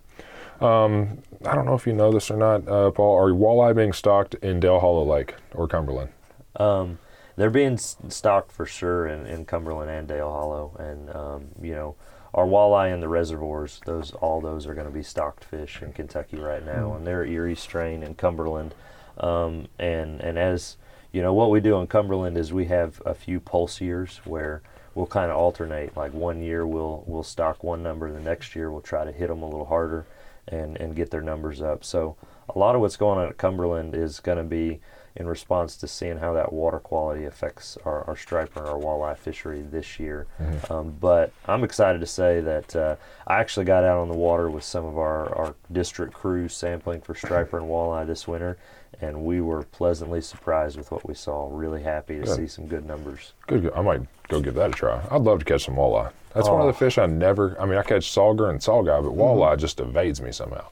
Um, 0.61 1.19
I 1.45 1.55
don't 1.55 1.65
know 1.65 1.75
if 1.75 1.87
you 1.87 1.95
know 1.95 2.13
this 2.13 2.31
or 2.31 2.37
not, 2.37 2.69
uh, 2.69 2.91
Paul. 2.91 3.17
Are 3.17 3.31
walleye 3.31 3.75
being 3.75 3.95
stocked 3.95 4.35
in 4.37 4.61
Dale 4.61 4.81
Hollow 4.81 5.05
Lake 5.05 5.35
or 5.55 5.67
Cumberland? 5.67 6.11
Um, 6.57 6.99
they're 7.37 7.49
being 7.49 7.79
stocked 7.79 8.53
for 8.53 8.67
sure 8.67 9.07
in, 9.07 9.25
in 9.27 9.47
Cumberland 9.47 9.91
and 9.91 10.07
Dale 10.07 10.31
Hollow, 10.31 10.77
and 10.79 11.09
um, 11.17 11.49
you 11.63 11.73
know 11.73 11.95
our 12.35 12.45
walleye 12.45 12.93
in 12.93 13.01
the 13.01 13.09
reservoirs. 13.09 13.81
Those 13.87 14.13
all 14.13 14.43
those 14.43 14.67
are 14.67 14.75
going 14.75 14.87
to 14.87 14.93
be 14.93 15.03
stocked 15.03 15.45
fish 15.45 15.81
in 15.81 15.95
Kentucky 15.95 16.37
right 16.37 16.65
now, 16.65 16.93
and 16.93 17.07
they're 17.07 17.25
Erie 17.25 17.57
strain 17.57 18.03
in 18.03 18.17
Cumberland. 18.17 18.75
Um, 19.17 19.69
and 19.79 20.21
and 20.21 20.39
as 20.39 20.77
you 21.11 21.23
know, 21.23 21.33
what 21.33 21.51
we 21.51 21.61
do 21.61 21.81
in 21.81 21.87
Cumberland 21.87 22.37
is 22.37 22.53
we 22.53 22.67
have 22.67 23.01
a 23.07 23.15
few 23.15 23.41
pulse 23.41 23.81
years 23.81 24.21
where 24.27 24.61
we'll 24.95 25.07
kind 25.07 25.31
of 25.31 25.39
alternate. 25.39 25.97
Like 25.97 26.13
one 26.13 26.43
year 26.43 26.67
we'll 26.67 27.03
we'll 27.07 27.23
stock 27.23 27.65
one 27.65 27.83
number, 27.83 28.13
the 28.13 28.21
next 28.21 28.55
year 28.55 28.71
we'll 28.71 28.83
try 28.83 29.07
to 29.07 29.13
hit 29.13 29.29
them 29.29 29.43
a 29.43 29.49
little 29.49 29.65
harder 29.65 30.05
and 30.49 30.77
and 30.79 30.97
get 30.97 31.11
their 31.11 31.23
numbers 31.23 31.61
up. 31.61 31.85
So 31.85 32.17
a 32.55 32.59
lot 32.59 32.75
of 32.75 32.81
what's 32.81 32.97
going 32.97 33.19
on 33.19 33.29
at 33.29 33.39
Cumberland 33.39 33.95
is 33.95 34.21
going 34.21 34.39
to 34.39 34.45
be 34.45 34.81
in 35.17 35.27
response 35.27 35.77
to 35.77 35.89
seeing 35.89 36.19
how 36.19 36.33
that 36.35 36.53
water 36.53 36.79
quality 36.79 37.25
affects 37.25 37.77
our, 37.85 38.05
our 38.05 38.17
striper 38.17 38.61
and 38.61 38.69
our 38.69 38.79
walleye 38.79 39.17
fishery 39.17 39.61
this 39.63 39.99
year. 39.99 40.27
Um, 40.71 40.95
but 41.01 41.33
I'm 41.47 41.65
excited 41.65 42.01
to 42.01 42.07
say 42.07 42.41
that 42.41 42.77
uh, 42.77 42.97
I 43.27 43.41
actually 43.41 43.67
got 43.67 43.85
out 43.85 43.99
on 43.99 44.09
the 44.09 44.15
water 44.17 44.49
with 44.51 44.65
some 44.65 44.85
of 44.85 44.97
our, 44.99 45.35
our 45.35 45.55
district 45.73 46.15
crews 46.15 46.55
sampling 46.55 47.01
for 47.01 47.15
striper 47.15 47.59
and 47.59 47.67
walleye 47.69 48.07
this 48.07 48.29
winter, 48.29 48.57
and 49.01 49.25
we 49.25 49.41
were 49.41 49.63
pleasantly 49.65 50.21
surprised 50.21 50.77
with 50.77 50.91
what 50.93 51.07
we 51.07 51.15
saw. 51.15 51.49
Really 51.51 51.83
happy 51.83 52.17
to 52.21 52.23
Good. 52.25 52.37
see 52.37 52.47
some 52.47 52.67
good 52.67 52.87
numbers. 52.87 53.33
Good. 53.47 53.71
I 53.75 53.83
might 53.83 54.03
go 54.29 54.41
give 54.41 54.55
that 54.55 54.71
a 54.71 54.75
try. 54.75 55.03
I'd 55.11 55.23
love 55.23 55.41
to 55.41 55.45
catch 55.45 55.65
some 55.65 55.75
walleye. 55.77 56.13
That's 56.35 56.49
one 56.49 56.61
of 56.61 56.67
Oh. 56.67 56.71
the 56.71 56.79
fish 56.79 56.97
I 56.99 57.07
never. 57.07 57.61
I 57.61 57.67
mean, 57.67 57.77
I 57.79 57.83
catch 57.83 58.05
sauger 58.15 58.49
and 58.51 58.61
saugeye, 58.61 59.03
but 59.03 59.13
walleye 59.17 59.59
just 59.59 59.81
evades 59.81 60.21
me 60.23 60.31
somehow. 60.31 60.67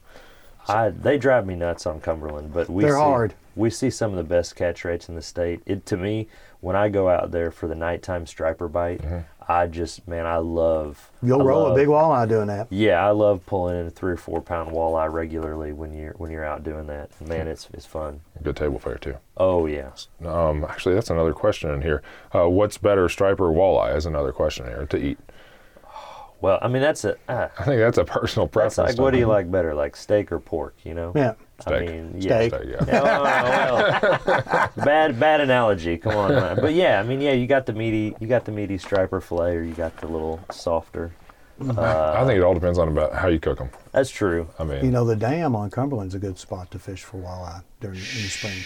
I, 0.67 0.89
they 0.89 1.17
drive 1.17 1.47
me 1.47 1.55
nuts 1.55 1.85
on 1.87 1.99
Cumberland, 1.99 2.53
but 2.53 2.69
we 2.69 2.83
They're 2.83 2.93
see, 2.93 2.99
hard. 2.99 3.33
We 3.59 3.69
see 3.69 3.89
some 3.89 4.11
of 4.11 4.17
the 4.17 4.23
best 4.23 4.55
catch 4.55 4.85
rates 4.85 5.09
in 5.09 5.15
the 5.15 5.21
state. 5.21 5.61
It 5.65 5.85
to 5.87 5.97
me, 5.97 6.27
when 6.61 6.77
I 6.77 6.87
go 6.87 7.09
out 7.09 7.31
there 7.31 7.51
for 7.51 7.67
the 7.67 7.75
nighttime 7.75 8.25
striper 8.25 8.69
bite, 8.69 9.01
I 9.49 9.67
just 9.67 10.07
man, 10.07 10.25
I 10.25 10.37
love. 10.37 11.11
You'll 11.21 11.41
I 11.41 11.45
roll 11.45 11.63
love- 11.63 11.71
a 11.73 11.75
big 11.75 11.89
walleye 11.89 12.27
doing 12.29 12.47
that. 12.47 12.67
Yeah, 12.69 13.05
I 13.05 13.11
love 13.11 13.45
pulling 13.45 13.77
in 13.77 13.85
a 13.87 13.89
three 13.89 14.13
or 14.13 14.17
four 14.17 14.41
pound 14.41 14.71
walleye 14.71 15.11
regularly 15.11 15.73
when 15.73 15.93
you're 15.93 16.13
when 16.13 16.31
you're 16.31 16.45
out 16.45 16.63
doing 16.63 16.87
that. 16.87 17.09
Man, 17.19 17.49
it's 17.49 17.67
it's 17.73 17.85
fun. 17.85 18.21
Good 18.41 18.55
table 18.55 18.79
fare 18.79 18.97
too. 18.97 19.17
Oh 19.35 19.65
yeah. 19.65 19.91
Um, 20.25 20.63
actually, 20.63 20.95
that's 20.95 21.09
another 21.09 21.33
question 21.33 21.69
in 21.71 21.81
here. 21.81 22.01
Uh, 22.33 22.47
what's 22.49 22.77
better, 22.77 23.09
striper 23.09 23.49
or 23.49 23.53
walleye? 23.53 23.95
Is 23.97 24.05
another 24.05 24.31
question 24.31 24.67
here 24.67 24.85
to 24.85 24.97
eat. 24.97 25.19
Well, 26.41 26.59
I 26.61 26.69
mean 26.69 26.81
that's 26.81 27.03
a 27.03 27.17
ah, 27.27 27.49
I 27.59 27.65
think 27.65 27.79
that's 27.79 27.97
a 27.97 28.05
personal 28.05 28.45
that's 28.47 28.53
preference. 28.75 28.77
like 28.97 29.03
what 29.03 29.11
do 29.11 29.19
you 29.19 29.27
like 29.27 29.51
better, 29.51 29.73
like 29.75 29.97
steak 29.97 30.31
or 30.31 30.39
pork? 30.39 30.75
You 30.85 30.93
know. 30.93 31.11
Yeah. 31.13 31.33
I 31.65 31.79
mean, 31.79 32.13
yeah. 32.17 32.47
Steak. 32.47 32.53
Steak, 32.53 32.67
yeah. 32.69 32.85
Yeah, 32.87 33.03
well, 33.03 33.23
well, 34.25 34.71
bad 34.77 35.19
bad 35.19 35.41
analogy. 35.41 35.97
Come 35.97 36.15
on, 36.15 36.31
man. 36.31 36.57
but 36.61 36.73
yeah, 36.73 36.99
I 36.99 37.03
mean, 37.03 37.21
yeah, 37.21 37.33
you 37.33 37.47
got 37.47 37.65
the 37.65 37.73
meaty, 37.73 38.15
you 38.19 38.27
got 38.27 38.45
the 38.45 38.51
meaty 38.51 38.77
striper 38.77 39.19
fillet, 39.21 39.55
or 39.55 39.63
you 39.63 39.73
got 39.73 39.97
the 39.97 40.07
little 40.07 40.39
softer. 40.51 41.11
Mm-hmm. 41.59 41.77
Uh, 41.77 42.13
I 42.15 42.25
think 42.25 42.37
it 42.37 42.43
all 42.43 42.53
depends 42.53 42.77
on 42.79 42.87
about 42.87 43.13
how 43.13 43.27
you 43.27 43.39
cook 43.39 43.57
them. 43.57 43.69
That's 43.91 44.09
true. 44.09 44.47
I 44.57 44.63
mean, 44.63 44.85
You 44.85 44.91
know, 44.91 45.03
the 45.03 45.15
dam 45.17 45.55
on 45.55 45.69
Cumberland's 45.69 46.15
a 46.15 46.19
good 46.19 46.37
spot 46.37 46.71
to 46.71 46.79
fish 46.79 47.03
for 47.03 47.17
walleye 47.17 47.63
during 47.81 47.97
in 47.97 48.01
the 48.01 48.29
spring. 48.29 48.63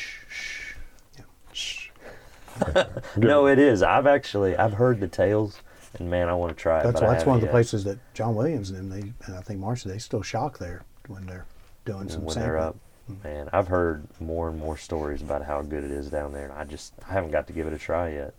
No, 3.17 3.47
it 3.47 3.57
is. 3.57 3.81
I've 3.81 4.05
actually 4.05 4.55
I've 4.55 4.73
heard 4.73 4.99
the 4.99 5.07
tales, 5.07 5.61
and 5.97 6.09
man, 6.09 6.29
I 6.29 6.33
want 6.33 6.55
to 6.55 6.61
try 6.61 6.81
it. 6.81 6.83
That's 6.83 6.99
but 6.99 7.09
I 7.09 7.13
that's 7.13 7.25
one 7.25 7.35
of 7.35 7.41
the 7.41 7.47
uh, 7.47 7.51
places 7.51 7.83
that 7.85 7.97
John 8.13 8.35
Williams 8.35 8.69
and 8.69 8.91
them, 8.91 9.01
they 9.01 9.13
and 9.25 9.35
I 9.35 9.41
think 9.41 9.59
Marcia 9.59 9.87
they 9.87 9.97
still 9.97 10.21
shock 10.21 10.59
there 10.59 10.83
when 11.07 11.25
they're 11.25 11.45
doing 11.85 12.09
some 12.09 12.23
when 12.23 12.35
they're 12.35 12.57
sampling. 12.57 12.63
up. 12.63 12.75
Man, 13.23 13.49
I've 13.51 13.67
heard 13.67 14.07
more 14.21 14.49
and 14.49 14.57
more 14.57 14.77
stories 14.77 15.21
about 15.21 15.43
how 15.43 15.61
good 15.61 15.83
it 15.83 15.91
is 15.91 16.09
down 16.09 16.31
there, 16.31 16.45
and 16.45 16.53
I 16.53 16.63
just 16.63 16.93
I 17.07 17.13
haven't 17.13 17.31
got 17.31 17.47
to 17.47 17.53
give 17.53 17.67
it 17.67 17.73
a 17.73 17.77
try 17.77 18.13
yet. 18.13 18.33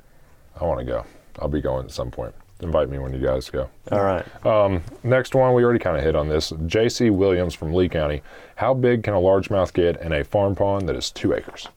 I 0.58 0.64
want 0.64 0.80
to 0.80 0.86
go. 0.86 1.04
I'll 1.38 1.48
be 1.48 1.60
going 1.60 1.84
at 1.84 1.92
some 1.92 2.10
point. 2.10 2.34
Invite 2.60 2.88
me 2.88 2.98
when 2.98 3.12
you 3.12 3.20
guys 3.20 3.50
go. 3.50 3.68
All 3.90 4.04
right. 4.04 4.46
Um, 4.46 4.82
next 5.02 5.34
one, 5.34 5.52
we 5.54 5.64
already 5.64 5.80
kind 5.80 5.96
of 5.96 6.04
hit 6.04 6.14
on 6.14 6.28
this. 6.28 6.52
J.C. 6.66 7.10
Williams 7.10 7.52
from 7.52 7.74
Lee 7.74 7.88
County. 7.88 8.22
How 8.56 8.72
big 8.72 9.02
can 9.02 9.12
a 9.12 9.18
largemouth 9.18 9.72
get 9.72 10.00
in 10.00 10.12
a 10.12 10.24
farm 10.24 10.54
pond 10.54 10.88
that 10.88 10.96
is 10.96 11.10
two 11.10 11.34
acres? 11.34 11.68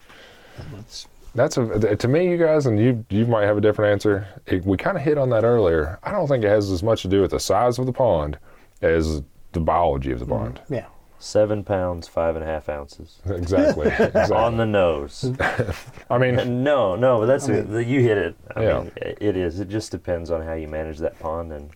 It's 0.79 1.07
That's 1.35 1.57
a 1.57 1.95
to 1.95 2.07
me, 2.07 2.29
you 2.29 2.37
guys, 2.37 2.67
and 2.67 2.79
you 2.79 3.05
you 3.09 3.25
might 3.25 3.43
have 3.43 3.57
a 3.57 3.61
different 3.61 3.91
answer. 3.91 4.27
It, 4.45 4.65
we 4.65 4.77
kind 4.77 4.97
of 4.97 5.03
hit 5.03 5.17
on 5.17 5.29
that 5.31 5.43
earlier. 5.43 5.99
I 6.03 6.11
don't 6.11 6.27
think 6.27 6.43
it 6.43 6.49
has 6.49 6.71
as 6.71 6.83
much 6.83 7.01
to 7.01 7.07
do 7.07 7.21
with 7.21 7.31
the 7.31 7.39
size 7.39 7.79
of 7.79 7.85
the 7.85 7.93
pond 7.93 8.37
as 8.81 9.21
the 9.51 9.59
biology 9.59 10.11
of 10.11 10.19
the 10.19 10.25
mm-hmm. 10.25 10.53
pond. 10.53 10.61
Yeah. 10.69 10.85
Seven 11.19 11.63
pounds, 11.63 12.07
five 12.07 12.35
and 12.35 12.43
a 12.43 12.47
half 12.47 12.69
ounces. 12.69 13.19
Exactly. 13.29 13.87
exactly. 13.87 14.35
On 14.37 14.57
the 14.57 14.65
nose. 14.65 15.31
I 16.09 16.17
mean, 16.19 16.39
uh, 16.39 16.43
no, 16.43 16.95
no, 16.95 17.19
but 17.19 17.25
that's 17.25 17.47
it. 17.47 17.67
You 17.87 18.01
hit 18.01 18.17
it. 18.17 18.35
I 18.55 18.63
Yeah. 18.63 18.79
mean, 18.81 18.91
it 18.97 19.35
is. 19.35 19.59
It 19.59 19.69
just 19.69 19.91
depends 19.91 20.29
on 20.29 20.41
how 20.43 20.53
you 20.53 20.67
manage 20.67 20.99
that 20.99 21.19
pond, 21.19 21.51
and 21.51 21.71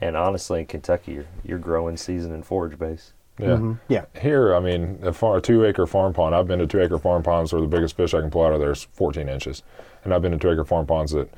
and 0.00 0.16
honestly, 0.16 0.60
in 0.60 0.66
Kentucky, 0.66 1.12
you're, 1.14 1.26
you're 1.44 1.58
growing 1.58 1.96
season 1.96 2.32
and 2.32 2.44
forage 2.46 2.78
base. 2.78 3.12
yeah. 3.38 3.46
Mm-hmm. 3.48 3.72
Yeah. 3.88 4.04
Here, 4.20 4.54
I 4.54 4.60
mean, 4.60 4.98
a, 5.02 5.12
far, 5.12 5.38
a 5.38 5.40
two 5.40 5.64
acre 5.64 5.86
farm 5.86 6.12
pond. 6.12 6.34
I've 6.34 6.46
been 6.46 6.58
to 6.60 6.66
two 6.66 6.80
acre 6.82 6.98
farm 6.98 7.22
ponds 7.22 7.52
where 7.52 7.62
the 7.62 7.66
biggest 7.68 7.96
fish 7.96 8.12
I 8.14 8.20
can 8.20 8.30
pull 8.30 8.44
out 8.44 8.52
of 8.52 8.60
there 8.60 8.72
is 8.72 8.84
14 8.92 9.28
inches, 9.28 9.62
and 10.04 10.12
I've 10.14 10.22
been 10.22 10.32
to 10.32 10.38
two 10.38 10.50
acre 10.50 10.64
farm 10.64 10.86
ponds 10.86 11.12
that 11.12 11.28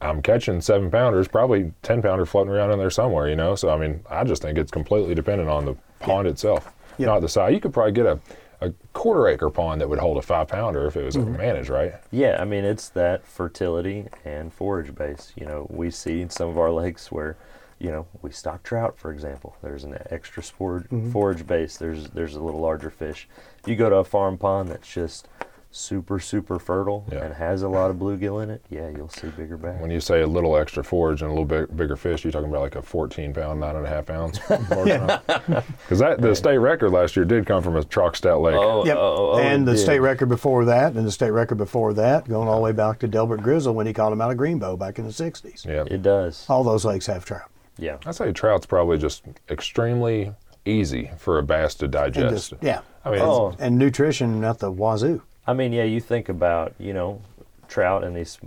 I'm 0.00 0.20
catching 0.20 0.60
seven 0.60 0.90
pounders, 0.90 1.26
probably 1.28 1.72
10 1.82 2.02
pounder 2.02 2.26
floating 2.26 2.52
around 2.52 2.72
in 2.72 2.78
there 2.78 2.90
somewhere. 2.90 3.28
You 3.30 3.36
know, 3.36 3.54
so 3.54 3.70
I 3.70 3.78
mean, 3.78 4.00
I 4.10 4.24
just 4.24 4.42
think 4.42 4.58
it's 4.58 4.70
completely 4.72 5.14
dependent 5.14 5.48
on 5.48 5.64
the 5.64 5.76
pond 6.00 6.28
itself, 6.28 6.72
Yeah. 6.98 7.06
not 7.06 7.20
the 7.20 7.28
size. 7.28 7.52
You 7.52 7.60
could 7.60 7.72
probably 7.72 7.92
get 7.92 8.06
a 8.06 8.18
a 8.62 8.72
quarter 8.94 9.28
acre 9.28 9.50
pond 9.50 9.82
that 9.82 9.88
would 9.90 9.98
hold 9.98 10.16
a 10.16 10.22
five 10.22 10.48
pounder 10.48 10.86
if 10.86 10.96
it 10.96 11.04
was 11.04 11.14
Mm-hmm. 11.14 11.36
managed 11.36 11.68
right. 11.68 11.92
Yeah, 12.10 12.38
I 12.40 12.46
mean, 12.46 12.64
it's 12.64 12.88
that 12.90 13.26
fertility 13.26 14.06
and 14.24 14.50
forage 14.50 14.94
base. 14.94 15.34
You 15.36 15.44
know, 15.44 15.66
we 15.68 15.90
see 15.90 16.22
in 16.22 16.30
some 16.30 16.48
of 16.48 16.56
our 16.58 16.70
lakes 16.70 17.12
where, 17.12 17.36
you 17.78 17.90
know, 17.90 18.06
we 18.22 18.30
stock 18.30 18.62
trout, 18.62 18.94
for 18.96 19.12
example. 19.12 19.56
There's 19.62 19.84
an 19.84 19.98
extra 20.08 20.42
sport, 20.42 20.84
Mm-hmm. 20.84 21.10
forage 21.10 21.46
base. 21.46 21.76
There's 21.76 22.08
there's 22.08 22.34
a 22.34 22.40
little 22.42 22.60
larger 22.60 22.88
fish. 22.88 23.28
You 23.66 23.76
go 23.76 23.90
to 23.90 23.96
a 23.96 24.04
farm 24.04 24.38
pond 24.38 24.70
that's 24.70 24.90
just 24.90 25.28
super 25.76 26.18
super 26.18 26.58
fertile 26.58 27.04
Yeah. 27.12 27.24
and 27.24 27.34
has 27.34 27.62
a 27.62 27.68
lot 27.68 27.90
of 27.90 27.96
bluegill 27.96 28.42
in 28.42 28.50
it. 28.50 28.62
Yeah, 28.70 28.88
you'll 28.88 29.08
see 29.10 29.28
bigger 29.28 29.56
bass. 29.56 29.80
When 29.80 29.90
you 29.90 30.00
say 30.00 30.22
a 30.22 30.26
little 30.26 30.56
extra 30.56 30.82
forage 30.82 31.20
and 31.22 31.30
a 31.30 31.32
little 31.34 31.44
bit 31.44 31.76
bigger 31.76 31.96
fish, 31.96 32.24
you're 32.24 32.32
talking 32.32 32.48
about 32.48 32.62
like 32.62 32.76
a 32.76 32.82
14 32.82 33.32
pound, 33.34 33.60
nine 33.60 33.76
and 33.76 33.84
a 33.86 33.88
half 33.88 34.08
ounce. 34.10 34.38
Because 34.48 35.98
that 36.00 36.20
the 36.20 36.34
state 36.34 36.58
record 36.58 36.90
last 36.90 37.16
year 37.16 37.24
did 37.24 37.46
come 37.46 37.62
from 37.62 37.76
a 37.76 37.84
chalk 37.84 38.16
stout 38.16 38.40
lake. 38.40 38.56
oh, 38.58 38.84
Yep. 38.84 38.96
oh, 38.96 39.00
oh, 39.00 39.32
oh 39.34 39.38
and 39.38 39.66
the 39.66 39.72
did. 39.72 39.78
state 39.78 40.00
record 40.00 40.28
before 40.28 40.64
that, 40.66 40.94
and 40.94 41.06
the 41.06 41.12
state 41.12 41.30
record 41.30 41.58
before 41.58 41.92
that, 41.94 42.28
going 42.28 42.48
all 42.48 42.56
the 42.56 42.62
way 42.62 42.72
back 42.72 42.98
to 43.00 43.08
Delbert 43.08 43.42
Grizzle 43.42 43.74
when 43.74 43.86
he 43.86 43.92
caught 43.92 44.12
him 44.12 44.20
out 44.20 44.30
of 44.30 44.36
Greenbo 44.36 44.78
back 44.78 44.98
in 44.98 45.04
the 45.04 45.10
60s. 45.12 45.64
Yeah. 45.64 45.84
It 45.86 46.02
does. 46.02 46.46
All 46.48 46.64
those 46.64 46.84
lakes 46.84 47.06
have 47.06 47.24
trout. 47.24 47.50
Yeah. 47.78 47.98
I'd 48.06 48.14
say 48.14 48.32
trout's 48.32 48.66
probably 48.66 48.98
just 48.98 49.22
extremely 49.50 50.32
easy 50.64 51.10
for 51.18 51.38
a 51.38 51.42
bass 51.42 51.74
to 51.76 51.88
digest. 51.88 52.50
just, 52.50 52.62
yeah. 52.62 52.80
I 53.04 53.10
mean, 53.10 53.20
Oh. 53.20 53.54
And 53.58 53.78
nutrition 53.78 54.42
at 54.44 54.58
the 54.58 54.70
wazoo. 54.72 55.22
I 55.46 55.54
mean, 55.54 55.72
yeah, 55.72 55.84
you 55.84 56.00
think 56.00 56.28
about, 56.28 56.74
you 56.78 56.92
know, 56.92 57.22
trout 57.68 58.04
and 58.04 58.16
these 58.16 58.38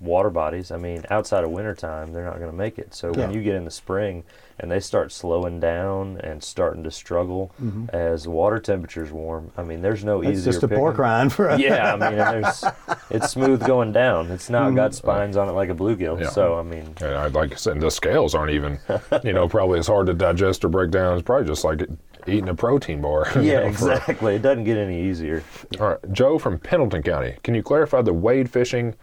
water 0.00 0.30
bodies. 0.30 0.70
I 0.70 0.76
mean, 0.76 1.04
outside 1.10 1.44
of 1.44 1.50
wintertime, 1.50 2.12
they're 2.12 2.24
not 2.24 2.38
going 2.38 2.50
to 2.50 2.56
make 2.56 2.78
it. 2.78 2.94
So 2.94 3.12
when 3.12 3.32
you 3.32 3.42
get 3.42 3.54
in 3.54 3.64
the 3.64 3.70
spring 3.70 4.24
and 4.58 4.70
they 4.70 4.80
start 4.80 5.12
slowing 5.12 5.60
down 5.60 6.18
and 6.22 6.42
starting 6.42 6.82
to 6.84 6.90
struggle 6.90 7.52
as 7.92 8.26
water 8.26 8.58
temperatures 8.58 9.10
warm, 9.12 9.52
I 9.56 9.62
mean, 9.62 9.82
there's 9.82 10.04
no 10.04 10.20
Mm-hmm. 10.20 10.30
It's 10.30 10.38
easier 10.40 10.52
just 10.52 10.62
a 10.64 10.68
picking. 10.68 10.78
pork 10.80 10.98
rind 10.98 11.32
for 11.32 11.48
a 11.48 11.58
Yeah, 11.58 11.94
I 11.94 11.96
mean, 11.96 12.18
and 12.18 12.44
there's 12.44 12.64
it's 13.10 13.30
smooth 13.30 13.64
going 13.66 13.92
down. 13.92 14.30
It's 14.30 14.50
not 14.50 14.74
got 14.74 14.94
spines 14.94 15.36
on 15.36 15.48
it 15.48 15.52
like 15.52 15.68
a 15.70 15.74
bluegill. 15.74 16.20
Yeah. 16.20 16.28
So 16.30 16.58
I 16.58 16.62
mean, 16.62 16.94
and 17.00 17.14
I'd 17.14 17.34
like 17.34 17.52
I 17.52 17.56
said, 17.56 17.80
the 17.80 17.90
scales 17.90 18.34
aren't 18.34 18.52
even, 18.52 18.78
you 19.22 19.32
know, 19.32 19.48
probably 19.48 19.78
as 19.78 19.86
hard 19.86 20.06
to 20.06 20.14
digest 20.14 20.64
or 20.64 20.68
break 20.68 20.90
down. 20.90 21.14
It's 21.14 21.22
probably 21.24 21.46
just 21.46 21.64
like 21.64 21.82
eating 22.26 22.48
a 22.48 22.54
protein 22.54 23.00
bar. 23.00 23.26
you 23.36 23.42
yeah, 23.42 23.60
know, 23.60 23.72
for- 23.72 23.92
exactly. 23.92 24.34
It 24.36 24.42
doesn't 24.42 24.64
get 24.64 24.76
any 24.76 25.00
easier. 25.08 25.42
all 25.80 25.88
right, 25.90 25.98
Joe 26.12 26.38
from 26.38 26.58
Pendleton 26.58 27.02
County. 27.02 27.36
Can 27.42 27.54
you 27.54 27.62
clarify 27.62 28.02
the 28.02 28.12
wade 28.12 28.50
fishing 28.50 28.94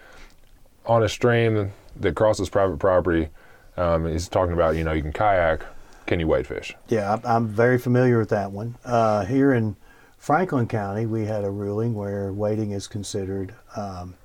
on 0.87 1.03
a 1.03 1.09
stream 1.09 1.71
that 1.97 2.15
crosses 2.15 2.49
private 2.49 2.77
property? 2.79 3.29
Um, 3.75 4.07
he's 4.07 4.27
talking 4.27 4.53
about, 4.53 4.75
you 4.75 4.83
know, 4.83 4.93
you 4.93 5.01
can 5.03 5.13
kayak. 5.13 5.63
Can 6.07 6.19
you 6.19 6.27
wade 6.27 6.47
fish? 6.47 6.73
Yeah, 6.87 7.09
I'm- 7.11 7.21
I'm 7.25 7.47
very 7.47 7.77
familiar 7.77 8.17
with 8.17 8.29
that 8.29 8.51
one. 8.51 8.75
Uh, 8.85 9.25
here 9.25 9.53
in 9.53 9.75
Franklin 10.17 10.65
County, 10.67 11.05
we 11.05 11.25
had 11.25 11.43
a 11.43 11.51
ruling 11.51 11.93
where 11.93 12.31
wading 12.31 12.71
is 12.71 12.87
considered 12.87 13.53
um, 13.75 14.15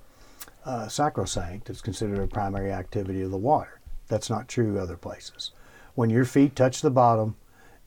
uh, 0.64 0.86
sacrosanct. 0.86 1.68
It's 1.68 1.80
considered 1.82 2.20
a 2.20 2.26
primary 2.28 2.72
activity 2.72 3.20
of 3.22 3.32
the 3.32 3.36
water. 3.36 3.80
That's 4.06 4.30
not 4.30 4.46
true 4.46 4.78
other 4.78 4.96
places. 4.96 5.50
When 5.96 6.08
your 6.08 6.24
feet 6.24 6.54
touch 6.54 6.80
the 6.82 6.90
bottom, 6.90 7.34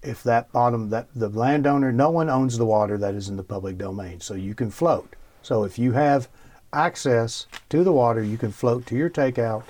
if 0.04 0.22
that 0.24 0.52
bottom, 0.52 0.90
that 0.90 1.08
the 1.16 1.30
landowner, 1.30 1.92
no 1.94 2.10
one 2.10 2.30
owns 2.30 2.58
the 2.58 2.66
water 2.66 2.98
that 2.98 3.16
is 3.16 3.30
in 3.30 3.38
the 3.38 3.44
public 3.44 3.78
domain, 3.78 4.20
so 4.20 4.34
you 4.34 4.54
can 4.54 4.70
float. 4.70 5.16
So 5.42 5.64
if 5.64 5.80
you 5.80 5.94
have 5.94 6.28
access 6.76 7.48
to 7.70 7.84
the 7.84 7.92
water, 7.92 8.22
you 8.22 8.38
can 8.38 8.52
float 8.52 8.86
to 8.88 8.96
your 8.96 9.10
takeout, 9.10 9.64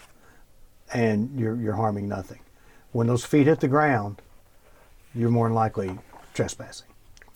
and 0.94 1.30
you're 1.39 1.56
you're 1.56 1.76
harming 1.76 2.08
nothing. 2.10 2.39
When 2.91 3.08
those 3.08 3.24
feet 3.24 3.48
hit 3.48 3.60
the 3.60 3.68
ground, 3.68 4.22
you're 5.13 5.30
more 5.30 5.48
than 5.48 5.56
likely 5.56 5.98
trespassing. 6.34 6.88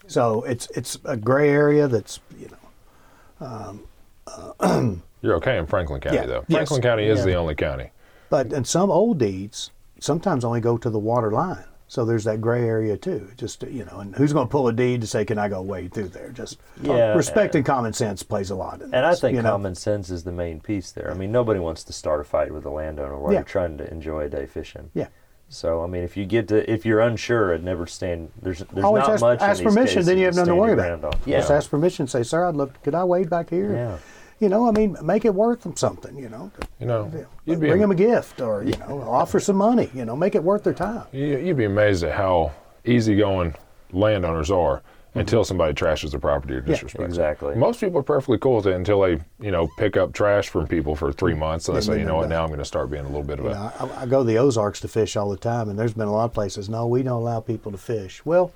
So 0.08 0.44
it's 0.44 0.70
it's 0.72 0.98
a 1.06 1.16
gray 1.16 1.50
area 1.50 1.88
that's 1.88 2.20
you 2.38 2.50
know. 2.50 3.46
Um, 3.48 3.84
uh, 4.28 4.96
you're 5.22 5.36
okay 5.36 5.58
in 5.58 5.66
Franklin 5.66 6.02
County, 6.02 6.18
Yeah. 6.18 6.26
though. 6.26 6.46
Yes. 6.48 6.58
Franklin 6.58 6.82
County 6.82 7.06
is 7.06 7.20
Yeah. 7.20 7.26
the 7.26 7.34
only 7.36 7.56
county. 7.56 7.92
But 8.30 8.52
in 8.54 8.66
some 8.66 8.92
old 8.92 9.18
deeds 9.18 9.72
sometimes 10.00 10.46
only 10.46 10.62
go 10.62 10.78
to 10.78 10.90
the 10.90 11.00
water 11.00 11.32
line. 11.32 11.64
So 11.90 12.06
there's 12.06 12.24
that 12.26 12.40
gray 12.40 12.64
area 12.66 12.96
too. 12.98 13.30
Just 13.36 13.64
you 13.64 13.84
know, 13.84 14.00
and 14.00 14.16
who's 14.16 14.32
going 14.32 14.48
to 14.48 14.52
pull 14.52 14.68
a 14.68 14.72
deed 14.74 15.02
to 15.02 15.08
say, 15.08 15.26
"Can 15.26 15.40
I 15.40 15.50
go 15.50 15.60
wade 15.64 15.92
through 15.92 16.10
there?" 16.10 16.30
Just 16.30 16.60
Yeah, 16.84 17.16
respect 17.16 17.56
and 17.56 17.66
common 17.66 17.94
sense 17.94 18.22
plays 18.22 18.52
a 18.52 18.56
lot. 18.56 18.82
In 18.84 18.94
And 18.94 19.08
I 19.08 19.16
think 19.16 19.36
you 19.36 19.42
know? 19.42 19.50
common 19.50 19.74
sense 19.74 20.12
is 20.12 20.24
the 20.24 20.32
main 20.32 20.60
piece 20.62 20.92
there. 20.92 21.10
I 21.10 21.16
mean, 21.16 21.32
nobody 21.32 21.60
wants 21.60 21.84
to 21.86 21.92
start 21.94 22.22
a 22.22 22.24
fight 22.24 22.54
with 22.54 22.64
a 22.66 22.70
landowner 22.70 23.18
while 23.18 23.34
Yeah. 23.34 23.40
you're 23.40 23.44
trying 23.46 23.80
to 23.80 23.92
enjoy 23.92 24.26
a 24.26 24.30
day 24.30 24.46
fishing. 24.46 24.92
Yeah. 24.94 25.08
So 25.50 25.84
I 25.84 25.88
mean, 25.88 26.04
if 26.04 26.16
you 26.16 26.26
get 26.28 26.48
to, 26.50 26.72
if 26.72 26.86
you're 26.86 27.00
unsure, 27.00 27.56
I'd 27.56 27.64
never 27.64 27.88
stand. 27.88 28.30
There's 28.40 28.60
there's 28.72 28.86
Always 28.86 29.02
not 29.02 29.10
ask, 29.14 29.22
much. 29.22 29.42
ask 29.42 29.64
permission, 29.64 30.06
then 30.06 30.20
you 30.20 30.26
have 30.26 30.36
nothing 30.36 30.54
to 30.54 30.56
worry 30.56 30.74
about. 30.74 31.16
Yeah. 31.26 31.40
Just 31.40 31.50
ask 31.50 31.72
permission. 31.72 32.06
Say, 32.06 32.22
"Sir, 32.22 32.46
I'd 32.46 32.56
love. 32.56 32.72
Could 32.84 32.94
I 32.94 33.04
wade 33.04 33.32
back 33.32 33.50
here?" 33.50 33.74
Yeah. 33.74 33.98
You 34.40 34.48
know, 34.50 34.68
I 34.68 34.72
mean, 34.72 34.96
make 35.04 35.26
it 35.26 35.34
worth 35.34 35.64
them 35.64 35.76
something. 35.76 36.18
You 36.18 36.30
know, 36.30 36.52
You 36.80 36.86
know, 36.88 37.12
you'd 37.46 37.60
be 37.60 37.68
bring 37.68 37.82
them 37.82 37.92
a 37.92 37.96
gift 37.96 38.40
or 38.40 38.64
you 38.64 38.74
know, 38.78 39.02
offer 39.02 39.40
some 39.40 39.58
money. 39.58 39.90
You 39.94 40.06
know, 40.06 40.16
make 40.16 40.36
it 40.36 40.44
worth 40.44 40.64
their 40.64 40.74
time. 40.74 41.04
You- 41.12 41.38
You'd 41.38 41.58
be 41.58 41.66
amazed 41.66 42.04
at 42.04 42.14
how 42.14 42.52
easygoing 42.86 43.54
landowners 43.92 44.50
are 44.50 44.78
mm-hmm. 44.78 45.20
until 45.20 45.44
somebody 45.44 45.74
trashes 45.74 46.12
their 46.12 46.20
property 46.22 46.54
or 46.54 46.62
disrespects. 46.62 47.02
it. 47.02 47.06
exactly. 47.06 47.56
Most 47.56 47.82
people 47.82 48.00
are 48.00 48.04
perfectly 48.04 48.38
cool 48.38 48.58
with 48.58 48.68
it 48.68 48.76
until 48.76 49.02
they, 49.02 49.20
you 49.42 49.52
know, 49.52 49.68
pick 49.78 49.98
up 49.98 50.14
trash 50.14 50.48
from 50.48 50.68
people 50.68 50.96
for 50.96 51.12
three 51.12 51.34
months 51.34 51.68
and 51.68 51.76
they 51.76 51.82
say, 51.82 52.00
you 52.00 52.06
know 52.06 52.16
what, 52.16 52.30
now 52.30 52.42
I'm 52.44 52.48
going 52.50 52.60
to 52.60 52.66
start 52.66 52.90
being 52.90 53.04
a 53.04 53.08
little 53.08 53.24
bit 53.24 53.40
of 53.40 53.46
You 53.46 53.52
a. 53.52 53.54
know, 53.56 53.72
I, 53.98 54.04
I 54.04 54.06
go 54.06 54.20
to 54.20 54.28
the 54.28 54.38
Ozarks 54.38 54.80
to 54.82 54.88
fish 54.88 55.18
all 55.18 55.30
the 55.30 55.38
time, 55.38 55.68
and 55.70 55.78
there's 55.78 55.94
been 55.94 56.08
a 56.08 56.14
lot 56.14 56.26
of 56.26 56.34
places. 56.34 56.70
No, 56.70 56.88
we 56.88 57.04
don't 57.04 57.22
allow 57.22 57.42
people 57.42 57.72
to 57.74 57.78
fish. 57.78 58.24
Well, 58.26 58.54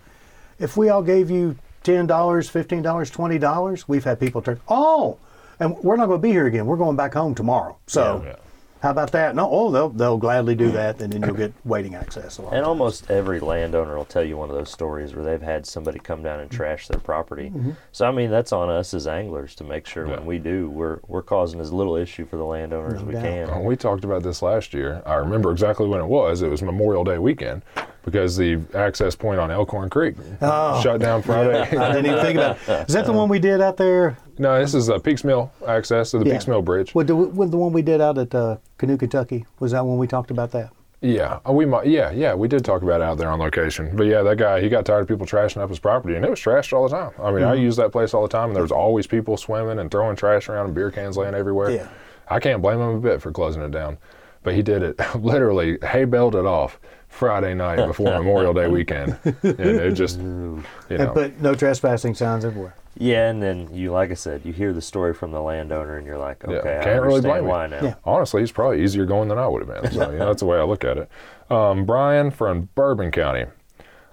if 0.60 0.78
we 0.78 0.88
all 0.90 1.04
gave 1.04 1.30
you 1.30 1.58
ten 1.84 2.08
dollars, 2.08 2.48
fifteen 2.50 2.82
dollars, 2.84 3.10
twenty 3.10 3.38
dollars, 3.38 3.88
we've 3.90 4.04
had 4.06 4.18
people 4.20 4.42
turn. 4.42 4.62
Oh, 4.70 5.18
and 5.64 5.78
we're 5.84 5.96
not 5.96 6.08
going 6.08 6.20
to 6.20 6.22
be 6.28 6.32
here 6.32 6.46
again. 6.48 6.66
We're 6.66 6.78
going 6.78 6.96
back 6.96 7.14
home 7.14 7.34
tomorrow. 7.34 7.78
So, 7.88 8.22
Yeah. 8.26 8.36
how 8.82 8.92
about 8.92 9.12
that? 9.14 9.34
No, 9.36 9.50
oh, 9.50 9.72
they'll 9.72 9.90
they'll 9.90 10.18
gladly 10.18 10.56
do 10.56 10.72
that, 10.72 11.02
and 11.02 11.12
then 11.14 11.22
you'll 11.24 11.36
get 11.36 11.54
waiting 11.66 11.96
access. 11.96 12.38
A 12.38 12.42
lot. 12.42 12.54
And 12.54 12.66
almost 12.66 13.10
every 13.10 13.40
landowner 13.40 13.96
will 13.96 14.04
tell 14.06 14.24
you 14.24 14.36
one 14.38 14.50
of 14.50 14.56
those 14.56 14.70
stories 14.70 15.16
where 15.16 15.24
they've 15.24 15.42
had 15.42 15.66
somebody 15.66 16.00
come 16.00 16.22
down 16.22 16.42
and 16.42 16.52
trash 16.52 16.88
their 16.90 17.00
property. 17.00 17.50
Mm-hmm. 17.50 17.72
So 17.94 18.06
I 18.06 18.12
mean, 18.12 18.30
that's 18.30 18.52
on 18.52 18.70
us 18.70 18.94
as 18.94 19.08
anglers 19.08 19.56
to 19.56 19.64
make 19.64 19.86
sure 19.88 20.06
Yeah. 20.06 20.16
when 20.18 20.26
we 20.26 20.38
do, 20.38 20.70
we're 20.70 21.00
we're 21.08 21.24
causing 21.24 21.60
as 21.62 21.72
little 21.72 21.96
issue 21.96 22.26
for 22.26 22.36
the 22.38 22.46
landowner 22.46 22.94
as 22.96 23.02
No 23.02 23.08
we 23.08 23.14
doubt. 23.14 23.24
can. 23.24 23.50
Oh, 23.52 23.62
we 23.62 23.76
talked 23.78 24.04
about 24.04 24.22
this 24.24 24.42
last 24.42 24.74
year. 24.74 25.02
I 25.06 25.16
remember 25.16 25.52
exactly 25.52 25.88
when 25.88 26.02
it 26.02 26.08
was. 26.08 26.42
It 26.42 26.50
was 26.50 26.62
Memorial 26.62 27.04
Day 27.06 27.18
weekend 27.20 27.62
because 28.04 28.36
the 28.38 28.60
access 28.76 29.16
point 29.16 29.40
on 29.40 29.50
Elkhorn 29.52 29.90
Creek 29.90 30.16
Oh. 30.42 30.82
shut 30.82 31.00
down 31.02 31.22
Friday. 31.22 31.60
I 31.62 31.94
didn't 31.94 32.06
even 32.06 32.20
think 32.22 32.38
about. 32.38 32.58
It. 32.68 32.88
Is 32.90 32.94
that 32.94 33.06
the 33.06 33.14
one 33.14 33.30
we 33.30 33.40
did 33.40 33.62
out 33.62 33.78
there? 33.78 34.18
no, 34.38 34.60
this 34.60 34.74
is 34.74 34.90
uh, 34.90 34.98
Peaks 35.00 35.24
Mill 35.24 35.52
access 35.68 36.12
to 36.12 36.20
the 36.20 36.26
Yeah. 36.26 36.34
Peaks 36.34 36.48
Mill 36.48 36.62
Bridge. 36.62 36.94
With 36.96 37.08
the, 37.08 37.16
with 37.16 37.52
the 37.52 37.58
one 37.58 37.72
we 37.74 37.82
did 37.82 38.02
out 38.02 38.18
at 38.18 38.34
uh, 38.34 38.58
Canoe, 38.78 38.98
Kentucky? 38.98 39.46
Was 39.60 39.72
that 39.72 39.86
when 39.86 39.98
we 39.98 40.08
talked 40.08 40.32
about 40.32 40.52
that? 40.52 40.72
Yeah, 41.02 41.40
uh, 41.48 41.52
we 41.52 41.66
might. 41.66 41.86
Yeah, 41.88 42.12
yeah, 42.12 42.34
we 42.34 42.48
did 42.48 42.64
talk 42.64 42.82
about 42.82 43.02
it 43.02 43.04
out 43.04 43.18
there 43.18 43.30
on 43.30 43.38
location. 43.40 43.94
But 43.96 44.08
yeah, 44.08 44.22
that 44.24 44.38
guy, 44.38 44.62
he 44.62 44.70
got 44.70 44.86
tired 44.86 45.02
of 45.02 45.08
people 45.10 45.26
trashing 45.26 45.58
up 45.62 45.70
his 45.70 45.78
property, 45.80 46.16
and 46.16 46.24
it 46.24 46.30
was 46.30 46.40
trashed 46.40 46.72
all 46.72 46.88
the 46.88 46.96
time. 46.96 47.12
I 47.22 47.30
mean, 47.32 47.44
I 47.44 47.56
Mm-hmm. 47.56 47.64
use 47.64 47.76
that 47.76 47.92
place 47.92 48.14
all 48.14 48.22
the 48.22 48.30
time, 48.30 48.48
and 48.50 48.56
there 48.56 48.64
was 48.64 48.72
always 48.72 49.06
people 49.06 49.36
swimming 49.36 49.80
and 49.80 49.92
throwing 49.92 50.16
trash 50.16 50.48
around, 50.48 50.68
and 50.68 50.74
beer 50.76 50.90
cans 50.92 51.18
laying 51.18 51.34
everywhere. 51.36 51.72
Yeah. 51.72 51.90
I 52.30 52.40
can't 52.40 52.62
blame 52.62 52.80
him 52.80 52.96
a 52.96 53.00
bit 53.02 53.22
for 53.22 53.34
closing 53.34 53.62
it 53.62 53.72
down, 53.72 53.98
but 54.44 54.56
he 54.56 54.62
did 54.62 54.82
it 54.82 54.98
literally 55.16 55.78
hay 55.84 56.06
baled 56.06 56.36
it 56.36 56.46
off 56.46 56.80
Friday 57.14 57.54
night 57.54 57.86
before 57.86 58.08
Memorial 58.18 58.54
Day 58.54 58.68
weekend, 58.68 59.18
and 59.24 59.60
it 59.60 59.92
just, 59.94 60.18
you 60.20 60.64
And 60.90 60.98
know, 61.00 61.12
put 61.14 61.40
no 61.40 61.54
trespassing 61.54 62.16
signs 62.16 62.44
everywhere. 62.44 62.76
Yeah, 62.98 63.30
and 63.30 63.42
then 63.42 63.74
you, 63.74 63.92
like 63.92 64.12
I 64.12 64.16
said, 64.16 64.42
you 64.44 64.52
hear 64.52 64.74
the 64.74 64.82
story 64.82 65.14
from 65.14 65.32
the 65.32 65.42
landowner, 65.42 65.98
and 65.98 66.06
you're 66.08 66.18
like, 66.18 66.44
Yeah, 66.48 66.56
okay, 66.58 66.80
I 66.80 66.84
can't 66.84 67.04
really 67.04 67.22
blame 67.22 67.46
why 67.46 67.66
him. 67.66 67.72
now. 67.72 67.82
Yeah. 67.84 67.96
honestly, 68.04 68.42
he's 68.42 68.52
probably 68.52 68.84
easier 68.84 69.06
going 69.06 69.30
than 69.30 69.38
I 69.38 69.48
would 69.48 69.68
have 69.68 69.82
been. 69.84 69.92
So 69.92 70.12
you 70.12 70.18
know, 70.18 70.26
that's 70.28 70.42
the 70.42 70.48
way 70.48 70.58
I 70.58 70.64
look 70.64 70.84
at 70.84 70.98
it. 70.98 71.10
Um, 71.52 71.86
Brian 71.86 72.32
from 72.32 72.70
Bourbon 72.76 73.12
County. 73.12 73.46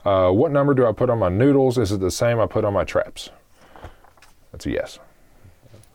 Uh, 0.05 0.31
what 0.31 0.51
number 0.53 0.73
do 0.75 0.87
I 0.87 0.93
put 0.93 1.11
on 1.11 1.19
my 1.19 1.29
noodles? 1.29 1.77
Is 1.79 1.93
it 1.93 2.01
the 2.01 2.11
same 2.11 2.39
I 2.41 2.47
put 2.47 2.65
on 2.65 2.73
my 2.73 2.85
traps? 2.85 3.31
That's 4.53 4.67
a 4.67 4.71
yes. 4.71 4.99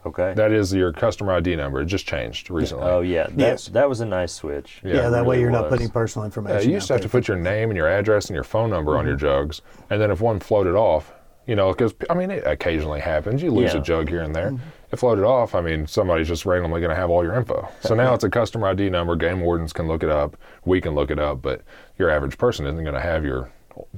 Okay. 0.05 0.33
That 0.35 0.51
is 0.51 0.71
your 0.73 0.93
customer 0.93 1.33
ID 1.33 1.55
number. 1.55 1.81
It 1.81 1.85
just 1.85 2.05
changed 2.05 2.51
recently. 2.51 2.85
oh 2.85 3.01
yeah, 3.01 3.23
that, 3.23 3.37
Yes. 3.37 3.67
that 3.69 3.89
was 3.89 4.01
a 4.01 4.05
nice 4.05 4.31
switch. 4.33 4.81
Yeah, 4.83 5.09
that 5.09 5.25
way 5.25 5.35
really 5.37 5.41
you're 5.41 5.51
not 5.51 5.63
was. 5.63 5.71
putting 5.71 5.89
personal 5.89 6.23
Yeah, 6.23 6.27
information. 6.27 6.69
you 6.69 6.75
used 6.75 6.87
to 6.87 6.93
out 6.93 6.97
have 6.97 7.01
to 7.03 7.07
there. 7.11 7.21
put 7.21 7.27
your 7.27 7.37
name 7.37 7.69
and 7.71 7.77
your 7.77 7.87
address 7.87 8.27
and 8.27 8.35
your 8.35 8.43
phone 8.43 8.69
number 8.69 8.97
on 8.97 9.05
your 9.05 9.15
Mm-hmm. 9.15 9.25
jugs, 9.25 9.61
and 9.89 9.99
then 9.99 10.11
if 10.11 10.21
one 10.21 10.39
floated 10.39 10.75
off, 10.75 11.11
you 11.47 11.55
know, 11.55 11.71
because 11.71 11.93
I 12.09 12.13
mean 12.13 12.29
it 12.31 12.43
occasionally 12.45 12.99
happens. 12.99 13.41
You 13.41 13.49
lose 13.51 13.73
Yeah. 13.73 13.79
a 13.79 13.83
jug 13.83 14.09
here 14.09 14.21
and 14.21 14.35
there. 14.35 14.51
Mm-hmm. 14.51 14.63
It 14.91 14.97
floated 14.97 15.23
off. 15.25 15.55
I 15.55 15.61
mean, 15.61 15.87
somebody's 15.87 16.27
just 16.27 16.45
randomly 16.45 16.79
going 16.81 16.89
to 16.91 16.95
have 16.95 17.09
all 17.09 17.23
your 17.23 17.33
info. 17.35 17.67
So 17.81 17.95
now 17.95 18.13
it's 18.13 18.23
a 18.23 18.29
customer 18.29 18.67
ID 18.67 18.89
number. 18.91 19.15
Game 19.15 19.41
wardens 19.41 19.73
can 19.73 19.87
look 19.87 20.03
it 20.03 20.09
up. 20.09 20.37
We 20.65 20.79
can 20.81 20.93
look 20.93 21.09
it 21.11 21.19
up, 21.19 21.41
but 21.41 21.61
your 21.97 22.09
average 22.11 22.37
person 22.37 22.65
isn't 22.67 22.83
going 22.83 22.93
to 22.95 23.01
have 23.01 23.25
your 23.25 23.49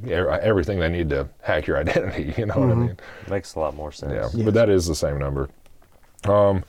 e- 0.05 0.11
everything 0.13 0.79
they 0.79 0.89
need 0.89 1.09
to 1.09 1.27
hack 1.41 1.67
your 1.67 1.77
identity. 1.83 2.33
You 2.37 2.45
know 2.47 2.53
what 2.55 2.69
I 2.69 2.71
Mm-hmm. 2.71 2.81
mean? 2.81 2.97
Makes 3.29 3.55
a 3.55 3.59
lot 3.59 3.75
more 3.75 3.91
sense. 3.91 4.33
Yeah, 4.33 4.43
but 4.45 4.53
that 4.53 4.69
is 4.69 4.87
the 4.87 4.95
same 4.95 5.17
number. 5.19 5.49
Um, 6.25 6.63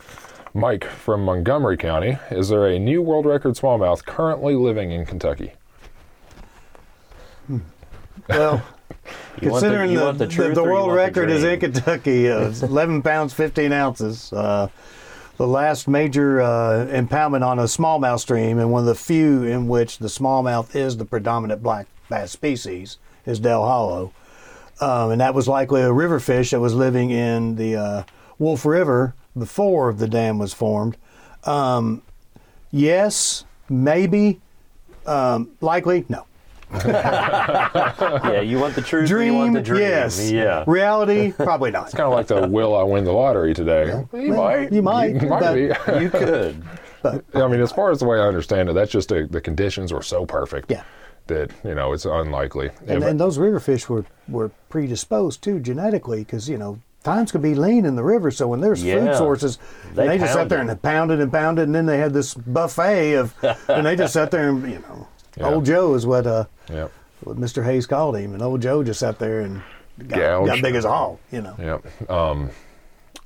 Mike 0.55 0.85
from 0.85 1.25
Montgomery 1.25 1.77
County, 1.77 2.19
is 2.31 2.49
there 2.49 2.67
a 2.67 2.79
new 2.79 3.01
world 3.03 3.27
record 3.27 3.55
smallmouth 3.55 4.05
currently 4.05 4.55
living 4.55 4.91
in 4.91 5.07
Kentucky? 5.07 5.53
Well, 8.29 8.63
You 9.41 9.49
the- 9.49 9.51
considering 9.51 9.95
the, 9.95 10.13
the 10.13 10.27
the, 10.27 10.51
the 10.55 10.63
world 10.63 10.89
want 10.89 10.91
the 10.91 10.97
record 10.97 11.31
is 11.31 11.43
in? 11.45 11.61
Kentucky, 11.61 12.29
uh, 12.31 12.49
it's 12.49 12.63
11 12.63 13.01
pounds 13.01 13.33
15 13.33 13.73
ounces. 13.73 14.31
Uh, 14.35 14.69
the 15.39 15.47
last 15.47 15.89
major 15.89 16.43
uh, 16.43 16.87
impoundment 16.91 17.47
on 17.47 17.59
a 17.59 17.63
smallmouth 17.63 18.21
stream, 18.21 18.59
and 18.59 18.71
one 18.71 18.81
of 18.81 18.87
the 18.87 18.95
few 18.95 19.45
in 19.45 19.67
which 19.69 19.97
the 19.99 20.09
smallmouth 20.09 20.77
is 20.77 20.99
the 20.99 21.07
predominant 21.07 21.63
black 21.63 21.87
bass 22.11 22.33
species, 22.33 22.99
is 23.25 23.39
Dale 23.41 23.63
Hollow. 23.63 24.13
Um, 24.81 25.13
and 25.13 25.21
that 25.23 25.33
was 25.35 25.49
likely 25.49 25.81
a 25.81 25.93
river 25.93 26.21
fish 26.21 26.51
that 26.51 26.61
was 26.61 26.75
living 26.75 27.09
in 27.11 27.57
the 27.57 27.77
uh, 27.77 28.03
Wolf 28.39 28.67
River 28.67 29.15
before 29.39 29.93
the 29.93 30.09
dam 30.09 30.39
was 30.39 30.53
formed. 30.53 30.97
Um, 31.45 32.03
yes, 32.71 33.45
maybe. 33.69 34.41
Um, 35.07 35.51
likely, 35.61 36.05
no. 36.09 36.25
Yeah, 36.85 38.41
you 38.43 38.59
want 38.59 38.75
the 38.75 38.83
truth 38.83 39.11
or 39.11 39.23
you 39.23 39.33
want 39.35 39.53
Dream, 39.53 39.53
the 39.55 39.63
dream. 39.63 39.81
yes. 39.83 40.31
Yeah. 40.31 40.65
Reality, 40.67 41.33
probably 41.33 41.71
not. 41.71 41.87
It's 41.87 41.95
kind 41.95 42.07
of 42.07 42.13
like 42.13 42.27
the 42.27 42.47
will 42.47 42.77
I 42.77 42.83
win 42.83 43.05
the 43.05 43.13
lottery 43.13 43.55
today? 43.55 43.87
You 44.13 44.33
Well, 44.33 44.45
might. 44.45 44.73
you 44.73 44.83
might, 44.83 45.23
You 45.23 45.29
might 45.29 45.55
be. 45.55 45.61
You 46.03 46.11
could. 46.11 46.63
I 47.05 47.47
mean, 47.49 47.61
as 47.61 47.73
far 47.73 47.91
as 47.91 48.01
the 48.01 48.05
way 48.07 48.19
I 48.19 48.27
understand 48.27 48.69
it, 48.69 48.75
that's 48.75 48.91
just 48.91 49.11
a, 49.13 49.27
the 49.27 49.41
conditions 49.41 49.93
were 49.93 50.03
so 50.03 50.27
perfect 50.27 50.71
Yeah. 50.71 50.83
that 51.29 51.53
you 51.65 51.75
know 51.75 51.93
it's 51.93 52.05
unlikely. 52.05 52.71
And, 52.87 53.03
If- 53.03 53.09
and 53.09 53.19
those 53.21 53.39
river 53.39 53.61
fish 53.61 53.89
were, 53.89 54.05
were 54.29 54.51
predisposed 54.69 55.41
too 55.43 55.61
genetically 55.61 56.19
because, 56.25 56.49
you 56.51 56.59
know, 56.59 56.81
times 57.05 57.33
could 57.33 57.43
be 57.43 57.55
lean 57.55 57.85
in 57.87 57.97
the 57.97 58.03
river. 58.05 58.31
So 58.31 58.49
when 58.49 58.61
there's 58.61 58.83
Yeah. 58.83 58.99
food 59.07 59.17
sources, 59.17 59.59
They 59.95 60.07
they 60.09 60.19
just 60.19 60.33
sat 60.35 60.49
there 60.49 60.61
and 60.61 60.83
pounded 60.83 61.21
and 61.21 61.33
pounded. 61.33 61.67
And 61.67 61.75
then 61.75 61.87
they 61.87 61.99
had 61.99 62.13
this 62.13 62.35
buffet 62.35 63.15
of, 63.15 63.35
and 63.69 63.87
they 63.87 63.97
just 63.97 64.13
sat 64.13 64.31
there 64.31 64.49
and, 64.49 64.63
you 64.71 64.79
know, 64.81 65.07
Yeah. 65.37 65.49
old 65.55 65.65
Joe 65.65 65.95
is 65.95 66.07
what, 66.07 66.27
uh, 66.27 66.45
Yep. 66.69 66.91
what 67.25 67.37
Mr. 67.37 67.65
Hayes 67.65 67.87
called 67.87 68.17
him. 68.17 68.35
And 68.35 68.43
old 68.43 68.61
Joe 68.63 68.83
just 68.83 69.01
sat 69.01 69.19
there 69.19 69.41
and 69.41 69.63
got, 70.07 70.19
Gouged. 70.19 70.47
got 70.49 70.63
big 70.63 70.75
as 70.75 70.85
a 70.85 70.91
hog, 70.91 71.19
you 71.31 71.41
know. 71.43 71.55
Yep. 71.59 72.11
Um, 72.11 72.51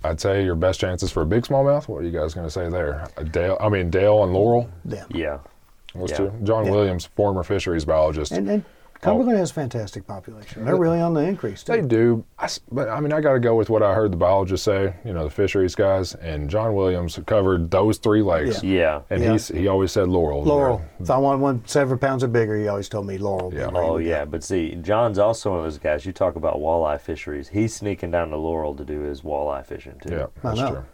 I'd 0.05 0.21
say 0.21 0.45
your 0.45 0.57
best 0.57 0.81
chances 0.81 1.11
for 1.13 1.23
a 1.23 1.27
big 1.27 1.45
smallmouth. 1.45 1.89
What 1.89 2.03
are 2.03 2.07
you 2.07 2.11
guys 2.19 2.35
going 2.35 2.47
to 2.47 2.51
say 2.51 2.69
there? 2.69 3.07
Dale. 3.31 3.57
I 3.61 3.69
mean 3.69 3.89
Dale 3.91 4.23
and 4.25 4.33
Laurel. 4.33 4.69
Yeah. 4.85 5.05
Yeah. 5.11 5.39
Those 5.95 6.11
Yeah. 6.11 6.17
two. 6.17 6.33
John 6.43 6.67
Yeah. 6.67 6.73
Williams, 6.73 7.07
former 7.17 7.43
fisheries 7.43 7.85
biologist. 7.85 8.33
And, 8.33 8.49
and 8.51 8.65
Cumberland 9.03 9.37
has 9.39 9.51
a 9.51 9.55
fantastic 9.55 10.07
population. 10.07 10.65
They're 10.65 10.77
really 10.77 11.01
on 11.01 11.13
the 11.13 11.21
increase 11.21 11.63
too. 11.65 11.73
They 11.73 11.83
do, 11.83 12.25
I 12.39 12.45
s 12.45 12.61
but 12.71 12.89
I 12.89 13.01
mean, 13.01 13.13
I 13.13 13.21
got 13.21 13.33
to 13.33 13.41
go 13.41 13.55
with 13.57 13.69
what 13.69 13.83
I 13.83 13.93
heard 13.95 14.13
the 14.13 14.17
biologists 14.17 14.65
say. 14.65 14.95
You 15.05 15.13
know, 15.13 15.25
the 15.25 15.31
fisheries 15.31 15.75
guys 15.75 16.15
and 16.15 16.49
John 16.49 16.75
Williams 16.75 17.19
covered 17.27 17.71
those 17.71 17.99
three 17.99 18.23
lakes. 18.23 18.63
Yeah. 18.63 19.01
And 19.11 19.21
Yeah. 19.23 19.33
he's 19.33 19.49
he 19.49 19.67
always 19.69 19.91
said 19.93 20.09
Laurel. 20.09 20.45
Laurel. 20.45 20.83
If 21.01 21.11
I 21.11 21.19
want 21.19 21.41
one 21.41 21.63
seven 21.67 21.99
pounds 21.99 22.23
or 22.23 22.29
bigger, 22.29 22.57
he 22.57 22.69
always 22.69 22.89
told 22.89 23.07
me 23.07 23.19
Laurel. 23.19 23.53
Yeah. 23.53 23.71
Oh 23.75 23.99
yeah, 23.99 24.25
but 24.25 24.45
see, 24.45 24.77
John's 24.77 25.19
also 25.19 25.51
one 25.51 25.59
of 25.59 25.65
those 25.65 25.79
guys. 25.79 26.07
You 26.07 26.13
talk 26.13 26.37
about 26.37 26.57
walleye 26.59 27.01
fisheries. 27.01 27.49
He's 27.49 27.75
sneaking 27.75 28.13
down 28.13 28.31
to 28.31 28.37
Laurel 28.37 28.75
to 28.77 28.85
do 28.85 29.01
his 29.01 29.23
walleye 29.23 29.67
fishing 29.67 29.99
too. 30.01 30.15
Yeah, 30.15 30.27
I 30.45 30.49
that's 30.49 30.61
know. 30.61 30.71
true. 30.71 30.85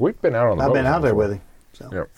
We've 0.00 0.20
been 0.22 0.34
out 0.34 0.46
on 0.48 0.56
the 0.58 0.62
I've 0.64 0.68
boat 0.70 0.74
been 0.74 0.86
out 0.86 1.02
there 1.02 1.12
before. 1.12 1.28
with 1.28 1.32
him. 1.32 1.40
So. 1.74 1.90
Yep. 1.92 2.08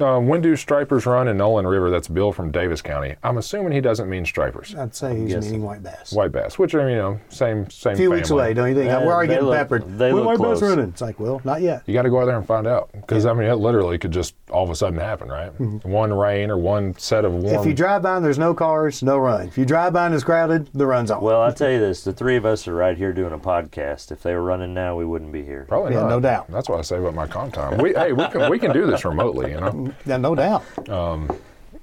Um, 0.00 0.26
when 0.26 0.40
do 0.40 0.56
stripers 0.56 1.06
run 1.06 1.28
in 1.28 1.36
Nolin 1.38 1.70
River? 1.70 1.88
That's 1.90 2.08
Bill 2.08 2.32
from 2.32 2.50
Daviess 2.50 2.82
County. 2.82 3.14
I'm 3.22 3.38
assuming 3.38 3.72
he 3.72 3.80
doesn't 3.80 4.08
mean 4.08 4.24
stripers. 4.26 4.74
I'd 4.74 4.94
say 4.94 5.16
he's 5.20 5.30
Yes. 5.30 5.44
meaning 5.44 5.62
white 5.62 5.82
bass. 5.82 6.12
White 6.12 6.32
bass, 6.32 6.58
which 6.58 6.74
are 6.74 6.88
you 6.90 6.96
know 6.96 7.20
same 7.28 7.70
same. 7.70 7.92
A 7.92 7.96
few 7.96 8.10
weeks 8.10 8.30
away, 8.30 8.54
don't 8.54 8.68
you 8.68 8.74
think? 8.74 8.86
Yeah, 8.88 9.04
We're 9.04 9.12
already 9.12 9.28
getting 9.34 9.46
look- 9.46 9.56
peppered. 9.56 9.98
they 9.98 10.12
when 10.12 10.24
look 10.24 10.38
white 10.40 10.50
bass 10.52 10.62
running? 10.62 10.88
It's 10.88 11.00
like, 11.00 11.20
well, 11.20 11.40
not 11.44 11.60
yet. 11.62 11.82
You 11.86 11.94
got 11.94 12.02
to 12.02 12.10
go 12.10 12.20
out 12.20 12.24
there 12.26 12.36
and 12.36 12.46
find 12.46 12.66
out 12.66 12.90
because 12.92 13.24
I 13.26 13.32
mean 13.34 13.48
it 13.48 13.54
literally 13.56 13.98
could 13.98 14.10
just 14.10 14.34
all 14.50 14.64
of 14.64 14.70
a 14.70 14.74
sudden 14.74 14.98
happen, 14.98 15.28
right? 15.28 15.50
One 15.84 16.12
rain 16.12 16.50
or 16.50 16.58
one 16.58 16.96
set 16.98 17.24
of 17.24 17.32
warm. 17.32 17.44
Mm-hmm. 17.46 17.60
If 17.60 17.66
you 17.66 17.74
drive 17.74 18.02
by 18.02 18.16
and 18.16 18.24
there's 18.24 18.38
no 18.38 18.52
cars, 18.54 19.02
no 19.02 19.18
run. 19.18 19.46
If 19.46 19.56
you 19.58 19.64
drive 19.64 19.92
by 19.92 20.06
and 20.06 20.14
it's 20.14 20.24
crowded, 20.24 20.68
the 20.74 20.86
run's 20.86 21.10
on. 21.10 21.22
Well, 21.22 21.40
I 21.42 21.50
tell 21.52 21.70
you 21.70 21.78
this: 21.78 22.02
the 22.04 22.12
three 22.12 22.36
of 22.36 22.44
us 22.44 22.66
are 22.66 22.74
right 22.74 22.96
here 22.96 23.12
doing 23.12 23.32
a 23.32 23.38
podcast. 23.38 24.10
If 24.10 24.22
they 24.22 24.34
were 24.34 24.42
running 24.42 24.74
now, 24.74 24.96
we 24.96 25.04
wouldn't 25.04 25.30
be 25.32 25.42
here. 25.44 25.66
Probably 25.68 25.94
Yeah, 25.94 26.00
not. 26.00 26.08
no 26.08 26.20
doubt. 26.20 26.46
That's 26.50 26.68
why 26.68 26.78
I 26.78 26.82
say 26.82 26.96
about 26.98 27.14
my 27.14 27.26
comp 27.26 27.54
time. 27.54 27.78
We, 27.78 27.92
hey, 27.94 28.12
we 28.12 28.26
can 28.28 28.50
we 28.50 28.58
can 28.58 28.72
do 28.72 28.86
this 28.86 29.04
remotely, 29.04 29.52
you 29.52 29.60
know. 29.60 29.83
Yeah, 30.06 30.16
no 30.18 30.34
doubt. 30.34 30.88
Um, 30.88 31.30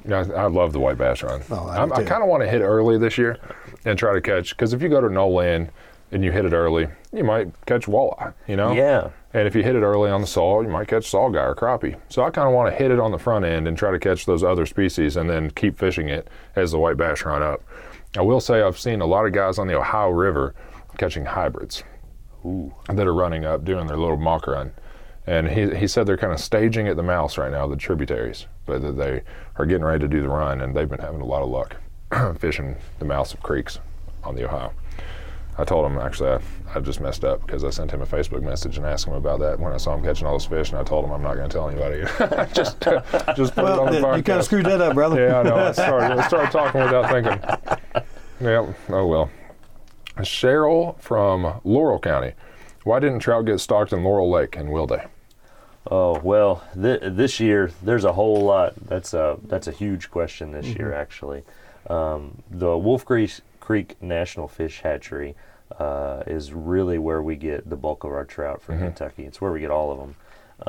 yeah, 0.07 0.25
I 0.35 0.43
I 0.43 0.47
love 0.47 0.73
the 0.73 0.79
white 0.79 0.97
bass 0.97 1.23
run. 1.23 1.41
Oh, 1.51 1.67
I 1.67 1.77
I'm- 1.77 1.93
I 1.93 1.97
too. 2.01 2.05
kind 2.05 2.23
of 2.23 2.29
want 2.29 2.43
to 2.43 2.49
hit 2.49 2.61
early 2.61 2.97
this 2.97 3.17
year 3.17 3.37
and 3.85 3.97
try 3.99 4.13
to 4.13 4.21
catch 4.21 4.51
because 4.51 4.73
if 4.73 4.81
you 4.81 4.89
go 4.89 5.01
to 5.01 5.07
Nolin 5.07 5.69
and 6.11 6.23
you 6.25 6.31
hit 6.31 6.43
it 6.45 6.53
early, 6.53 6.87
you 7.13 7.23
might 7.23 7.47
catch 7.65 7.85
walleye. 7.85 8.33
You 8.47 8.55
know. 8.55 8.71
Yeah. 8.73 9.09
And 9.33 9.47
if 9.47 9.55
you 9.55 9.63
hit 9.63 9.75
it 9.77 9.81
early 9.81 10.09
on 10.11 10.19
the 10.21 10.27
saw, 10.27 10.59
you 10.61 10.67
might 10.67 10.89
catch 10.89 11.09
saugeye 11.09 11.35
or 11.51 11.55
crappie. 11.55 11.95
So 12.09 12.21
I 12.23 12.31
kind 12.31 12.49
of 12.49 12.53
want 12.53 12.69
to 12.69 12.75
hit 12.77 12.91
it 12.91 12.99
on 12.99 13.11
the 13.11 13.17
front 13.17 13.45
end 13.45 13.65
and 13.67 13.77
try 13.77 13.91
to 13.91 13.99
catch 13.99 14.25
those 14.25 14.43
other 14.43 14.65
species 14.65 15.15
and 15.15 15.29
then 15.29 15.51
keep 15.51 15.77
fishing 15.79 16.09
it 16.09 16.27
as 16.57 16.71
the 16.71 16.79
white 16.79 16.97
bass 16.97 17.23
run 17.23 17.41
up. 17.41 17.61
I 18.17 18.21
will 18.23 18.41
say 18.41 18.61
I've 18.61 18.77
seen 18.77 18.99
a 18.99 19.05
lot 19.05 19.25
of 19.25 19.31
guys 19.31 19.57
on 19.57 19.67
the 19.67 19.77
Ohio 19.77 20.09
River 20.09 20.53
catching 20.97 21.23
hybrids 21.23 21.81
Ooh. 22.45 22.73
that 22.89 23.07
are 23.07 23.13
running 23.13 23.45
up 23.45 23.63
doing 23.63 23.87
their 23.87 23.95
little 23.95 24.17
mock 24.17 24.47
run. 24.47 24.73
And 25.27 25.47
he, 25.47 25.75
he 25.75 25.87
said 25.87 26.07
they're 26.07 26.17
kind 26.17 26.33
of 26.33 26.39
staging 26.39 26.87
at 26.87 26.97
the 26.97 27.03
mouths 27.03 27.37
right 27.37 27.51
now, 27.51 27.67
the 27.67 27.75
tributaries, 27.75 28.47
but 28.65 28.81
that 28.81 28.97
they 28.97 29.21
are 29.57 29.65
getting 29.65 29.83
ready 29.83 29.99
to 29.99 30.07
do 30.07 30.21
the 30.21 30.29
run 30.29 30.61
and 30.61 30.75
they've 30.75 30.89
been 30.89 30.99
having 30.99 31.21
a 31.21 31.25
lot 31.25 31.43
of 31.43 31.49
luck 31.49 31.75
fishing 32.39 32.75
the 32.99 33.05
mouths 33.05 33.33
of 33.33 33.41
creeks 33.41 33.79
on 34.23 34.35
the 34.35 34.45
Ohio. 34.45 34.73
I 35.57 35.63
told 35.63 35.85
him 35.85 35.99
actually 35.99 36.29
I, 36.29 36.39
I 36.73 36.79
just 36.79 37.01
messed 37.01 37.23
up 37.23 37.45
because 37.45 37.63
I 37.63 37.69
sent 37.69 37.91
him 37.91 38.01
a 38.01 38.05
Facebook 38.05 38.41
message 38.41 38.77
and 38.77 38.85
asked 38.85 39.05
him 39.05 39.13
about 39.13 39.39
that 39.41 39.59
when 39.59 39.73
I 39.73 39.77
saw 39.77 39.93
him 39.93 40.03
catching 40.03 40.25
all 40.25 40.33
those 40.33 40.45
fish, 40.45 40.71
and 40.71 40.79
I 40.79 40.83
told 40.83 41.05
him 41.05 41.11
I'm 41.11 41.21
not 41.21 41.35
going 41.35 41.49
to 41.49 41.53
tell 41.53 41.69
anybody. 41.69 42.01
just 42.53 42.79
just 43.35 43.53
put 43.53 43.65
it 43.65 43.79
on 43.79 43.91
the 43.91 44.15
you 44.15 44.23
kind 44.23 44.39
of 44.39 44.45
screwed 44.45 44.65
that 44.65 44.81
up, 44.81 44.95
brother. 44.95 45.27
Yeah, 45.27 45.39
I 45.39 45.43
know. 45.43 45.55
I 45.55 45.71
started, 45.73 46.17
I 46.17 46.27
started 46.27 46.51
talking 46.51 46.81
without 46.81 47.11
thinking. 47.11 48.03
Yep. 48.41 48.75
Oh 48.89 49.07
well. 49.07 49.29
Cheryl 50.19 50.99
from 50.99 51.59
Laurel 51.63 51.99
County. 51.99 52.33
Why 52.83 52.99
didn't 52.99 53.19
trout 53.19 53.45
get 53.45 53.59
stocked 53.59 53.93
in 53.93 54.03
Laurel 54.03 54.31
Lake 54.31 54.55
and 54.55 54.71
will 54.71 54.87
they? 54.87 55.05
Oh 55.91 56.17
well, 56.23 56.63
th- 56.81 57.01
this 57.03 57.39
year 57.41 57.69
there's 57.83 58.05
a 58.05 58.13
whole 58.13 58.41
lot. 58.41 58.73
That's 58.87 59.13
a 59.13 59.37
that's 59.43 59.67
a 59.67 59.71
huge 59.71 60.09
question 60.09 60.51
this 60.53 60.67
year 60.67 60.93
actually. 60.93 61.43
Um, 61.89 62.41
the 62.49 62.77
Wolf 62.77 63.03
Creek, 63.05 63.31
Creek 63.59 64.01
National 64.01 64.47
Fish 64.47 64.81
Hatchery 64.81 65.35
uh, 65.77 66.23
is 66.25 66.53
really 66.53 66.97
where 66.97 67.21
we 67.21 67.35
get 67.35 67.69
the 67.69 67.75
bulk 67.75 68.03
of 68.05 68.11
our 68.11 68.23
trout 68.23 68.61
from 68.61 68.79
Kentucky. 68.79 69.25
It's 69.25 69.41
where 69.41 69.51
we 69.51 69.59
get 69.59 69.71
all 69.71 69.91
of 69.91 69.97
them. 69.99 70.15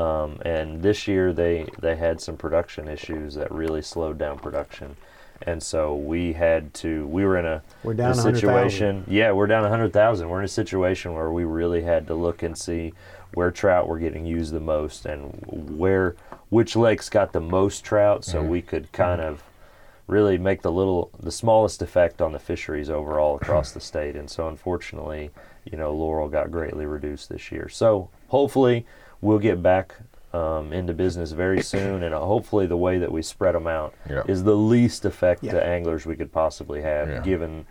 Um, 0.04 0.40
and 0.44 0.82
this 0.82 1.06
year 1.06 1.32
they 1.32 1.66
they 1.80 1.94
had 1.94 2.20
some 2.20 2.36
production 2.36 2.88
issues 2.88 3.34
that 3.36 3.52
really 3.52 3.82
slowed 3.82 4.18
down 4.18 4.38
production, 4.40 4.96
and 5.42 5.62
so 5.62 5.94
we 5.94 6.32
had 6.32 6.72
to. 6.74 7.06
We 7.06 7.24
were 7.26 7.36
in 7.36 7.44
a, 7.46 7.62
We're 7.84 7.94
down 7.94 8.12
a 8.12 8.16
100,000. 8.16 8.34
situation. 8.40 9.04
Yeah, 9.06 9.32
we're 9.32 9.46
down 9.46 9.68
hundred 9.68 9.92
thousand. 9.92 10.30
We're 10.30 10.38
in 10.40 10.46
a 10.46 10.48
situation 10.48 11.12
where 11.14 11.30
we 11.30 11.44
really 11.44 11.82
had 11.82 12.06
to 12.08 12.14
look 12.14 12.42
and 12.42 12.56
see 12.58 12.94
where 13.34 13.50
trout 13.50 13.88
were 13.88 13.98
getting 13.98 14.26
used 14.26 14.52
the 14.52 14.60
most 14.60 15.06
and 15.06 15.32
where 15.76 16.14
which 16.50 16.76
lakes 16.76 17.08
got 17.08 17.32
the 17.32 17.40
most 17.40 17.84
trout, 17.84 18.24
so 18.24 18.42
we 18.42 18.60
could 18.62 18.92
kind 18.92 19.20
of 19.20 19.42
really 20.06 20.36
make 20.36 20.60
the 20.62 20.70
little 20.72 21.10
the 21.18 21.30
smallest 21.32 21.80
effect 21.80 22.20
on 22.20 22.32
the 22.32 22.38
fisheries 22.38 22.90
overall 22.90 23.36
across 23.36 23.72
the 23.72 23.80
state. 23.80 24.16
And 24.16 24.28
so 24.28 24.48
unfortunately, 24.48 25.30
you 25.64 25.78
know, 25.78 25.92
Laurel 25.94 26.28
got 26.28 26.50
greatly 26.50 26.84
reduced 26.86 27.28
this 27.30 27.50
year. 27.50 27.68
So 27.68 28.10
hopefully 28.28 28.84
we'll 29.22 29.38
get 29.38 29.62
back 29.62 29.94
um, 30.34 30.72
into 30.72 30.92
business 30.92 31.32
very 31.32 31.62
soon, 31.62 32.02
and 32.02 32.14
uh, 32.14 32.18
hopefully 32.20 32.66
the 32.66 32.76
way 32.76 32.98
that 32.98 33.12
we 33.12 33.22
spread 33.22 33.54
them 33.54 33.66
out 33.66 33.94
Yeah. 34.08 34.22
is 34.26 34.44
the 34.44 34.56
least 34.56 35.04
effect 35.04 35.42
Yeah. 35.44 35.52
to 35.52 35.64
anglers 35.64 36.04
we 36.06 36.16
could 36.16 36.32
possibly 36.32 36.82
have, 36.82 37.08
Yeah. 37.08 37.20
given 37.20 37.66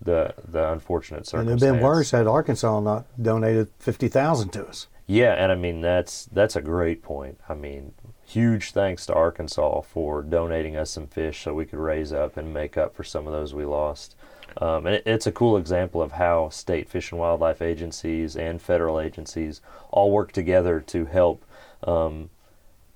the 0.00 0.34
the 0.50 0.70
unfortunate 0.72 1.26
circumstances. 1.26 1.32
And 1.34 1.60
circumstance. 1.60 1.62
it'd 1.62 1.74
been 1.76 1.84
worse 1.84 2.10
had 2.10 2.26
Arkansas 2.26 2.80
not 2.80 3.04
donated 3.20 3.68
fifty 3.78 4.08
thousand 4.08 4.48
to 4.50 4.66
us. 4.66 4.86
Yeah, 5.06 5.32
and 5.34 5.52
I 5.52 5.54
mean 5.54 5.80
that's 5.80 6.26
that's 6.26 6.56
a 6.56 6.62
great 6.62 7.02
point. 7.02 7.38
I 7.48 7.54
mean, 7.54 7.92
huge 8.24 8.72
thanks 8.72 9.04
to 9.06 9.14
Arkansas 9.14 9.82
for 9.82 10.22
donating 10.22 10.76
us 10.76 10.90
some 10.90 11.06
fish 11.06 11.42
so 11.42 11.52
we 11.52 11.66
could 11.66 11.78
raise 11.78 12.12
up 12.12 12.36
and 12.36 12.54
make 12.54 12.78
up 12.78 12.94
for 12.94 13.04
some 13.04 13.26
of 13.26 13.32
those 13.32 13.52
we 13.52 13.64
lost. 13.64 14.16
Um, 14.58 14.86
and 14.86 14.96
it, 14.96 15.02
it's 15.04 15.26
a 15.26 15.32
cool 15.32 15.56
example 15.56 16.00
of 16.00 16.12
how 16.12 16.48
state 16.48 16.88
fish 16.88 17.10
and 17.10 17.20
wildlife 17.20 17.60
agencies 17.60 18.36
and 18.36 18.62
federal 18.62 19.00
agencies 19.00 19.60
all 19.90 20.10
work 20.10 20.32
together 20.32 20.80
to 20.80 21.04
help 21.04 21.44
um, 21.82 22.30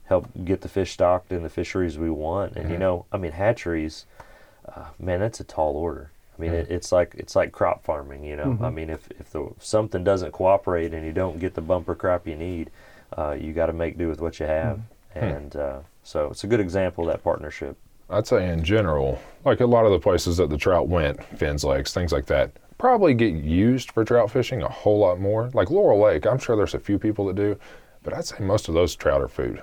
help 0.04 0.28
get 0.44 0.62
the 0.62 0.68
fish 0.68 0.92
stocked 0.92 1.30
in 1.30 1.42
the 1.42 1.50
fisheries 1.50 1.98
we 1.98 2.10
want. 2.10 2.56
And 2.56 2.70
you 2.70 2.78
know, 2.78 3.04
I 3.12 3.18
mean, 3.18 3.32
hatcheries, 3.32 4.06
uh, 4.66 4.86
man, 4.98 5.20
that's 5.20 5.40
a 5.40 5.44
tall 5.44 5.76
order. 5.76 6.10
I 6.38 6.42
mean, 6.42 6.52
it, 6.54 6.70
it's 6.70 6.92
like 6.92 7.14
it's 7.16 7.34
like 7.34 7.50
crop 7.52 7.84
farming. 7.84 8.24
You 8.24 8.36
know, 8.36 8.58
I 8.62 8.70
mean, 8.70 8.90
if 8.90 9.10
if 9.18 9.30
the, 9.30 9.50
something 9.58 10.04
doesn't 10.04 10.32
cooperate 10.32 10.94
and 10.94 11.04
you 11.04 11.12
don't 11.12 11.40
get 11.40 11.54
the 11.54 11.60
bumper 11.60 11.94
crop 11.94 12.26
you 12.28 12.36
need, 12.36 12.70
uh, 13.16 13.32
you 13.32 13.52
got 13.52 13.66
to 13.66 13.72
make 13.72 13.98
do 13.98 14.08
with 14.08 14.20
what 14.20 14.38
you 14.38 14.46
have. 14.46 14.80
And 15.14 15.56
uh, 15.56 15.80
so 16.04 16.28
it's 16.30 16.44
a 16.44 16.46
good 16.46 16.60
example 16.60 17.04
of 17.04 17.12
that 17.12 17.24
partnership. 17.24 17.76
I'd 18.10 18.26
say 18.26 18.48
in 18.48 18.62
general, 18.62 19.20
like 19.44 19.60
a 19.60 19.66
lot 19.66 19.84
of 19.84 19.90
the 19.90 19.98
places 19.98 20.36
that 20.36 20.48
the 20.48 20.56
trout 20.56 20.88
went, 20.88 21.22
Fins 21.36 21.64
Lakes, 21.64 21.92
things 21.92 22.12
like 22.12 22.26
that, 22.26 22.52
probably 22.78 23.12
get 23.14 23.34
used 23.34 23.90
for 23.90 24.04
trout 24.04 24.30
fishing 24.30 24.62
a 24.62 24.68
whole 24.68 24.98
lot 24.98 25.20
more. 25.20 25.50
Like 25.52 25.70
Laurel 25.70 26.00
Lake, 26.00 26.26
I'm 26.26 26.38
sure 26.38 26.56
there's 26.56 26.74
a 26.74 26.78
few 26.78 26.98
people 26.98 27.26
that 27.26 27.36
do, 27.36 27.58
but 28.02 28.14
I'd 28.14 28.24
say 28.24 28.38
most 28.38 28.68
of 28.68 28.74
those 28.74 28.94
trout 28.94 29.20
are 29.20 29.28
food. 29.28 29.62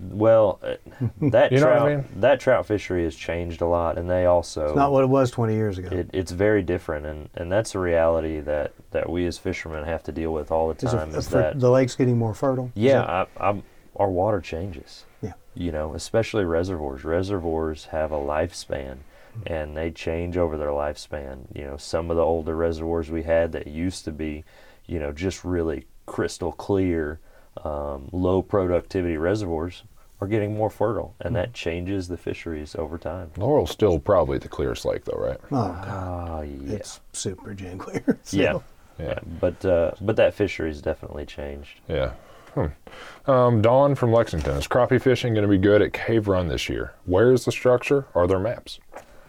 Well, 0.00 0.58
uh, 0.62 0.76
that 1.30 1.52
You 1.52 1.60
know 1.60 1.66
what 1.66 1.72
I 1.76 1.78
trout 1.78 1.88
mean? 2.12 2.20
that 2.20 2.40
trout 2.40 2.66
fishery 2.66 3.04
has 3.04 3.14
changed 3.14 3.60
a 3.60 3.66
lot, 3.66 3.98
and 3.98 4.08
they 4.08 4.26
also 4.26 4.66
It's 4.66 4.76
not 4.76 4.92
what 4.92 5.04
it 5.04 5.08
was 5.08 5.30
20 5.30 5.54
years 5.54 5.78
ago. 5.78 5.88
it, 5.96 6.10
it's 6.12 6.30
very 6.32 6.62
different, 6.62 7.06
and, 7.06 7.28
and 7.34 7.50
that's 7.50 7.74
a 7.74 7.78
reality 7.78 8.40
that, 8.40 8.72
that 8.90 9.08
we 9.10 9.26
as 9.26 9.38
fishermen 9.38 9.84
have 9.84 10.02
to 10.04 10.12
deal 10.12 10.32
with 10.32 10.50
all 10.50 10.68
the 10.68 10.74
time. 10.74 11.14
Is 11.14 11.28
for- 11.28 11.36
that 11.38 11.60
the 11.60 11.70
lake's 11.70 11.94
getting 11.94 12.18
more 12.18 12.34
fertile? 12.34 12.70
Yeah, 12.74 13.00
that- 13.00 13.28
I, 13.36 13.48
I'm, 13.48 13.62
our 13.96 14.10
water 14.10 14.40
changes. 14.40 15.04
Yeah. 15.22 15.32
You 15.54 15.72
know, 15.72 15.94
especially 15.94 16.44
reservoirs. 16.44 17.02
Reservoirs 17.04 17.86
have 17.86 18.12
a 18.12 18.18
lifespan, 18.18 18.98
and 19.46 19.76
they 19.76 19.90
change 19.90 20.36
over 20.36 20.56
their 20.58 20.68
lifespan. 20.68 21.38
You 21.54 21.64
know, 21.64 21.76
some 21.78 22.10
of 22.10 22.16
the 22.16 22.22
older 22.22 22.54
reservoirs 22.56 23.10
we 23.10 23.22
had 23.22 23.52
that 23.52 23.66
used 23.66 24.04
to 24.04 24.12
be, 24.12 24.44
you 24.86 24.98
know, 24.98 25.12
just 25.12 25.44
really 25.44 25.86
crystal 26.04 26.52
clear, 26.52 27.20
um, 27.64 28.08
low 28.12 28.42
productivity 28.42 29.16
reservoirs 29.16 29.82
are 30.20 30.26
getting 30.26 30.54
more 30.56 30.70
fertile, 30.70 31.14
and 31.20 31.36
that 31.36 31.52
changes 31.52 32.08
the 32.08 32.16
fisheries 32.16 32.74
over 32.74 32.96
time. 32.96 33.30
Laurel's 33.36 33.70
still 33.70 33.98
probably 33.98 34.38
the 34.38 34.48
clearest 34.48 34.84
lake, 34.86 35.04
though, 35.04 35.18
right? 35.18 35.36
Oh, 35.52 35.68
God. 35.68 35.84
Ah, 35.88 36.40
yeah. 36.40 36.76
It's 36.76 37.00
super 37.12 37.52
gin 37.54 37.76
clear. 37.78 38.18
so- 38.22 38.36
yeah. 38.36 38.58
Yeah. 38.98 39.18
But 39.40 39.62
uh, 39.62 39.90
but 40.00 40.16
that 40.16 40.32
fishery's 40.32 40.80
definitely 40.80 41.26
changed. 41.26 41.80
Yeah. 41.86 42.12
Hmm. 42.54 43.30
Um, 43.30 43.60
Dawn 43.60 43.94
from 43.94 44.10
Lexington. 44.10 44.56
Is 44.56 44.66
crappie 44.66 45.02
fishing 45.02 45.34
going 45.34 45.42
to 45.42 45.48
be 45.50 45.58
good 45.58 45.82
at 45.82 45.92
Cave 45.92 46.28
Run 46.28 46.48
this 46.48 46.70
year? 46.70 46.94
Where 47.04 47.30
is 47.30 47.44
the 47.44 47.52
structure? 47.52 48.06
Are 48.14 48.26
there 48.26 48.38
maps? 48.38 48.80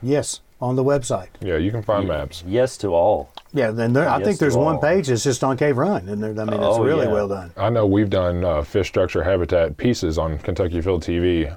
Yes, 0.02 0.40
on 0.62 0.78
the 0.78 0.86
website. 0.86 1.28
Yeah, 1.42 1.58
you 1.58 1.72
can 1.72 1.82
find 1.82 2.08
maps. 2.08 2.46
Yes 2.48 2.78
to 2.78 2.94
all. 2.94 3.34
Yeah, 3.54 3.72
then 3.72 3.94
there, 3.94 4.08
I 4.10 4.18
Yes 4.18 4.26
think 4.28 4.40
there's 4.40 4.54
to 4.56 4.60
one 4.60 4.80
page 4.80 5.08
that's 5.08 5.24
just 5.24 5.44
on 5.44 5.58
Cave 5.58 5.78
Run, 5.78 6.10
and 6.10 6.22
there, 6.22 6.32
I 6.32 6.46
mean, 6.46 6.54
it's 6.62 6.78
Oh, 6.78 6.84
really 6.84 7.06
yeah. 7.06 7.14
well 7.14 7.28
done. 7.28 7.52
I 7.58 7.70
know 7.70 7.86
we've 7.86 8.10
done 8.10 8.44
uh, 8.44 8.62
fish 8.64 8.88
structure 8.88 9.24
habitat 9.24 9.78
pieces 9.78 10.18
on 10.18 10.38
Kentucky 10.40 10.80
Afield 10.80 11.04
TV 11.04 11.56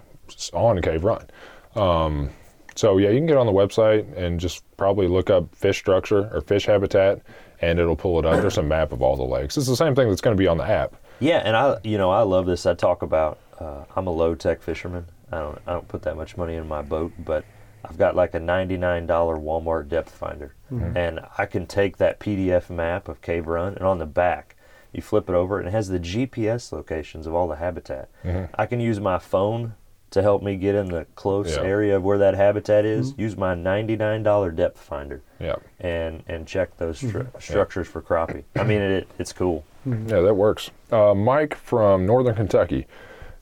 on 0.53 0.81
Cave 0.81 1.05
Run. 1.05 1.27
Um, 1.75 2.31
so 2.77 2.99
yeah, 2.99 3.11
you 3.11 3.19
can 3.19 3.27
get 3.27 3.37
on 3.37 3.47
the 3.47 3.53
website 3.53 4.17
and 4.17 4.39
just 4.41 4.65
probably 4.77 5.09
look 5.09 5.31
up 5.31 5.53
fish 5.55 5.79
structure 5.79 6.31
or 6.33 6.41
fish 6.41 6.67
habitat, 6.67 7.21
and 7.61 7.79
it'll 7.79 7.97
pull 7.97 8.19
it 8.19 8.25
up. 8.25 8.41
There's 8.41 8.59
a 8.59 8.63
map 8.63 8.93
of 8.93 9.03
all 9.03 9.17
the 9.17 9.25
lakes. 9.25 9.57
It's 9.57 9.67
the 9.67 9.77
same 9.77 9.95
thing 9.95 10.09
that's 10.09 10.21
going 10.21 10.37
to 10.37 10.41
be 10.41 10.47
on 10.47 10.57
the 10.59 10.65
app. 10.69 10.95
Yeah, 11.19 11.39
and 11.45 11.57
I, 11.57 11.77
you 11.85 11.99
know, 11.99 12.11
I 12.11 12.23
love 12.23 12.47
this. 12.47 12.65
I 12.67 12.75
talk 12.75 13.03
about 13.03 13.39
uh, 13.59 13.85
I'm 13.97 14.07
a 14.07 14.11
low 14.11 14.35
tech 14.35 14.63
fisherman. 14.63 15.05
I 15.33 15.39
don't, 15.41 15.59
I 15.67 15.73
don't 15.73 15.89
put 15.89 16.03
that 16.03 16.17
much 16.17 16.37
money 16.37 16.55
in 16.55 16.67
my 16.67 16.83
boat, 16.83 17.13
but 17.25 17.45
I've 17.85 17.99
got 17.99 18.15
like 18.17 18.35
a 18.35 18.41
$99 18.41 19.07
Walmart 19.07 19.89
depth 19.89 20.11
finder, 20.15 20.55
mm-hmm. 20.71 20.97
and 20.97 21.21
I 21.39 21.47
can 21.47 21.67
take 21.67 21.97
that 21.99 22.21
PDF 22.21 22.71
map 22.71 23.09
of 23.09 23.21
Cave 23.23 23.47
Run, 23.47 23.75
and 23.75 23.85
on 23.85 23.99
the 23.99 24.07
back, 24.07 24.57
you 24.93 25.03
flip 25.03 25.29
it 25.29 25.35
over, 25.35 25.59
and 25.59 25.69
it 25.69 25.73
has 25.73 25.89
the 25.89 26.01
GPS 26.01 26.73
locations 26.73 27.27
of 27.27 27.35
all 27.35 27.49
the 27.49 27.57
habitat. 27.57 28.09
Mm-hmm. 28.25 28.53
I 28.59 28.67
can 28.67 28.81
use 28.81 28.99
my 29.01 29.19
phone 29.19 29.75
to 30.11 30.23
help 30.23 30.43
me 30.43 30.57
get 30.57 30.75
in 30.75 30.87
the 30.89 31.07
close 31.15 31.57
Yeah. 31.57 31.63
area 31.63 31.97
of 31.97 32.03
where 32.03 32.19
that 32.19 32.35
habitat 32.35 32.85
is. 32.85 33.13
Mm-hmm. 33.13 33.21
Use 33.21 33.37
my 33.37 33.55
$99 33.55 34.57
depth 34.57 34.81
finder. 34.81 35.23
Yeah, 35.39 35.55
And, 35.79 36.25
and 36.27 36.47
check 36.47 36.77
those 36.79 37.01
stru- 37.01 37.29
structures 37.41 37.87
for 37.87 38.03
crappie. 38.03 38.43
I 38.57 38.65
mean, 38.65 38.81
it, 38.81 39.09
it's 39.21 39.33
cool. 39.33 39.65
yeah, 39.87 40.21
that 40.21 40.35
works. 40.35 40.71
Uh, 40.91 41.15
Mike 41.15 41.55
from 41.55 42.07
Northern 42.07 42.35
Kentucky. 42.35 42.87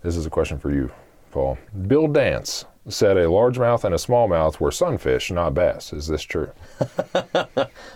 This 0.03 0.14
is 0.16 0.27
a 0.27 0.31
question 0.31 0.59
for 0.59 0.70
you, 0.70 0.92
Paul. 1.31 1.57
Bill 1.87 2.07
Dance 2.07 2.66
said 2.88 3.16
a 3.16 3.27
largemouth 3.27 3.85
and 3.85 3.94
a 3.94 3.98
smallmouth 3.98 4.61
were 4.61 4.70
sunfish, 4.70 5.31
not 5.31 5.55
bass. 5.55 5.92
Is 5.92 6.07
this 6.09 6.22
true? 6.22 6.51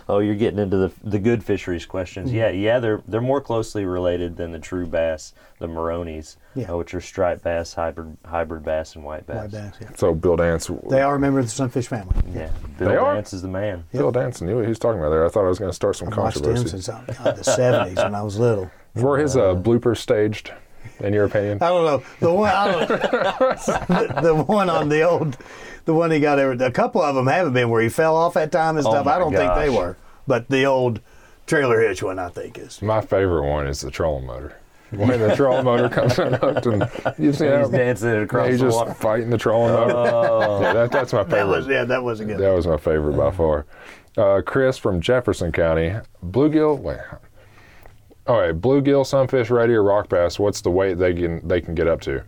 Oh, 0.09 0.19
you're 0.19 0.35
getting 0.35 0.59
into 0.59 0.75
the 0.77 0.91
the 1.03 1.17
good 1.19 1.43
fisheries 1.43 1.85
questions. 1.85 2.27
Mm-hmm. 2.29 2.37
Yeah, 2.37 2.49
yeah, 2.49 2.79
they're 2.79 3.01
they're 3.07 3.21
more 3.21 3.39
closely 3.41 3.85
related 3.85 4.35
than 4.35 4.51
the 4.51 4.59
true 4.59 4.85
bass, 4.85 5.33
the 5.59 5.67
Moronids, 5.67 6.35
Yeah. 6.55 6.73
uh, 6.73 6.77
which 6.77 6.93
are 6.93 6.99
striped 7.01 7.41
bass, 7.43 7.73
hybrid 7.73 8.17
hybrid 8.25 8.63
bass, 8.65 8.95
and 8.95 9.03
white 9.05 9.25
bass. 9.25 9.43
White 9.43 9.51
bass, 9.51 9.73
yeah. 9.81 9.89
So 9.95 10.13
Bill 10.13 10.35
Dance. 10.35 10.69
They 10.89 11.01
are 11.01 11.15
a 11.15 11.19
member 11.19 11.39
of 11.39 11.45
the 11.45 11.51
Sunfish 11.51 11.87
family. 11.87 12.15
Yeah, 12.33 12.49
Bill 12.77 12.89
They 12.89 12.95
are? 12.97 13.15
Dance 13.15 13.31
is 13.33 13.41
the 13.41 13.47
man. 13.47 13.85
Bill 13.93 14.11
Dance 14.11 14.41
knew 14.41 14.55
what 14.57 14.63
he 14.65 14.69
was 14.69 14.79
taling 14.79 14.99
about 14.99 15.09
there. 15.11 15.25
I 15.25 15.29
thought 15.29 15.45
I 15.45 15.49
was 15.49 15.59
going 15.59 15.71
to 15.71 15.75
start 15.75 15.95
some 15.95 16.09
I've 16.09 16.17
watched 16.17 16.43
them 16.43 16.53
controversy. 16.55 16.81
since 16.81 16.89
uh, 16.89 17.31
the 17.31 17.41
70s 17.41 18.03
when 18.03 18.13
I 18.15 18.21
was 18.23 18.37
little. 18.37 18.69
Were 18.95 19.17
his 19.17 19.35
uh, 19.37 19.55
bloopers 19.55 19.97
staged, 19.97 20.51
in 21.03 21.13
your 21.13 21.25
opinion? 21.25 21.59
I 21.61 21.69
don't 21.69 21.85
know. 21.85 22.03
The 22.19 22.33
one, 22.33 22.49
I 22.51 22.71
don't 22.71 22.87
the, 22.87 24.19
the 24.23 24.35
one 24.35 24.69
on 24.69 24.89
the 24.89 25.01
old, 25.03 25.37
the 25.85 25.93
one 25.93 26.11
he 26.11 26.19
got 26.19 26.35
there, 26.37 26.51
a 26.51 26.71
couple 26.71 27.01
of 27.01 27.15
them 27.15 27.27
haven't 27.27 27.53
been 27.53 27.69
where 27.69 27.81
he 27.81 27.89
fell 27.89 28.15
off 28.15 28.33
that 28.35 28.51
time 28.51 28.77
and 28.77 28.85
Oh 28.87 28.91
stuff. 28.91 29.07
I 29.07 29.19
don't 29.19 29.33
think 29.33 29.53
they 29.55 29.69
were. 29.69 29.97
But 30.27 30.49
the 30.49 30.65
old 30.65 31.01
trailer 31.45 31.81
hitch 31.81 32.01
one, 32.01 32.17
I 32.19 32.29
think, 32.29 32.57
is. 32.57 32.81
My 32.81 33.01
favorite 33.01 33.47
one 33.47 33.67
is 33.67 33.81
the 33.81 33.91
trolling 33.91 34.25
motor. 34.25 34.57
When 34.91 35.19
the 35.19 35.35
trolling 35.35 35.65
motor 35.65 35.89
comes 35.89 36.19
unhooked 36.19 36.67
and 36.67 36.83
you 37.17 37.33
see 37.33 37.45
He's 37.45 37.69
that? 37.69 37.71
dancing 37.71 38.09
it 38.09 38.13
Yeah, 38.15 38.21
across 38.21 38.47
he's 38.49 38.59
the 38.59 38.65
just 38.67 38.77
water. 38.77 38.93
fighting 38.93 39.29
the 39.31 39.39
trolling 39.39 39.73
motor. 39.73 40.61
Yeah, 40.63 40.73
that, 40.73 40.91
that's 40.91 41.11
my 41.13 41.23
favorite. 41.23 41.29
That 41.31 41.35
favorite. 41.45 41.57
was, 41.57 41.67
yeah, 41.67 41.83
that 41.85 42.03
was 42.03 42.19
a 42.19 42.25
good 42.25 42.37
That 42.37 42.51
was 42.53 42.67
my 42.67 42.77
favorite 42.77 43.17
by 43.17 43.31
far. 43.31 43.65
Uh, 44.15 44.41
Chris 44.45 44.77
from 44.77 45.01
Jefferson 45.01 45.51
County. 45.51 45.95
Bluegill. 46.23 46.77
Wait. 46.79 46.99
All 48.25 48.39
right, 48.39 48.59
bluegill, 48.59 49.05
sunfish, 49.05 49.49
ready, 49.49 49.73
or 49.73 49.83
rock 49.83 50.07
bass. 50.07 50.39
What's 50.39 50.61
the 50.61 50.71
weight 50.71 50.97
they 50.97 51.13
can 51.13 51.45
they 51.45 51.59
can 51.59 51.75
get 51.75 51.87
up 51.87 51.99
to? 52.01 52.23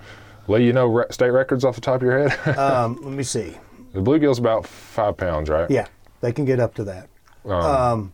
Lee, 0.47 0.65
you 0.65 0.73
know 0.73 0.87
re- 0.87 1.05
state 1.09 1.29
records 1.29 1.63
off 1.63 1.75
the 1.75 1.81
top 1.81 1.97
of 1.97 2.01
your 2.03 2.27
head. 2.27 2.57
Um, 2.57 2.99
let 3.01 3.13
me 3.13 3.23
see. 3.23 3.57
the 3.93 4.01
bluegill's 4.01 4.37
about 4.39 4.67
five 4.67 5.15
pounds, 5.17 5.49
right? 5.49 5.69
Yeah, 5.71 5.87
they 6.21 6.33
can 6.33 6.45
get 6.45 6.59
up 6.59 6.75
to 6.75 6.83
that. 6.83 7.09
Um, 7.49 8.11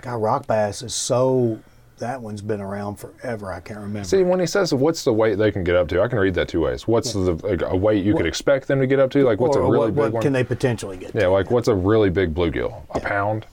God, 0.00 0.16
rock 0.16 0.46
bass 0.46 0.82
is 0.82 0.94
so. 0.94 1.60
That 1.98 2.22
one's 2.22 2.42
been 2.42 2.60
around 2.60 2.94
forever. 2.96 3.52
I 3.52 3.58
can't 3.58 3.80
remember. 3.80 4.08
See, 4.08 4.22
when 4.22 4.38
he 4.38 4.46
says 4.46 4.72
what's 4.72 5.02
the 5.02 5.12
weight 5.12 5.36
they 5.36 5.50
can 5.50 5.64
get 5.64 5.74
up 5.74 5.88
to, 5.88 6.00
I 6.00 6.06
can 6.06 6.18
read 6.20 6.34
that 6.34 6.46
two 6.48 6.60
ways. 6.60 6.86
What's 6.86 7.12
the 7.12 7.34
like, 7.42 7.60
a 7.62 7.76
weight 7.76 8.04
you 8.04 8.14
could 8.14 8.26
expect 8.26 8.68
them 8.68 8.78
to 8.78 8.86
get 8.86 9.00
up 9.00 9.10
to? 9.10 9.24
Like 9.24 9.40
what's 9.40 9.56
a 9.56 9.60
really 9.60 9.78
what, 9.78 9.86
big 9.88 9.96
what 9.96 10.12
one? 10.12 10.22
can 10.22 10.32
they 10.32 10.44
potentially 10.44 10.96
get? 10.96 11.12
yeah, 11.14 11.26
like 11.26 11.50
what's 11.50 11.66
a 11.66 11.74
really 11.74 12.08
big 12.08 12.34
bluegill? 12.34 12.82
A 12.90 13.00
pound. 13.00 13.46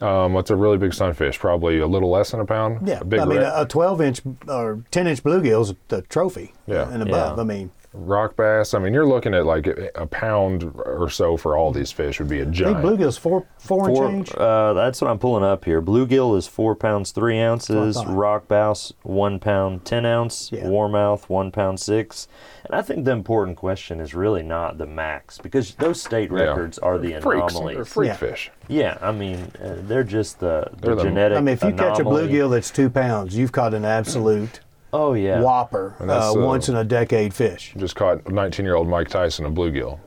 Yeah, 0.00 0.24
Um, 0.24 0.32
what's 0.32 0.50
a 0.50 0.56
really 0.56 0.78
big 0.78 0.94
sunfish? 0.94 1.38
Probably 1.38 1.78
a 1.78 1.86
little 1.86 2.10
less 2.10 2.30
than 2.30 2.40
a 2.40 2.44
pound. 2.46 2.86
yeah. 2.88 3.00
A 3.00 3.04
big 3.04 3.20
I 3.20 3.24
mean, 3.24 3.38
red- 3.38 3.46
a, 3.46 3.62
a 3.62 3.66
12 3.66 4.00
inch 4.00 4.20
or 4.48 4.82
10 4.90 5.06
inch 5.06 5.22
bluegill's 5.22 5.74
the 5.88 6.02
trophy. 6.02 6.52
Yeah. 6.66 6.90
and 6.90 7.02
above. 7.02 7.36
Yeah. 7.36 7.42
I 7.42 7.44
mean, 7.44 7.70
rock 7.92 8.36
bass. 8.36 8.72
I 8.74 8.78
mean, 8.78 8.94
you're 8.94 9.06
looking 9.06 9.34
at 9.34 9.44
like 9.46 9.66
a, 9.66 9.90
a 9.96 10.06
pound 10.06 10.62
or 10.76 11.10
so 11.10 11.36
for 11.36 11.56
all 11.56 11.72
these 11.72 11.90
fish 11.90 12.18
would 12.20 12.28
be 12.28 12.38
a 12.38 12.42
I 12.42 12.44
think 12.44 12.54
giant. 12.56 12.78
bluegill's 12.84 13.16
four 13.18 13.46
four, 13.58 13.86
Four, 13.86 14.06
and 14.06 14.26
change. 14.26 14.36
uh, 14.38 14.72
that's 14.74 15.00
what 15.00 15.10
I'm 15.10 15.18
pulling 15.18 15.42
up 15.44 15.64
here. 15.64 15.82
Bluegill 15.82 16.36
is 16.38 16.46
four 16.46 16.74
pounds 16.76 17.10
three 17.10 17.38
ounces. 17.40 18.02
Rock 18.06 18.46
bass 18.48 18.92
one 19.02 19.38
pound 19.40 19.84
ten 19.84 20.06
ounce. 20.06 20.50
Yeah. 20.52 20.68
Warmouth 20.68 21.28
one 21.28 21.50
pound 21.50 21.80
six. 21.80 22.28
And 22.64 22.74
I 22.74 22.82
think 22.82 23.04
the 23.04 23.10
important 23.12 23.56
question 23.56 24.00
is 24.00 24.14
really 24.14 24.42
not 24.44 24.78
the 24.78 24.86
max 24.86 25.38
because 25.38 25.74
those 25.74 26.00
state 26.00 26.30
Yeah. 26.30 26.38
records 26.44 26.78
are 26.78 26.98
the 26.98 27.18
Freaks, 27.20 27.52
anomalies. 27.54 27.76
they're 27.76 27.84
freak 27.84 28.08
Yeah. 28.08 28.16
fish. 28.16 28.50
Yeah, 28.68 28.98
I 29.00 29.10
mean 29.10 29.50
uh, 29.62 29.76
they're 29.80 30.04
just 30.04 30.38
the, 30.38 30.68
the 30.74 30.86
They're 30.86 30.94
the- 30.94 31.02
genetic. 31.02 31.38
I 31.38 31.40
mean, 31.40 31.54
if 31.54 31.64
you 31.64 31.72
catch 31.72 31.98
a 31.98 32.04
bluegill 32.04 32.50
that's 32.52 32.70
two 32.70 32.88
pounds, 32.88 33.36
you've 33.36 33.50
caught 33.50 33.74
an 33.74 33.84
absolute 33.84 34.60
oh 34.92 35.14
yeah, 35.14 35.40
whopper, 35.40 35.94
uh, 36.00 36.30
uh, 36.30 36.34
once 36.34 36.68
in 36.68 36.76
a 36.76 36.84
decade 36.84 37.34
fish. 37.34 37.74
Just 37.76 37.96
caught 37.96 38.28
19 38.30 38.64
year 38.64 38.74
old 38.74 38.88
Mike 38.88 39.08
Tyson 39.08 39.44
a 39.46 39.50
bluegill. 39.50 39.98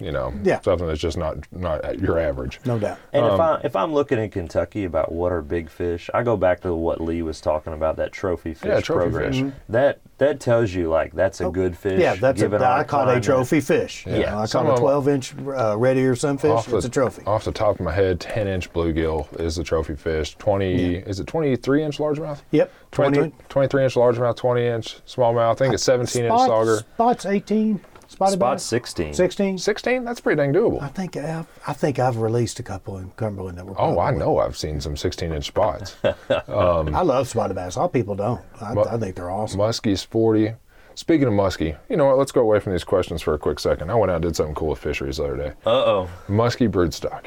You 0.00 0.12
know, 0.12 0.32
Yeah. 0.42 0.60
something 0.60 0.86
that's 0.86 1.00
just 1.00 1.16
not 1.16 1.38
not 1.52 1.98
your 2.00 2.18
average. 2.18 2.60
No 2.66 2.78
doubt. 2.78 2.98
And 3.12 3.24
Um, 3.24 3.32
if 3.34 3.40
I 3.40 3.60
if 3.64 3.76
I'm 3.76 3.92
looking 3.94 4.18
in 4.18 4.28
Kentucky 4.28 4.84
about 4.84 5.12
what 5.12 5.32
are 5.32 5.40
big 5.40 5.70
fish, 5.70 6.10
I 6.12 6.22
go 6.22 6.36
back 6.36 6.60
to 6.62 6.74
what 6.74 7.00
Lee 7.00 7.22
was 7.22 7.40
talking 7.40 7.72
about 7.72 7.96
that 7.96 8.12
trophy 8.12 8.52
fish 8.54 8.68
Yeah, 8.68 8.80
trophy 8.80 9.10
program. 9.10 9.32
fish. 9.32 9.52
That 9.68 10.00
that 10.18 10.40
tells 10.40 10.74
you 10.74 10.88
like 10.90 11.12
that's 11.14 11.40
a 11.40 11.48
good 11.48 11.76
fish. 11.76 11.98
Oh, 11.98 12.02
Yeah, 12.02 12.16
that's 12.16 12.40
a, 12.40 12.44
given 12.44 12.62
on 12.62 12.80
I 12.80 12.84
caught 12.84 13.08
a 13.16 13.20
trophy 13.20 13.60
fish. 13.60 14.04
You 14.06 14.16
Yeah. 14.16 14.32
know, 14.32 14.38
I 14.40 14.44
Some 14.46 14.66
caught 14.66 14.72
of 14.72 14.74
a 14.74 14.76
'em- 14.76 14.80
12 14.82 15.08
inch 15.08 15.34
uh, 15.56 15.76
red 15.78 15.96
ear 15.96 16.14
sunfish. 16.16 16.50
Off 16.50 16.72
It's 16.72 16.82
the, 16.82 16.88
a 16.88 16.90
trophy. 16.90 17.22
Off 17.24 17.44
the 17.44 17.52
top 17.52 17.76
of 17.76 17.80
my 17.80 17.92
head, 17.92 18.20
10 18.20 18.46
inch 18.48 18.72
bluegill 18.72 19.40
is 19.40 19.56
the 19.56 19.64
trophy 19.64 19.94
fish. 19.94 20.36
20, 20.36 20.96
is 20.96 21.20
it 21.20 21.26
23 21.26 21.82
inch 21.84 21.98
largemouth? 21.98 22.40
Yep, 22.50 22.70
20 22.90 23.16
23, 23.18 23.38
23 23.48 23.84
inch 23.84 23.94
largemouth, 23.94 24.36
20 24.36 24.66
inch 24.66 25.00
smallmouth. 25.06 25.52
I 25.52 25.54
think 25.54 25.72
it's 25.74 25.84
17 25.84 26.24
inch 26.24 26.34
sauger. 26.34 26.78
Spots 26.80 27.24
18. 27.24 27.80
Spotted 28.18 28.32
Spot 28.38 28.54
bass? 28.56 28.62
16. 28.64 29.14
16? 29.14 29.58
16? 29.58 30.04
That's 30.04 30.20
pretty 30.20 30.36
dang 30.36 30.52
doable. 30.52 30.82
I 30.82 30.88
think 30.88 31.16
I've, 31.16 31.46
I 31.66 31.72
think 31.72 31.98
I've 31.98 32.16
released 32.18 32.58
a 32.58 32.62
couple 32.64 32.98
in 32.98 33.10
Cumberland 33.12 33.58
that 33.58 33.64
were. 33.66 33.74
Oh, 33.80 33.92
I 33.92 34.10
probably- 34.10 34.18
know 34.18 34.38
I've 34.38 34.56
seen 34.56 34.80
some 34.80 34.96
16 34.96 35.32
inch 35.32 35.46
spots. 35.46 35.96
I 36.28 37.02
love 37.02 37.28
spotted 37.28 37.54
bass. 37.54 37.76
All 37.76 37.88
people 37.88 38.14
don't. 38.16 38.40
I, 38.60 38.74
Mu- 38.74 38.82
I 38.84 38.98
think 38.98 39.14
they're 39.16 39.30
awesome. 39.30 39.60
Muskie's 39.60 40.02
40. 40.02 40.54
Speaking 40.96 41.28
of 41.28 41.32
muskie, 41.32 41.76
you 41.88 41.96
know 41.96 42.06
what? 42.06 42.18
Let's 42.18 42.32
go 42.32 42.40
away 42.40 42.58
from 42.58 42.72
these 42.72 42.82
questions 42.82 43.22
for 43.22 43.32
a 43.34 43.38
quick 43.38 43.60
second. 43.60 43.88
I 43.88 43.94
went 43.94 44.10
out 44.10 44.16
and 44.16 44.24
did 44.24 44.34
something 44.34 44.56
cool 44.56 44.70
with 44.70 44.80
fisheries 44.80 45.18
the 45.18 45.24
other 45.26 45.36
day. 45.36 45.52
Uh 45.64 45.70
oh. 45.70 46.10
Muskie 46.28 46.68
broodstock. 46.68 47.26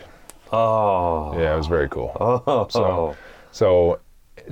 Oh. 0.52 1.40
Yeah, 1.40 1.54
it 1.54 1.58
was 1.58 1.68
very 1.68 1.88
cool. 1.88 2.12
Oh. 2.20 2.68
So, 2.70 3.16
so 3.52 4.00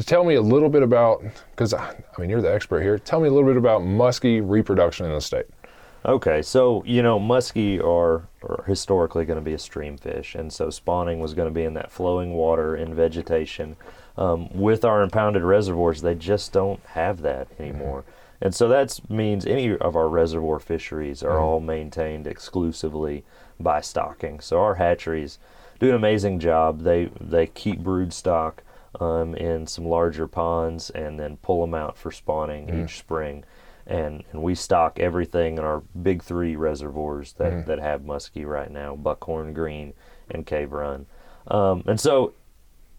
tell 0.06 0.24
me 0.24 0.36
a 0.36 0.42
little 0.42 0.70
bit 0.70 0.84
about, 0.84 1.22
because 1.52 1.74
I 1.74 1.90
I 2.18 2.22
mean, 2.22 2.30
you're 2.30 2.42
the 2.42 2.54
expert 2.54 2.82
here. 2.82 2.98
Tell 2.98 3.20
me 3.20 3.28
a 3.28 3.32
little 3.32 3.50
bit 3.50 3.58
about 3.58 3.82
muskie 3.82 4.42
reproduction 4.42 5.06
in 5.06 5.12
the 5.12 5.20
state. 5.20 5.46
Okay, 6.06 6.42
so 6.42 6.82
you 6.86 7.04
know 7.04 7.20
muskie 7.20 7.80
are, 7.84 8.30
are 8.42 8.64
historically 8.66 9.26
going 9.26 9.40
to 9.40 9.44
be 9.44 9.54
a 9.54 9.60
stream 9.60 9.98
fish, 9.98 10.34
and 10.34 10.52
so 10.52 10.70
spawning 10.70 11.20
was 11.20 11.34
going 11.34 11.48
to 11.48 11.54
be 11.54 11.66
in 11.66 11.74
that 11.74 11.92
flowing 11.92 12.34
water 12.34 12.76
in 12.76 12.94
vegetation. 12.96 13.76
Um, 14.18 14.50
with 14.54 14.86
our 14.86 15.02
impounded 15.02 15.44
reservoirs, 15.44 16.02
they 16.02 16.16
just 16.16 16.54
don't 16.54 16.84
have 16.88 17.22
that 17.22 17.50
anymore, 17.60 18.06
and 18.40 18.56
so 18.56 18.70
that 18.70 18.98
means 19.10 19.46
any 19.46 19.76
of 19.76 19.98
our 19.98 20.08
reservoir 20.08 20.60
fisheries 20.60 21.22
are 21.22 21.38
all 21.38 21.60
maintained 21.60 22.28
exclusively 22.28 23.26
by 23.60 23.82
stocking. 23.82 24.40
So 24.40 24.62
our 24.62 24.76
hatcheries 24.76 25.38
do 25.80 25.90
an 25.90 25.96
amazing 25.96 26.40
job. 26.40 26.84
They 26.84 27.12
they 27.20 27.48
keep 27.48 27.80
brood 27.80 28.14
stock 28.14 28.64
um, 29.02 29.36
in 29.36 29.68
some 29.68 29.86
larger 29.86 30.28
ponds 30.28 30.90
and 30.92 31.20
then 31.20 31.38
pull 31.38 31.60
them 31.60 31.74
out 31.74 31.98
for 31.98 32.10
spawning 32.10 32.84
each 32.84 33.00
spring 33.00 33.44
and, 33.90 34.24
and 34.32 34.42
we 34.42 34.56
stock 34.56 35.00
everything 35.00 35.58
in 35.58 35.64
our 35.64 35.82
big 36.02 36.24
three 36.24 36.56
reservoirs 36.56 37.34
that, 37.34 37.66
that 37.66 37.80
have 37.80 38.02
muskie 38.02 38.46
right 38.46 38.72
now 38.72 38.96
buckhorn 38.96 39.54
green 39.54 39.94
and 40.30 40.46
cave 40.46 40.72
run. 40.72 41.06
Um, 41.48 41.84
and 41.88 42.00
so 42.00 42.34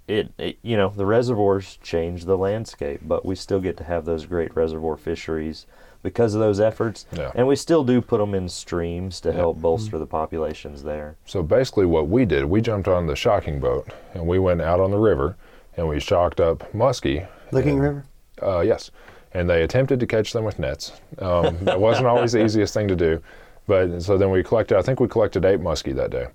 it, 0.08 0.32
it 0.38 0.58
you 0.62 0.76
know 0.76 0.92
the 0.94 1.06
reservoirs 1.06 1.78
change 1.82 2.24
the 2.24 2.36
landscape 2.36 3.00
but 3.04 3.24
we 3.24 3.36
still 3.36 3.60
get 3.60 3.76
to 3.76 3.84
have 3.84 4.04
those 4.04 4.26
great 4.26 4.54
reservoir 4.56 4.96
fisheries 4.96 5.66
because 6.02 6.34
of 6.34 6.40
those 6.40 6.58
efforts. 6.60 7.06
Yeah. 7.12 7.30
and 7.34 7.46
we 7.46 7.54
still 7.56 7.84
do 7.84 8.00
put 8.00 8.18
them 8.18 8.34
in 8.34 8.48
streams 8.48 9.20
to 9.20 9.32
help 9.32 9.58
bolster 9.60 9.98
the 9.98 10.06
populations 10.06 10.82
there. 10.82 11.16
So 11.26 11.42
basically, 11.42 11.86
what 11.86 12.08
we 12.08 12.24
did, 12.24 12.46
we 12.46 12.60
jumped 12.60 12.88
on 12.88 13.06
the 13.06 13.14
shocking 13.14 13.60
boat 13.60 13.88
and 14.14 14.26
we 14.26 14.38
went 14.38 14.62
out 14.62 14.80
on 14.80 14.90
the 14.90 14.98
river 14.98 15.36
and 15.76 15.86
we 15.88 16.00
shocked 16.00 16.40
up 16.40 16.72
muskie. 16.72 17.28
Licking 17.52 17.72
and- 17.74 17.82
River? 17.82 18.04
Uh, 18.42 18.60
yes, 18.60 18.90
and 19.32 19.48
they 19.48 19.62
attempted 19.62 20.00
to 20.00 20.06
catch 20.06 20.32
them 20.32 20.44
with 20.44 20.58
nets. 20.58 20.92
Um, 21.18 21.56
that 21.64 21.80
wasn't 21.80 22.06
always 22.06 22.32
the 22.32 22.44
easiest 22.44 22.74
thing 22.74 22.88
to 22.88 22.96
do, 22.96 23.22
but 23.66 24.02
so 24.02 24.18
then 24.18 24.30
we 24.30 24.42
collected. 24.42 24.78
I 24.78 24.82
think 24.82 25.00
we 25.00 25.08
collected 25.08 25.44
eight 25.44 25.60
muskie 25.60 25.94
that 25.94 26.10
day, 26.10 26.28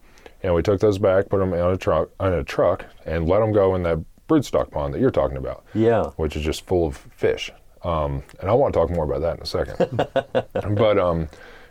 and 0.43 0.53
we 0.53 0.61
took 0.61 0.79
those 0.79 0.97
back, 0.97 1.29
put 1.29 1.39
them 1.39 1.53
on 1.53 1.73
a 1.73 1.77
truck, 1.77 2.09
on 2.19 2.33
a 2.33 2.43
truck, 2.43 2.85
and 3.05 3.27
let 3.27 3.39
them 3.39 3.51
go 3.51 3.75
in 3.75 3.83
that 3.83 3.99
broodstock 4.27 4.71
pond 4.71 4.93
that 4.93 4.99
you're 4.99 5.11
talking 5.11 5.37
about, 5.37 5.63
yeah 5.73 6.03
which 6.15 6.35
is 6.35 6.43
just 6.43 6.65
full 6.65 6.87
of 6.87 6.97
fish. 6.97 7.51
Um, 7.83 8.23
and 8.39 8.49
I 8.49 8.53
want 8.53 8.73
to 8.73 8.79
talk 8.79 8.89
more 8.89 9.05
about 9.05 9.21
that 9.21 9.37
in 9.37 9.43
a 9.43 9.45
second. 9.45 10.75
but 10.75 10.97
um, 10.97 11.27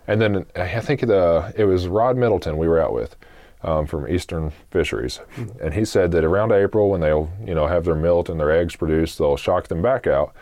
and 0.06 0.20
then 0.20 0.46
I 0.54 0.80
think 0.80 1.00
the 1.00 1.52
it 1.56 1.64
was 1.64 1.88
Rod 1.88 2.16
Middleton 2.16 2.56
we 2.56 2.68
were 2.68 2.80
out 2.80 2.92
with 2.92 3.16
um, 3.62 3.86
from 3.86 4.06
Eastern 4.08 4.52
Fisheries, 4.70 5.20
and 5.60 5.74
he 5.74 5.84
said 5.84 6.12
that 6.12 6.22
around 6.22 6.52
April 6.52 6.90
when 6.90 7.00
they'll 7.00 7.30
you 7.44 7.54
know 7.54 7.66
have 7.66 7.84
their 7.84 7.94
milt 7.94 8.28
and 8.28 8.38
their 8.38 8.52
eggs 8.52 8.76
produced, 8.76 9.18
they'll 9.18 9.36
shock 9.36 9.68
them 9.68 9.82
back 9.82 10.06
out, 10.06 10.34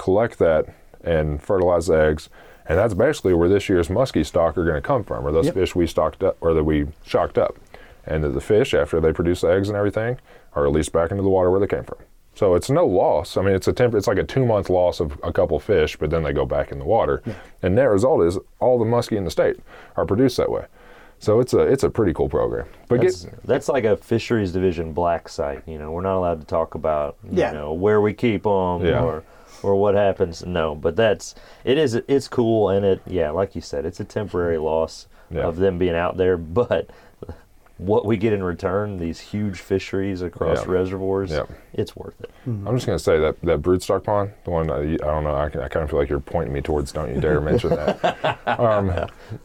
collect 0.00 0.38
that, 0.38 0.66
and 1.04 1.42
fertilize 1.42 1.86
the 1.86 1.94
eggs. 1.94 2.28
And 2.66 2.78
that's 2.78 2.94
basically 2.94 3.34
where 3.34 3.48
this 3.48 3.68
year's 3.68 3.88
muskie 3.88 4.24
stock 4.24 4.56
are 4.56 4.64
going 4.64 4.76
to 4.76 4.86
come 4.86 5.02
from, 5.04 5.26
or 5.26 5.32
those 5.32 5.46
Yep. 5.46 5.54
fish 5.54 5.74
we 5.74 5.86
stocked 5.86 6.22
up, 6.22 6.36
or 6.40 6.54
that 6.54 6.64
we 6.64 6.86
shocked 7.04 7.36
up, 7.38 7.56
and 8.06 8.22
that 8.24 8.30
the 8.30 8.40
fish 8.40 8.74
after 8.74 9.00
they 9.00 9.12
produce 9.12 9.40
the 9.42 9.48
eggs 9.48 9.68
and 9.68 9.76
everything 9.76 10.18
are 10.54 10.62
released 10.62 10.92
back 10.92 11.10
into 11.10 11.22
the 11.22 11.28
water 11.28 11.50
where 11.50 11.60
they 11.60 11.66
came 11.66 11.84
from. 11.84 11.98
So 12.34 12.54
it's 12.54 12.70
no 12.70 12.86
loss. 12.86 13.36
I 13.36 13.42
mean, 13.42 13.54
it's 13.54 13.66
a 13.68 13.72
temp- 13.72 13.94
it's 13.94 14.06
like 14.06 14.18
a 14.18 14.24
two 14.24 14.46
month 14.46 14.70
loss 14.70 15.00
of 15.00 15.18
a 15.22 15.32
couple 15.32 15.58
fish, 15.58 15.96
but 15.96 16.10
then 16.10 16.22
they 16.22 16.32
go 16.32 16.46
back 16.46 16.70
in 16.72 16.78
the 16.78 16.84
water. 16.84 17.22
And 17.62 17.74
net 17.74 17.90
result 17.90 18.22
is 18.22 18.38
all 18.60 18.78
the 18.78 18.84
muskie 18.84 19.16
in 19.16 19.24
the 19.24 19.30
state 19.32 19.56
are 19.96 20.06
produced 20.06 20.36
that 20.36 20.50
way. 20.50 20.64
So 21.18 21.40
it's 21.40 21.52
a 21.52 21.60
it's 21.60 21.82
a 21.82 21.90
pretty 21.90 22.14
cool 22.14 22.28
program. 22.28 22.66
But 22.88 23.00
That's, 23.00 23.24
get 23.24 23.42
that's 23.44 23.68
like 23.68 23.84
a 23.84 23.96
fisheries 23.96 24.52
division 24.52 24.92
black 24.92 25.28
site. 25.28 25.62
You 25.66 25.78
know, 25.78 25.90
we're 25.90 26.00
not 26.02 26.16
allowed 26.16 26.40
to 26.40 26.46
talk 26.46 26.74
about 26.76 27.16
you 27.24 27.40
Yeah. 27.40 27.52
know 27.52 27.72
where 27.74 28.00
we 28.00 28.14
keep 28.14 28.44
them 28.44 28.86
Yeah. 28.86 29.02
or 29.04 29.22
or 29.62 29.76
what 29.76 29.94
happens. 29.94 30.44
No, 30.44 30.74
but 30.74 30.96
that's 30.96 31.34
it 31.64 31.78
is 31.78 31.94
it's 31.94 32.28
cool 32.28 32.68
and 32.70 32.84
it 32.84 33.00
yeah, 33.06 33.30
like 33.30 33.54
you 33.54 33.60
said, 33.60 33.84
it's 33.86 34.00
a 34.00 34.04
temporary 34.04 34.58
loss 34.58 35.06
Yeah. 35.30 35.42
of 35.42 35.56
them 35.56 35.78
being 35.78 35.94
out 35.94 36.16
there, 36.16 36.36
but 36.36 36.90
what 37.78 38.04
we 38.04 38.18
get 38.18 38.34
in 38.34 38.42
return, 38.42 38.98
these 38.98 39.18
huge 39.20 39.58
fisheries 39.58 40.20
across 40.20 40.66
Yeah. 40.66 40.72
reservoirs, 40.72 41.30
Yeah. 41.30 41.44
it's 41.72 41.96
worth 41.96 42.20
it. 42.20 42.30
I'm 42.46 42.74
just 42.76 42.84
gonna 42.84 42.98
say 42.98 43.18
that 43.18 43.40
that 43.42 43.62
broodstock 43.62 44.04
pond, 44.04 44.32
the 44.44 44.50
one 44.50 44.70
I, 44.70 44.80
I 44.94 44.96
don't 44.96 45.24
know, 45.24 45.34
I, 45.34 45.44
I 45.46 45.68
kind 45.68 45.76
of 45.84 45.88
feel 45.90 45.98
like 45.98 46.10
you're 46.10 46.20
pointing 46.20 46.52
me 46.52 46.60
towards. 46.60 46.92
Don't 46.92 47.14
you 47.14 47.20
dare 47.20 47.40
mention 47.40 47.70
that. 47.70 48.38
Um, 48.46 48.92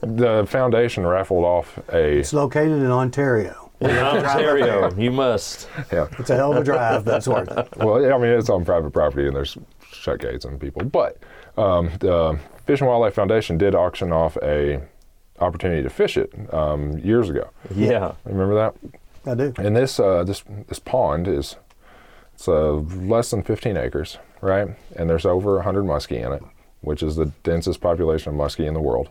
the 0.01 0.45
foundation 0.49 1.05
raffled 1.07 1.45
off 1.45 1.79
a 1.93 2.17
It's 2.19 2.33
located 2.33 2.71
in 2.81 2.91
Ontario. 2.91 3.71
In 3.79 3.91
Ontario, 3.91 4.91
you 4.97 5.11
must. 5.11 5.69
yeah. 5.93 6.07
It's 6.19 6.29
a 6.29 6.35
hell 6.35 6.51
of 6.51 6.57
a 6.57 6.63
drive, 6.63 7.05
That's 7.05 7.27
worth 7.27 7.49
it. 7.57 7.67
well, 7.77 8.01
yeah, 8.01 8.15
I 8.15 8.17
mean, 8.17 8.31
it's 8.31 8.49
on 8.49 8.65
private 8.65 8.91
property 8.91 9.27
and 9.27 9.35
there's 9.35 9.57
shut 9.95 10.19
gates 10.19 10.45
and 10.45 10.59
people. 10.59 10.83
But 10.83 11.17
um, 11.57 11.91
the 11.99 12.39
Fish 12.65 12.81
and 12.81 12.89
Wildlife 12.89 13.13
Foundation 13.13 13.57
did 13.57 13.75
auction 13.75 14.11
off 14.11 14.37
a 14.41 14.81
opportunity 15.39 15.83
to 15.83 15.89
fish 15.89 16.17
it 16.17 16.31
um, 16.53 16.97
years 16.99 17.29
ago. 17.29 17.49
Yeah. 17.73 18.13
Remember 18.23 18.55
that? 18.55 18.75
I 19.25 19.35
do. 19.35 19.53
And 19.57 19.75
this 19.75 19.99
uh, 19.99 20.23
this 20.23 20.43
this 20.67 20.79
pond 20.79 21.27
is 21.27 21.55
it's 22.33 22.47
uh, 22.47 22.73
less 22.73 23.31
than 23.31 23.43
15 23.43 23.77
acres, 23.77 24.17
right? 24.41 24.67
And 24.95 25.09
there's 25.09 25.25
over 25.25 25.55
100 25.55 25.85
muskie 25.85 26.23
in 26.23 26.33
it, 26.33 26.43
which 26.81 27.01
is 27.01 27.15
the 27.15 27.27
densest 27.43 27.79
population 27.79 28.33
of 28.33 28.39
muskie 28.39 28.67
in 28.67 28.73
the 28.73 28.81
world. 28.81 29.09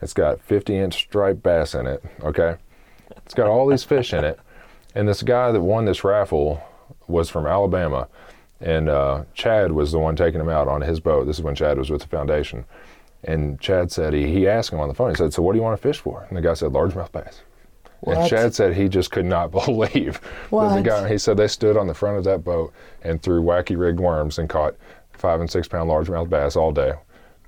It's 0.00 0.14
got 0.14 0.40
50 0.40 0.76
inch 0.76 0.94
striped 0.94 1.42
bass 1.42 1.74
in 1.74 1.86
it. 1.86 2.02
Okay, 2.22 2.56
it's 3.24 3.34
got 3.34 3.48
all 3.48 3.68
these 3.68 3.84
fish 3.84 4.12
in 4.12 4.24
it. 4.24 4.38
And 4.94 5.08
this 5.08 5.22
guy 5.22 5.52
that 5.52 5.60
won 5.60 5.86
this 5.86 6.04
raffle 6.04 6.62
was 7.08 7.30
from 7.30 7.46
Alabama, 7.46 8.08
and 8.62 8.88
uh, 8.88 9.24
Chad 9.34 9.72
was 9.72 9.92
the 9.92 9.98
one 9.98 10.16
taking 10.16 10.40
him 10.40 10.48
out 10.48 10.68
on 10.68 10.80
his 10.80 11.00
boat. 11.00 11.26
This 11.26 11.38
is 11.38 11.42
when 11.42 11.54
Chad 11.54 11.78
was 11.78 11.90
with 11.90 12.02
the 12.02 12.08
foundation. 12.08 12.64
And 13.24 13.60
Chad 13.60 13.92
said 13.92 14.14
he, 14.14 14.32
he 14.32 14.48
asked 14.48 14.72
him 14.72 14.80
on 14.80 14.88
the 14.88 14.94
phone. 14.94 15.10
He 15.10 15.16
said, 15.16 15.32
"So 15.32 15.42
what 15.42 15.52
do 15.52 15.58
you 15.58 15.62
want 15.62 15.76
to 15.76 15.82
fish 15.82 15.98
for?" 15.98 16.24
And 16.28 16.36
the 16.36 16.42
guy 16.42 16.54
said, 16.54 16.72
"Largemouth 16.72 17.12
bass." 17.12 17.42
And 18.04 18.28
Chad 18.28 18.54
said 18.54 18.74
he 18.74 18.88
just 18.88 19.10
could 19.12 19.24
not 19.24 19.50
believe 19.52 20.20
that 20.50 20.76
the 20.76 20.82
guy. 20.82 21.08
He 21.08 21.18
said 21.18 21.36
they 21.36 21.48
stood 21.48 21.76
on 21.76 21.86
the 21.86 21.94
front 21.94 22.18
of 22.18 22.24
that 22.24 22.42
boat 22.44 22.72
and 23.02 23.22
threw 23.22 23.42
wacky 23.42 23.78
rigged 23.78 24.00
worms 24.00 24.38
and 24.38 24.48
caught 24.48 24.74
five 25.12 25.40
and 25.40 25.50
six 25.50 25.68
pound 25.68 25.88
largemouth 25.90 26.28
bass 26.28 26.56
all 26.56 26.72
day. 26.72 26.92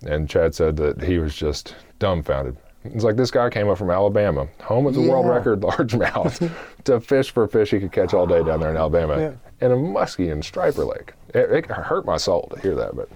And 0.06 0.28
Chad 0.28 0.54
said 0.54 0.76
that 0.76 1.02
he 1.02 1.18
was 1.18 1.34
just 1.34 1.74
dumbfounded. 1.98 2.56
It's 2.84 3.02
like 3.04 3.16
this 3.16 3.30
guy 3.30 3.48
came 3.48 3.68
up 3.68 3.78
from 3.78 3.90
Alabama, 3.90 4.46
home 4.62 4.86
of 4.86 4.94
the 4.94 5.00
world 5.00 5.26
record 5.26 5.60
largemouth, 5.60 6.50
to 6.84 7.00
fish 7.00 7.30
for 7.30 7.46
fish 7.48 7.70
he 7.70 7.80
could 7.80 7.92
catch 7.92 8.12
all 8.12 8.26
day 8.26 8.42
down 8.44 8.60
there 8.60 8.70
in 8.70 8.76
Alabama, 8.76 9.18
Yeah. 9.18 9.66
in 9.66 9.72
a 9.72 9.76
muskie 9.76 10.30
and 10.30 10.44
striper 10.44 10.84
lake. 10.84 11.14
It, 11.30 11.50
it 11.50 11.66
hurt 11.66 12.04
my 12.04 12.18
soul 12.18 12.50
to 12.54 12.60
hear 12.60 12.74
that, 12.76 12.94
but 12.94 13.08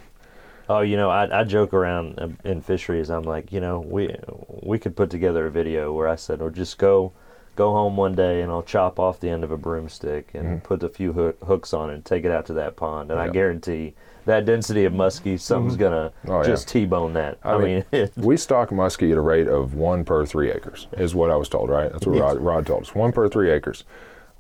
Oh, 0.71 0.81
you 0.81 0.97
know, 0.99 1.09
I, 1.09 1.41
I 1.41 1.45
joke 1.45 1.73
around 1.73 2.19
um, 2.21 2.37
in 2.45 2.61
fisheries. 2.61 3.09
I'm 3.11 3.23
like, 3.23 3.53
you 3.53 3.61
know, 3.61 3.81
we 3.87 4.15
we 4.63 4.79
could 4.79 4.95
put 4.97 5.09
together 5.11 5.47
a 5.47 5.51
video 5.51 5.93
where 5.95 6.09
I 6.09 6.17
said, 6.17 6.43
or 6.43 6.51
just 6.51 6.77
go 6.77 7.13
go 7.59 7.73
home 7.73 7.97
one 7.97 8.15
day 8.15 8.41
and 8.41 8.53
I'll 8.53 8.63
chop 8.63 9.01
off 9.01 9.19
the 9.19 9.29
end 9.29 9.43
of 9.43 9.51
a 9.51 9.57
broomstick 9.57 10.31
and 10.33 10.63
put 10.63 10.81
a 10.85 10.89
few 10.89 11.13
hook, 11.13 11.37
hooks 11.45 11.75
on 11.75 11.91
it 11.91 11.95
and 11.95 12.05
take 12.05 12.25
it 12.25 12.31
out 12.31 12.47
to 12.47 12.53
that 12.55 12.77
pond, 12.77 13.11
and 13.11 13.19
I 13.21 13.25
Mm-hmm. 13.25 13.33
Guarantee 13.33 13.95
that 14.27 14.45
density 14.45 14.85
of 14.85 14.93
muskie, 14.93 15.41
something's 15.41 15.77
gonna 15.77 16.13
Oh, 16.29 16.41
yeah. 16.41 16.47
just 16.47 16.69
t-bone 16.69 17.15
that. 17.15 17.39
I, 17.43 17.55
I 17.55 17.59
mean, 17.59 17.85
mean, 17.93 18.09
we 18.17 18.37
stock 18.37 18.71
muskie 18.71 19.11
at 19.11 19.19
a 19.19 19.21
rate 19.21 19.49
of 19.49 19.75
one 19.75 20.05
per 20.05 20.25
three 20.25 20.51
acres, 20.53 20.87
is 20.93 21.15
what 21.17 21.31
I 21.31 21.37
was 21.37 21.49
told, 21.49 21.69
right? 21.69 21.91
That's 21.91 22.07
what. 22.07 22.19
Rod, 22.21 22.39
Rod 22.39 22.67
told 22.67 22.83
us. 22.83 22.95
One 22.95 23.11
per 23.11 23.29
three 23.29 23.51
acres. 23.51 23.85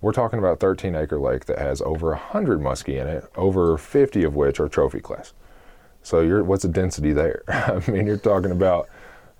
We're 0.00 0.12
talking 0.12 0.38
about 0.38 0.60
13 0.60 0.94
acre 0.94 1.18
lake 1.18 1.46
that 1.46 1.58
has 1.58 1.82
over 1.82 2.10
100 2.10 2.60
muskie 2.60 3.00
in 3.00 3.08
it, 3.08 3.24
over 3.34 3.76
50 3.76 4.22
of 4.22 4.36
which 4.36 4.60
are 4.60 4.68
trophy 4.68 5.00
class. 5.00 5.32
So 6.04 6.20
you're, 6.20 6.44
what's 6.44 6.62
the 6.62 6.68
density 6.68 7.12
there? 7.12 7.42
I 7.48 7.82
mean, 7.90 8.06
you're 8.06 8.16
talking 8.16 8.52
about. 8.52 8.88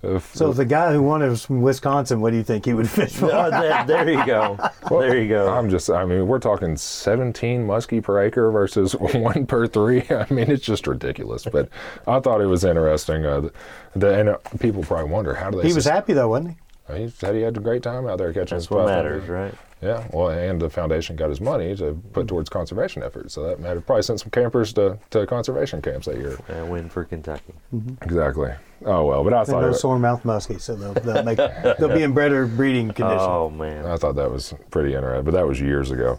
Uh, 0.04 0.18
So 0.18 0.50
if 0.50 0.56
the 0.56 0.64
guy 0.64 0.92
who 0.92 1.02
won 1.02 1.22
it 1.22 1.28
was 1.28 1.44
from 1.44 1.62
Wisconsin, 1.62 2.20
what 2.20 2.30
do 2.30 2.36
you 2.36 2.42
think 2.42 2.64
he 2.64 2.74
would 2.74 2.88
fish 2.88 3.12
for? 3.12 3.26
Oh, 3.32 3.50
there, 3.50 3.84
there 3.86 4.10
you 4.10 4.24
go. 4.26 4.56
there 4.88 5.16
you 5.20 5.28
go. 5.28 5.48
I'm 5.52 5.68
just, 5.70 5.90
I 5.90 6.04
mean, 6.04 6.26
we're 6.26 6.38
talking 6.38 6.76
17 6.76 7.66
muskie 7.66 8.02
per 8.02 8.20
acre 8.22 8.50
versus 8.50 8.92
one 8.98 9.46
per 9.46 9.66
three. 9.66 10.04
I 10.10 10.26
mean, 10.32 10.50
it's 10.50 10.64
just 10.64 10.86
ridiculous. 10.86 11.44
But 11.44 11.68
I 12.06 12.20
thought 12.20 12.40
it 12.40 12.46
was 12.46 12.64
interesting. 12.64 13.24
Uh, 13.26 13.48
the, 13.94 14.18
and 14.18 14.28
uh, 14.30 14.38
people 14.60 14.82
probably 14.82 15.10
wonder 15.10 15.34
how 15.34 15.50
do 15.50 15.60
they. 15.60 15.68
He 15.68 15.74
was 15.74 15.84
happy 15.84 16.12
though, 16.12 16.28
wasn't 16.28 16.56
he? 16.88 17.02
He 17.02 17.08
said 17.10 17.34
he 17.34 17.42
had 17.42 17.56
a 17.56 17.60
great 17.60 17.82
time 17.82 18.06
out 18.06 18.16
there 18.18 18.32
catching 18.32 18.56
That's 18.56 18.64
his 18.64 18.70
what 18.70 18.86
matters, 18.86 19.28
right? 19.28 19.54
Yeah, 19.80 20.08
well, 20.12 20.30
and 20.30 20.60
the 20.60 20.68
foundation 20.68 21.14
got 21.14 21.28
his 21.28 21.40
money 21.40 21.76
to 21.76 21.94
put 22.12 22.26
towards 22.26 22.48
conservation 22.50 23.00
efforts, 23.04 23.34
so 23.34 23.44
that 23.44 23.60
mattered. 23.60 23.86
Probably 23.86 24.02
sent 24.02 24.18
some 24.18 24.30
campers 24.30 24.72
to, 24.72 24.98
to 25.10 25.24
conservation 25.26 25.80
camps 25.80 26.06
that 26.06 26.16
year. 26.16 26.36
And 26.48 26.68
win 26.68 26.88
for 26.88 27.04
Kentucky. 27.04 27.54
Exactly. 28.02 28.52
Oh 28.84 29.06
well, 29.06 29.22
but 29.22 29.32
I 29.32 29.38
And 29.40 29.48
thought 29.48 29.60
no 29.62 29.68
it, 29.68 29.74
sore-mouthed 29.74 30.24
muskie, 30.24 30.60
so 30.60 30.74
they'll, 30.74 30.94
they'll, 30.94 31.22
make, 31.22 31.36
they'll 31.78 31.94
be 31.94 32.02
in 32.02 32.12
better 32.12 32.46
breeding 32.46 32.88
condition. 32.88 33.20
Oh 33.20 33.50
man. 33.50 33.86
I 33.86 33.96
thought 33.96 34.16
that 34.16 34.30
was 34.32 34.52
pretty 34.70 34.94
interesting, 34.94 35.24
but 35.24 35.34
that 35.34 35.46
was 35.46 35.60
years 35.60 35.92
ago. 35.92 36.18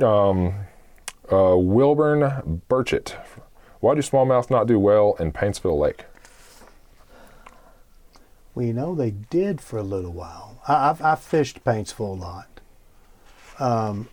Um, 0.00 0.54
uh, 1.30 1.56
Wilburn 1.58 2.62
Burchett. 2.70 3.16
Why 3.80 3.94
do 3.94 4.00
smallmouth 4.00 4.50
not 4.50 4.66
do 4.66 4.78
well 4.78 5.14
in 5.20 5.30
Paintsville 5.30 5.78
Lake? 5.78 6.06
Well, 8.54 8.64
you 8.64 8.72
know, 8.72 8.94
they 8.94 9.10
did 9.10 9.60
for 9.60 9.78
a 9.78 9.82
little 9.82 10.12
while. 10.12 10.62
I, 10.66 10.88
I've, 10.90 11.02
I've 11.02 11.20
fished 11.20 11.64
Paintsville 11.64 12.00
a 12.16 12.20
lot. 12.20 12.53
Um, 13.58 14.08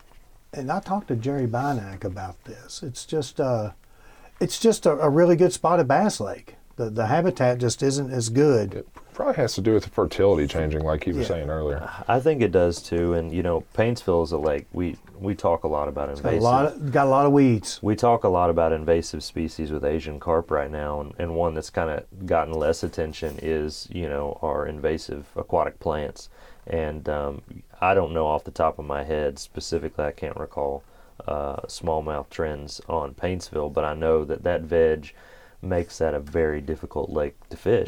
and 0.53 0.71
I 0.71 0.79
talked 0.79 1.07
to 1.07 1.15
Jerry 1.15 1.47
Bynack 1.47 2.03
about 2.03 2.43
this. 2.43 2.83
It's 2.83 3.05
just, 3.05 3.39
uh, 3.39 3.71
it's 4.39 4.59
just 4.59 4.85
a, 4.85 4.91
a 4.99 5.09
really 5.09 5.35
good 5.35 5.53
spotted 5.53 5.87
Bass 5.87 6.19
Lake. 6.19 6.55
The, 6.75 6.89
the 6.89 7.07
habitat 7.07 7.59
just 7.59 7.83
isn't 7.83 8.11
as 8.11 8.29
good. 8.29 8.73
It 8.73 8.87
probably 9.13 9.35
has 9.35 9.53
to 9.55 9.61
do 9.61 9.73
with 9.73 9.83
the 9.83 9.89
fertility 9.89 10.47
changing, 10.47 10.81
like 10.83 11.03
he 11.03 11.11
was 11.11 11.21
Yeah. 11.29 11.35
saying 11.35 11.49
earlier. 11.49 11.89
I 12.07 12.19
think 12.19 12.41
it 12.41 12.51
does 12.51 12.81
too. 12.81 13.13
And 13.13 13.31
you 13.31 13.43
know, 13.43 13.63
Paintsville 13.75 14.23
is 14.23 14.31
a 14.31 14.37
lake. 14.37 14.65
We 14.73 14.97
we 15.19 15.35
talk 15.35 15.63
a 15.63 15.67
lot 15.67 15.87
about 15.87 16.07
Got 16.07 16.15
a 16.15 16.17
invasive. 16.17 16.41
lot 16.43 16.65
of, 16.65 16.91
got 16.91 17.05
a 17.07 17.09
lot 17.09 17.25
of 17.25 17.31
weeds. 17.31 17.79
we 17.83 17.95
talk 17.95 18.23
a 18.23 18.27
lot 18.29 18.49
about 18.49 18.71
invasive 18.71 19.23
species 19.23 19.71
with 19.71 19.83
Asian 19.85 20.19
carp 20.19 20.49
right 20.49 20.71
now, 20.71 21.01
and, 21.01 21.13
and 21.19 21.35
one 21.35 21.53
that's 21.53 21.69
kind 21.69 21.89
of 21.89 22.25
gotten 22.25 22.53
less 22.53 22.83
attention 22.83 23.37
is 23.41 23.87
you 23.91 24.07
know 24.09 24.37
our 24.41 24.65
invasive 24.65 25.27
aquatic 25.35 25.79
plants. 25.79 26.29
And 26.67 27.07
um, 27.09 27.41
I 27.81 27.93
don't 27.93 28.13
know 28.13 28.27
off 28.27 28.43
the 28.43 28.51
top 28.51 28.79
of 28.79 28.85
my 28.85 29.03
head 29.03 29.39
specifically. 29.39 30.05
I 30.05 30.11
can't 30.11 30.37
recall 30.37 30.83
uh, 31.27 31.57
smallmouth 31.67 32.29
trends 32.29 32.81
on 32.87 33.13
Paintsville, 33.13 33.71
but 33.73 33.83
I 33.83 33.93
know 33.93 34.23
that 34.25 34.43
that 34.43 34.61
veg 34.61 35.13
makes 35.63 35.99
that 35.99 36.13
a 36.15 36.19
very 36.19 36.59
difficult 36.61 37.11
lake 37.11 37.35
to 37.49 37.55
fish 37.57 37.87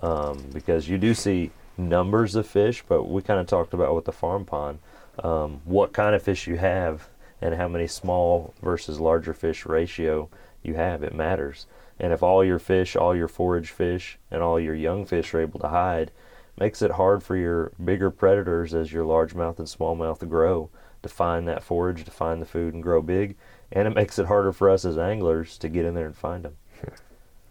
um, 0.00 0.44
because 0.52 0.88
you 0.88 0.98
do 0.98 1.14
see 1.14 1.50
numbers 1.76 2.34
of 2.34 2.46
fish, 2.46 2.82
but 2.88 3.04
we 3.04 3.22
kind 3.22 3.40
of 3.40 3.46
talked 3.46 3.74
about 3.74 3.94
with 3.94 4.04
the 4.04 4.12
farm 4.12 4.44
pond 4.44 4.78
um, 5.18 5.60
what 5.64 5.92
kind 5.92 6.14
of 6.14 6.22
fish 6.22 6.46
you 6.46 6.56
have 6.56 7.08
and 7.40 7.54
how 7.54 7.68
many 7.68 7.86
small 7.86 8.54
versus 8.62 9.00
larger 9.00 9.34
fish 9.34 9.66
ratio 9.66 10.28
you 10.62 10.74
have. 10.74 11.02
It 11.02 11.14
matters. 11.14 11.66
And 11.98 12.12
if 12.12 12.22
all 12.22 12.44
your 12.44 12.58
fish, 12.58 12.96
all 12.96 13.14
your 13.14 13.28
forage 13.28 13.70
fish, 13.70 14.18
and 14.30 14.42
all 14.42 14.58
your 14.58 14.74
young 14.74 15.04
fish 15.04 15.34
are 15.34 15.40
able 15.40 15.60
to 15.60 15.68
hide, 15.68 16.10
makes 16.58 16.82
it 16.82 16.92
hard 16.92 17.22
for 17.22 17.36
your 17.36 17.72
bigger 17.82 18.10
predators 18.10 18.74
as 18.74 18.92
your 18.92 19.04
largemouth 19.04 19.58
and 19.58 19.68
smallmouth 19.68 20.26
grow 20.28 20.70
to 21.02 21.08
find 21.08 21.48
that 21.48 21.62
forage, 21.62 22.04
to 22.04 22.10
find 22.10 22.40
the 22.40 22.46
food 22.46 22.74
and 22.74 22.82
grow 22.82 23.02
big. 23.02 23.36
And 23.70 23.88
it 23.88 23.94
makes 23.94 24.18
it 24.18 24.26
harder 24.26 24.52
for 24.52 24.68
us 24.70 24.84
as 24.84 24.98
anglers 24.98 25.58
to 25.58 25.68
get 25.68 25.84
in 25.84 25.94
there 25.94 26.06
and 26.06 26.16
find 26.16 26.44
them. 26.44 26.56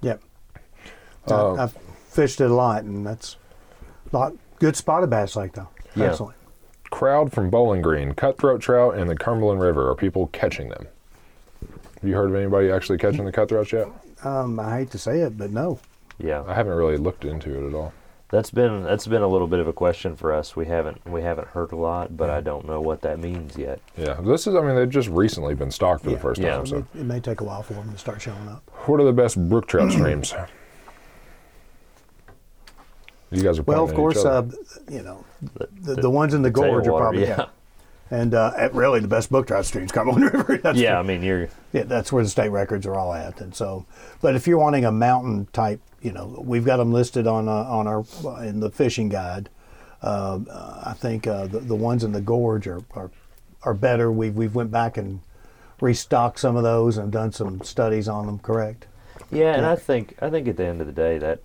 Yep. 0.01 0.21
Uh, 1.29 1.53
I, 1.53 1.63
I've 1.63 1.77
fished 2.12 2.41
it 2.41 2.51
a 2.51 2.53
lot, 2.53 2.84
and 2.84 3.05
that's 3.05 3.38
a 4.12 4.16
lot 4.18 4.34
good 4.59 4.76
spotted 4.76 5.09
Bass 5.09 5.36
Lake, 5.36 5.53
though. 5.53 5.70
Yeah. 5.95 6.07
Excellent. 6.07 6.36
Crowd 6.89 7.32
from 7.32 7.49
Bowling 7.49 7.82
Green, 7.82 8.14
cutthroat 8.14 8.62
trout 8.62 8.97
in 8.97 9.07
the 9.07 9.16
Cumberland 9.16 9.62
River. 9.62 9.89
Are 9.89 9.95
people 9.95 10.28
catching 10.28 10.70
them? 10.70 10.88
Have 12.01 12.09
you 12.09 12.16
heard 12.16 12.30
of 12.30 12.36
anybody 12.36 12.70
actually 12.70 12.97
catching 12.97 13.24
the 13.26 13.32
cutthroats 13.32 13.72
yet? 13.72 13.88
Um, 14.24 14.59
I 14.59 14.78
hate 14.80 14.91
to 14.91 14.97
say 14.97 15.20
it, 15.22 15.38
but 15.38 15.51
no. 15.51 15.80
Yeah. 16.20 16.43
I 16.47 16.53
haven't 16.53 16.74
really 16.74 16.97
looked 16.97 17.24
into 17.26 17.64
it 17.64 17.68
at 17.70 17.74
all. 17.74 17.93
That's 18.30 18.49
been 18.51 18.84
that's 18.84 19.07
been 19.07 19.22
a 19.24 19.28
little 19.28 19.47
bit 19.47 19.59
of 19.59 19.68
a 19.68 19.74
question 19.74 20.16
for 20.16 20.32
us. 20.34 20.55
We 20.55 20.66
haven't 20.66 21.05
we 21.05 21.22
haven't 21.22 21.49
heard 21.49 21.74
a 21.74 21.76
lot, 21.76 22.16
but 22.16 22.30
I 22.30 22.39
don't 22.39 22.66
know 22.66 22.80
what 22.80 23.01
that 23.01 23.20
means 23.20 23.57
yet. 23.57 23.82
Yeah, 23.97 24.14
this 24.22 24.47
is. 24.47 24.55
I 24.55 24.62
mean, 24.62 24.74
they've 24.76 24.89
just 24.89 25.09
recently 25.09 25.53
been 25.53 25.70
stocked 25.72 26.03
for 26.03 26.12
Yeah. 26.12 26.16
the 26.16 26.22
first 26.22 26.39
Yeah. 26.41 26.55
time. 26.55 26.66
So, 26.66 26.78
It, 26.78 26.86
it 26.99 27.03
may 27.05 27.20
take 27.20 27.41
a 27.41 27.43
while 27.43 27.62
for 27.62 27.74
them 27.74 27.91
to 27.91 27.97
start 27.97 28.22
showing 28.22 28.47
up. 28.47 28.64
what 28.86 29.01
are 29.01 29.03
the 29.03 29.12
best 29.12 29.38
brook 29.49 29.68
trout 29.68 29.91
streams? 29.93 30.34
You 33.32 33.41
guys 33.41 33.59
are 33.59 33.63
Well, 33.63 33.86
of 33.86 33.93
pointing 33.93 34.17
at 34.17 34.17
each 34.17 34.23
course, 34.23 34.25
uh, 34.25 34.91
you 34.91 35.03
know, 35.03 35.25
the, 35.82 35.95
the, 35.95 36.09
ones 36.09 36.34
in 36.34 36.41
the 36.41 36.51
gorge 36.51 36.88
are 36.88 36.97
probably 36.97 37.23
yeah. 37.23 37.47
And 38.11 38.34
uh, 38.34 38.69
really, 38.73 38.99
the 38.99 39.07
best 39.07 39.29
brook 39.29 39.47
trout 39.47 39.65
streams, 39.65 39.93
Cumberland 39.93 40.34
River. 40.34 40.57
That's 40.57 40.77
Yeah, 40.77 40.99
I 40.99 41.01
mean 41.01 41.23
you're 41.23 41.47
yeah, 41.71 41.84
that's 41.84 42.11
where 42.11 42.23
the 42.23 42.29
state 42.29 42.49
records 42.49 42.86
are 42.86 42.95
all 42.95 43.13
at. 43.13 43.39
And 43.39 43.55
so, 43.55 43.86
but 44.21 44.36
if 44.36 44.47
you're 44.47 44.57
wanting 44.57 44.84
a 44.84 44.91
mountain 44.91 45.47
type, 45.53 45.79
you 46.01 46.11
know, 46.11 46.43
we've 46.43 46.65
got 46.65 46.77
them 46.77 46.91
listed 46.91 47.25
on 47.25 47.47
uh, 47.47 47.51
on 47.51 47.88
our 47.88 48.03
in 48.43 48.59
the 48.59 48.69
fishing 48.69 49.07
guide. 49.07 49.49
Uh, 50.03 50.39
uh, 50.49 50.84
I 50.88 50.93
think 50.93 51.25
uh, 51.25 51.47
the, 51.47 51.59
the 51.59 51.75
ones 51.75 52.03
in 52.03 52.11
the 52.11 52.21
gorge 52.21 52.67
are, 52.67 52.84
are 52.91 53.11
are 53.63 53.73
better. 53.73 54.11
We've 54.11 54.36
we've 54.36 54.55
went 54.55 54.71
back 54.71 54.97
and 54.97 55.21
restocked 55.79 56.39
some 56.39 56.57
of 56.57 56.63
those 56.63 56.97
and 56.97 57.13
done 57.13 57.32
some 57.32 57.61
studies 57.61 58.09
on 58.09 58.25
them. 58.25 58.39
Correct. 58.39 58.88
Yeah, 59.32 59.55
and 59.55 59.65
I 59.65 59.77
think 59.77 60.15
I 60.21 60.29
think 60.29 60.49
at 60.49 60.57
the 60.57 60.65
end 60.65 60.82
of 60.82 60.88
the 60.88 60.93
day 60.93 61.17
that 61.17 61.39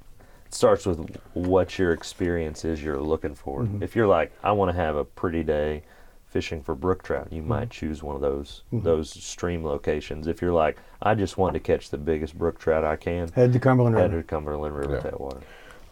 starts 0.50 0.86
with 0.86 1.16
what 1.34 1.78
your 1.78 1.92
experience 1.92 2.64
is 2.64 2.82
you're 2.82 3.00
looking 3.00 3.34
for. 3.34 3.62
Mm-hmm. 3.62 3.82
If 3.82 3.94
you're 3.96 4.06
like, 4.06 4.32
I 4.42 4.52
want 4.52 4.70
to 4.70 4.76
have 4.76 4.96
a 4.96 5.04
pretty 5.04 5.42
day 5.42 5.82
fishing 6.26 6.62
for 6.62 6.74
brook 6.74 7.02
trout, 7.02 7.26
Mm-hmm. 7.26 7.34
you 7.36 7.42
might 7.42 7.70
choose 7.70 8.02
one 8.02 8.14
of 8.14 8.20
those 8.22 8.62
those 8.72 9.10
stream 9.10 9.64
locations. 9.64 10.26
If 10.26 10.42
you're 10.42 10.52
like, 10.52 10.76
I 11.02 11.14
just 11.14 11.38
want 11.38 11.54
to 11.54 11.60
catch 11.60 11.90
the 11.90 11.98
biggest 11.98 12.36
brook 12.38 12.58
trout 12.58 12.84
I 12.84 12.96
can, 12.96 13.28
Head 13.32 13.52
to 13.52 13.58
Cumberland 13.60 13.96
head 13.96 14.10
River. 14.12 14.22
to 14.22 14.26
Cumberland 14.28 14.74
River 14.76 15.00
Yeah. 15.04 15.10
Tailwater. 15.10 15.42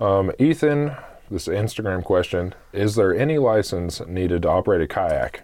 Um, 0.04 0.32
Ethan, 0.38 0.94
this 1.30 1.46
Instagram 1.48 2.02
question: 2.04 2.54
Is 2.72 2.94
there 2.96 3.14
any 3.14 3.38
license 3.38 4.00
needed 4.06 4.42
to 4.42 4.48
operate 4.50 4.80
a 4.82 4.86
kayak? 4.88 5.42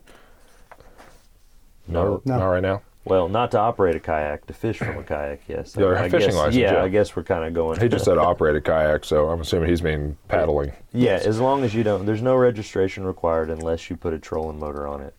No. 1.88 2.20
No. 2.24 2.36
not 2.38 2.46
right 2.46 2.62
now. 2.62 2.82
Well, 3.04 3.28
not 3.28 3.50
to 3.52 3.58
operate 3.58 3.96
a 3.96 4.00
kayak, 4.00 4.46
to 4.46 4.52
fish 4.52 4.76
from 4.78 4.98
a 4.98 5.02
kayak, 5.02 5.40
yes. 5.48 5.74
Yeah, 5.76 5.86
I 5.92 6.08
fishing 6.10 6.28
guess, 6.28 6.36
license, 6.36 6.56
Yeah, 6.56 6.72
yeah. 6.74 6.82
I 6.82 6.88
guess 6.88 7.16
we're 7.16 7.22
kind 7.22 7.44
of 7.44 7.54
going. 7.54 7.80
He 7.80 7.88
just 7.88 8.04
said 8.06 8.18
operate 8.18 8.56
a 8.56 8.60
kayak, 8.60 9.04
so 9.04 9.30
I'm 9.30 9.40
assuming 9.40 9.70
he's 9.70 9.82
mean 9.82 10.18
paddling. 10.28 10.72
Yeah, 10.92 11.18
as 11.24 11.40
long 11.40 11.64
as 11.64 11.74
you 11.74 11.82
don't, 11.82 12.04
there's 12.04 12.20
no 12.22 12.36
registration 12.36 13.04
required 13.04 13.48
unless 13.50 13.88
you 13.88 13.96
put 13.96 14.12
a 14.12 14.18
trolling 14.18 14.58
motor 14.58 14.86
on 14.86 15.00
it. 15.00 15.14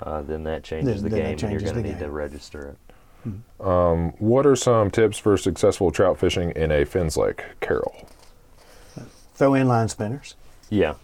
Uh, 0.00 0.22
then 0.22 0.44
that 0.44 0.62
changes 0.62 1.02
Then- 1.02 1.10
the 1.10 1.16
then 1.16 1.18
that 1.32 1.38
game, 1.40 1.50
and 1.50 1.60
you're 1.60 1.72
going 1.72 1.82
to 1.82 1.88
the 1.88 1.94
need 1.94 1.98
to 2.00 2.10
register 2.10 2.68
it. 2.70 2.76
What 3.58 4.46
are 4.46 4.56
some 4.56 4.90
tips 4.90 5.18
for 5.18 5.36
successful 5.36 5.90
trout 5.90 6.18
fishing 6.18 6.50
in 6.52 6.70
a 6.70 6.84
FINs 6.84 7.16
Lake, 7.16 7.44
Carol? 7.60 8.06
Throw 9.34 9.50
inline 9.52 9.90
spinners. 9.90 10.36
Yeah, 10.70 10.94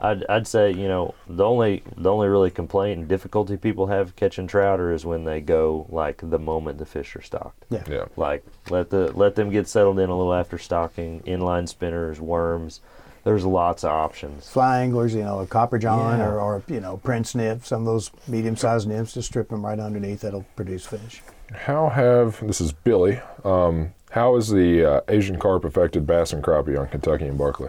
I'd, 0.00 0.24
I'd 0.28 0.46
say 0.46 0.72
you 0.72 0.88
know 0.88 1.14
the 1.28 1.44
only 1.44 1.82
the 1.96 2.10
only 2.10 2.28
really 2.28 2.50
complaint 2.50 2.98
and 2.98 3.08
difficulty 3.08 3.56
people 3.56 3.86
have 3.88 4.16
catching 4.16 4.46
trouter 4.46 4.92
is 4.92 5.04
when 5.04 5.24
they 5.24 5.40
go 5.40 5.86
like 5.88 6.20
the 6.22 6.38
moment 6.38 6.78
the 6.78 6.86
fish 6.86 7.14
are 7.16 7.22
stocked. 7.22 7.64
Yeah. 7.70 7.84
Yeah. 7.88 8.04
Like 8.16 8.44
let 8.70 8.90
the 8.90 9.12
let 9.12 9.34
them 9.34 9.50
get 9.50 9.68
settled 9.68 9.98
in 9.98 10.08
a 10.10 10.16
little 10.16 10.34
after 10.34 10.58
stocking. 10.58 11.20
Inline 11.26 11.68
spinners, 11.68 12.20
worms. 12.20 12.80
There's 13.22 13.44
lots 13.44 13.84
of 13.84 13.90
options. 13.90 14.48
Fly 14.48 14.80
anglers, 14.80 15.14
you 15.14 15.22
know, 15.22 15.40
a 15.40 15.46
copper 15.46 15.78
john 15.78 16.20
Yeah. 16.20 16.28
or, 16.28 16.40
or 16.40 16.62
you 16.68 16.80
know 16.80 16.96
prince 16.96 17.34
nymph. 17.34 17.66
Some 17.66 17.82
of 17.82 17.86
those 17.86 18.10
medium-sized 18.26 18.88
nymphs, 18.88 19.12
just 19.12 19.28
strip 19.28 19.50
them 19.50 19.64
right 19.64 19.78
underneath. 19.78 20.22
That'll 20.22 20.46
produce 20.56 20.86
fish. 20.86 21.22
How 21.52 21.88
have 21.90 22.40
this 22.46 22.60
is 22.62 22.72
Billy? 22.72 23.20
Um, 23.44 23.92
how 24.12 24.36
has 24.36 24.48
the 24.48 24.84
uh, 24.84 25.00
Asian 25.08 25.38
carp 25.38 25.64
affected 25.64 26.06
bass 26.06 26.32
and 26.32 26.42
crappie 26.42 26.78
on 26.80 26.88
Kentucky 26.88 27.26
and 27.26 27.36
Barkley? 27.36 27.68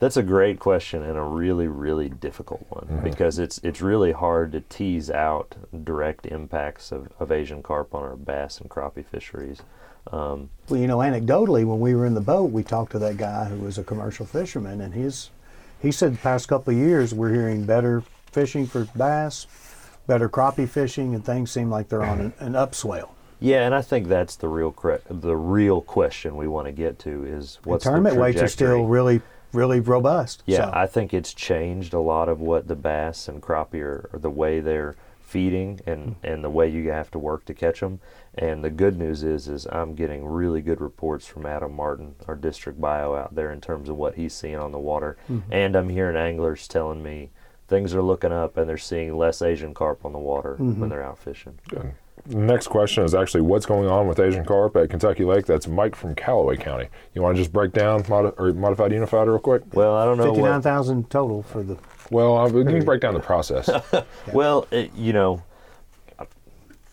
That's 0.00 0.16
a 0.16 0.22
great 0.22 0.60
question 0.60 1.02
and 1.02 1.18
a 1.18 1.22
really, 1.22 1.66
really 1.66 2.08
difficult 2.08 2.64
one 2.68 3.00
because 3.02 3.38
it's 3.38 3.58
it's 3.64 3.80
really 3.80 4.12
hard 4.12 4.52
to 4.52 4.60
tease 4.60 5.10
out 5.10 5.56
direct 5.84 6.26
impacts 6.26 6.92
of, 6.92 7.08
of 7.18 7.32
Asian 7.32 7.62
carp 7.62 7.94
on 7.94 8.02
our 8.02 8.16
bass 8.16 8.60
and 8.60 8.70
crappie 8.70 9.04
fisheries. 9.04 9.60
Um, 10.12 10.50
Well, 10.68 10.80
you 10.80 10.86
know, 10.86 10.98
anecdotally, 10.98 11.64
when 11.66 11.80
we 11.80 11.94
were 11.94 12.06
in 12.06 12.14
the 12.14 12.20
boat, 12.20 12.50
we 12.50 12.62
talked 12.62 12.92
to 12.92 12.98
that 13.00 13.16
guy 13.16 13.44
who 13.46 13.56
was 13.56 13.76
a 13.76 13.84
commercial 13.84 14.24
fisherman, 14.24 14.80
and 14.80 14.94
his 14.94 15.30
he 15.82 15.92
said 15.92 16.14
the 16.14 16.18
past 16.18 16.48
couple 16.48 16.72
of 16.72 16.78
years 16.78 17.12
we're 17.14 17.32
hearing 17.32 17.64
better 17.64 18.02
fishing 18.32 18.66
for 18.66 18.86
bass, 18.96 19.46
better 20.06 20.28
crappie 20.28 20.68
fishing, 20.68 21.14
and 21.14 21.24
things 21.24 21.50
seem 21.50 21.70
like 21.70 21.88
they're 21.88 22.02
on 22.02 22.20
an, 22.20 22.32
an 22.38 22.52
upswell. 22.54 23.10
yeah, 23.40 23.64
and 23.66 23.74
I 23.74 23.82
think 23.82 24.08
that's 24.08 24.36
the 24.36 24.48
real 24.48 24.70
cre- 24.72 25.02
the 25.10 25.36
real 25.36 25.80
question 25.80 26.36
we 26.36 26.48
want 26.48 26.66
to 26.66 26.72
get 26.72 26.98
to 27.00 27.24
is 27.24 27.58
what's 27.64 27.84
the 27.84 27.90
tournament 27.90 28.14
the 28.14 28.20
weights 28.22 28.40
are 28.42 28.48
still 28.48 28.86
really, 28.86 29.20
really 29.52 29.80
robust. 29.80 30.42
Yeah, 30.46 30.66
So, 30.66 30.72
I 30.74 30.86
think 30.86 31.14
it's 31.14 31.32
changed 31.34 31.94
a 31.94 32.00
lot 32.00 32.28
of 32.28 32.40
what 32.40 32.68
the 32.68 32.76
bass 32.76 33.28
and 33.28 33.42
crappie 33.42 33.82
are, 33.82 34.10
or 34.12 34.18
the 34.18 34.30
way 34.30 34.60
they're 34.60 34.96
feeding 35.20 35.78
and, 35.86 36.08
mm. 36.08 36.14
and 36.22 36.42
the 36.42 36.50
way 36.50 36.68
you 36.68 36.90
have 36.90 37.10
to 37.10 37.18
work 37.18 37.44
to 37.44 37.54
catch 37.54 37.80
them. 37.80 38.00
And 38.34 38.64
the 38.64 38.70
good 38.70 38.98
news 38.98 39.22
is, 39.22 39.48
is 39.48 39.66
I'm 39.66 39.94
getting 39.94 40.24
really 40.24 40.62
good 40.62 40.80
reports 40.80 41.26
from 41.26 41.44
Adam 41.44 41.74
Martin, 41.74 42.14
our 42.26 42.34
district 42.34 42.80
bio 42.80 43.14
out 43.14 43.34
there, 43.34 43.52
in 43.52 43.60
terms 43.60 43.88
of 43.88 43.96
what 43.96 44.14
he's 44.14 44.32
seeing 44.32 44.56
on 44.56 44.72
the 44.72 44.78
water. 44.78 45.16
Mm-hmm. 45.30 45.52
And 45.52 45.76
I'm 45.76 45.90
hearing 45.90 46.16
anglers 46.16 46.66
telling 46.66 47.02
me 47.02 47.30
things 47.68 47.94
are 47.94 48.02
looking 48.02 48.32
up 48.32 48.56
and 48.56 48.68
they're 48.68 48.78
seeing 48.78 49.16
less 49.16 49.42
Asian 49.42 49.74
carp 49.74 50.04
on 50.04 50.12
the 50.12 50.18
water 50.18 50.54
mm-hmm. 50.54 50.80
when 50.80 50.88
they're 50.88 51.02
out 51.02 51.18
fishing. 51.18 51.58
Good. 51.68 51.94
Next 52.28 52.66
question 52.66 53.04
is 53.04 53.14
actually 53.14 53.40
what's 53.40 53.64
going 53.64 53.88
on 53.88 54.06
with 54.06 54.20
Asian 54.20 54.44
carp 54.44 54.76
at 54.76 54.90
Kentucky 54.90 55.24
Lake? 55.24 55.46
That's 55.46 55.66
Mike 55.66 55.96
from 55.96 56.14
Callaway 56.14 56.56
County. 56.56 56.88
You 57.14 57.22
want 57.22 57.36
to 57.36 57.42
just 57.42 57.52
break 57.52 57.72
down 57.72 58.04
modi- 58.06 58.36
or 58.36 58.52
modified 58.52 58.92
unified 58.92 59.28
real 59.28 59.38
quick? 59.38 59.62
Well, 59.72 59.96
I 59.96 60.04
don't 60.04 60.18
know 60.18 60.24
59,000 60.24 60.96
what, 60.96 61.10
total 61.10 61.42
for 61.42 61.62
the 61.62 61.78
Well, 62.10 62.46
we 62.50 62.64
can 62.64 62.84
break 62.84 63.00
down 63.00 63.14
the 63.14 63.20
process. 63.20 63.70
Well, 64.32 64.66
it, 64.70 64.92
you 64.94 65.14
know, 65.14 65.42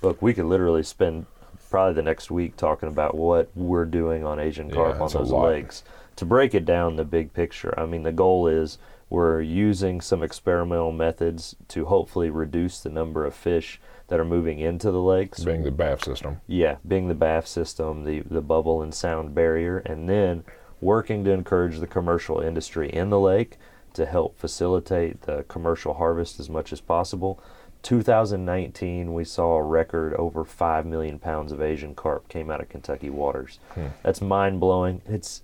look, 0.01 0.21
we 0.21 0.33
could 0.33 0.45
literally 0.45 0.83
spend 0.83 1.25
probably 1.69 1.95
the 1.95 2.03
next 2.03 2.31
week 2.31 2.55
talking 2.55 2.87
about 2.87 3.15
what 3.15 3.49
we're 3.55 3.83
doing 3.85 4.23
on 4.23 4.39
Asian 4.39 4.69
Yeah, 4.69 4.75
carp 4.75 5.01
on 5.01 5.11
those 5.11 5.31
lakes. 5.31 5.83
To 6.15 6.25
break 6.25 6.55
it 6.55 6.63
down, 6.63 6.95
the 6.95 7.03
big 7.03 7.33
picture. 7.33 7.77
I 7.77 7.85
mean, 7.85 8.03
the 8.03 8.13
goal 8.13 8.47
is 8.47 8.77
we're 9.09 9.41
using 9.41 9.99
some 9.99 10.23
experimental 10.23 10.93
methods 10.93 11.57
to 11.69 11.85
hopefully 11.85 12.29
reduce 12.29 12.79
the 12.79 12.89
number 12.89 13.25
of 13.25 13.35
fish 13.35 13.81
that 14.07 14.19
are 14.19 14.25
moving 14.25 14.59
into 14.59 14.91
the 14.91 15.01
lakes. 15.01 15.43
being 15.43 15.63
the 15.63 15.71
BAF 15.71 16.03
system. 16.03 16.41
Yeah, 16.47 16.77
being 16.87 17.07
the 17.07 17.15
BAF 17.15 17.47
system, 17.47 18.03
the, 18.03 18.21
the 18.21 18.41
bubble 18.41 18.81
and 18.81 18.93
sound 18.93 19.33
barrier, 19.33 19.79
and 19.79 20.07
then 20.07 20.43
working 20.81 21.23
to 21.23 21.31
encourage 21.31 21.79
the 21.79 21.87
commercial 21.87 22.39
industry 22.39 22.89
in 22.89 23.09
the 23.09 23.19
lake 23.19 23.57
to 23.93 24.05
help 24.05 24.37
facilitate 24.37 25.21
the 25.21 25.43
commercial 25.47 25.95
harvest 25.95 26.39
as 26.39 26.49
much 26.49 26.71
as 26.71 26.81
possible. 26.81 27.41
2019, 27.81 29.13
we 29.13 29.23
saw 29.23 29.57
a 29.57 29.63
record 29.63 30.13
over 30.15 30.43
5 30.43 30.85
million 30.85 31.19
pounds 31.19 31.51
of 31.51 31.61
Asian 31.61 31.95
carp 31.95 32.27
came 32.27 32.49
out 32.49 32.59
of 32.59 32.67
Kentucky 32.67 33.09
waters. 33.09 33.59
Hmm. 33.73 33.87
That's 34.03 34.21
mind 34.21 34.59
blowing. 34.59 35.01
It's 35.07 35.41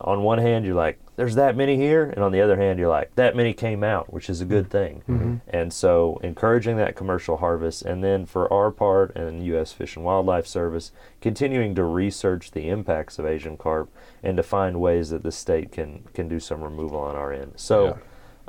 on 0.00 0.22
one 0.22 0.38
hand, 0.38 0.64
you're 0.64 0.74
like, 0.74 0.98
there's 1.16 1.34
that 1.34 1.56
many 1.56 1.76
here, 1.76 2.04
and 2.04 2.22
on 2.22 2.30
the 2.32 2.40
other 2.40 2.56
hand, 2.56 2.78
you're 2.78 2.88
like, 2.88 3.14
that 3.16 3.34
many 3.34 3.52
came 3.52 3.82
out, 3.82 4.12
which 4.12 4.30
is 4.30 4.40
a 4.40 4.44
good 4.44 4.70
thing. 4.70 5.40
And 5.48 5.72
so, 5.72 6.20
encouraging 6.22 6.76
that 6.76 6.94
commercial 6.96 7.38
harvest, 7.38 7.82
and 7.82 8.02
then 8.04 8.24
for 8.26 8.52
our 8.52 8.70
part 8.70 9.14
and 9.16 9.44
U.S. 9.46 9.72
Fish 9.72 9.96
and 9.96 10.04
Wildlife 10.04 10.46
Service, 10.46 10.92
continuing 11.20 11.74
to 11.74 11.82
research 11.84 12.52
the 12.52 12.68
impacts 12.68 13.18
of 13.18 13.26
Asian 13.26 13.56
carp 13.56 13.90
and 14.22 14.36
to 14.36 14.42
find 14.42 14.80
ways 14.80 15.10
that 15.10 15.22
the 15.22 15.32
state 15.32 15.72
can 15.72 16.04
can 16.14 16.28
do 16.28 16.38
some 16.40 16.62
removal 16.62 17.00
on 17.00 17.16
our 17.16 17.32
end. 17.32 17.52
So, 17.56 17.98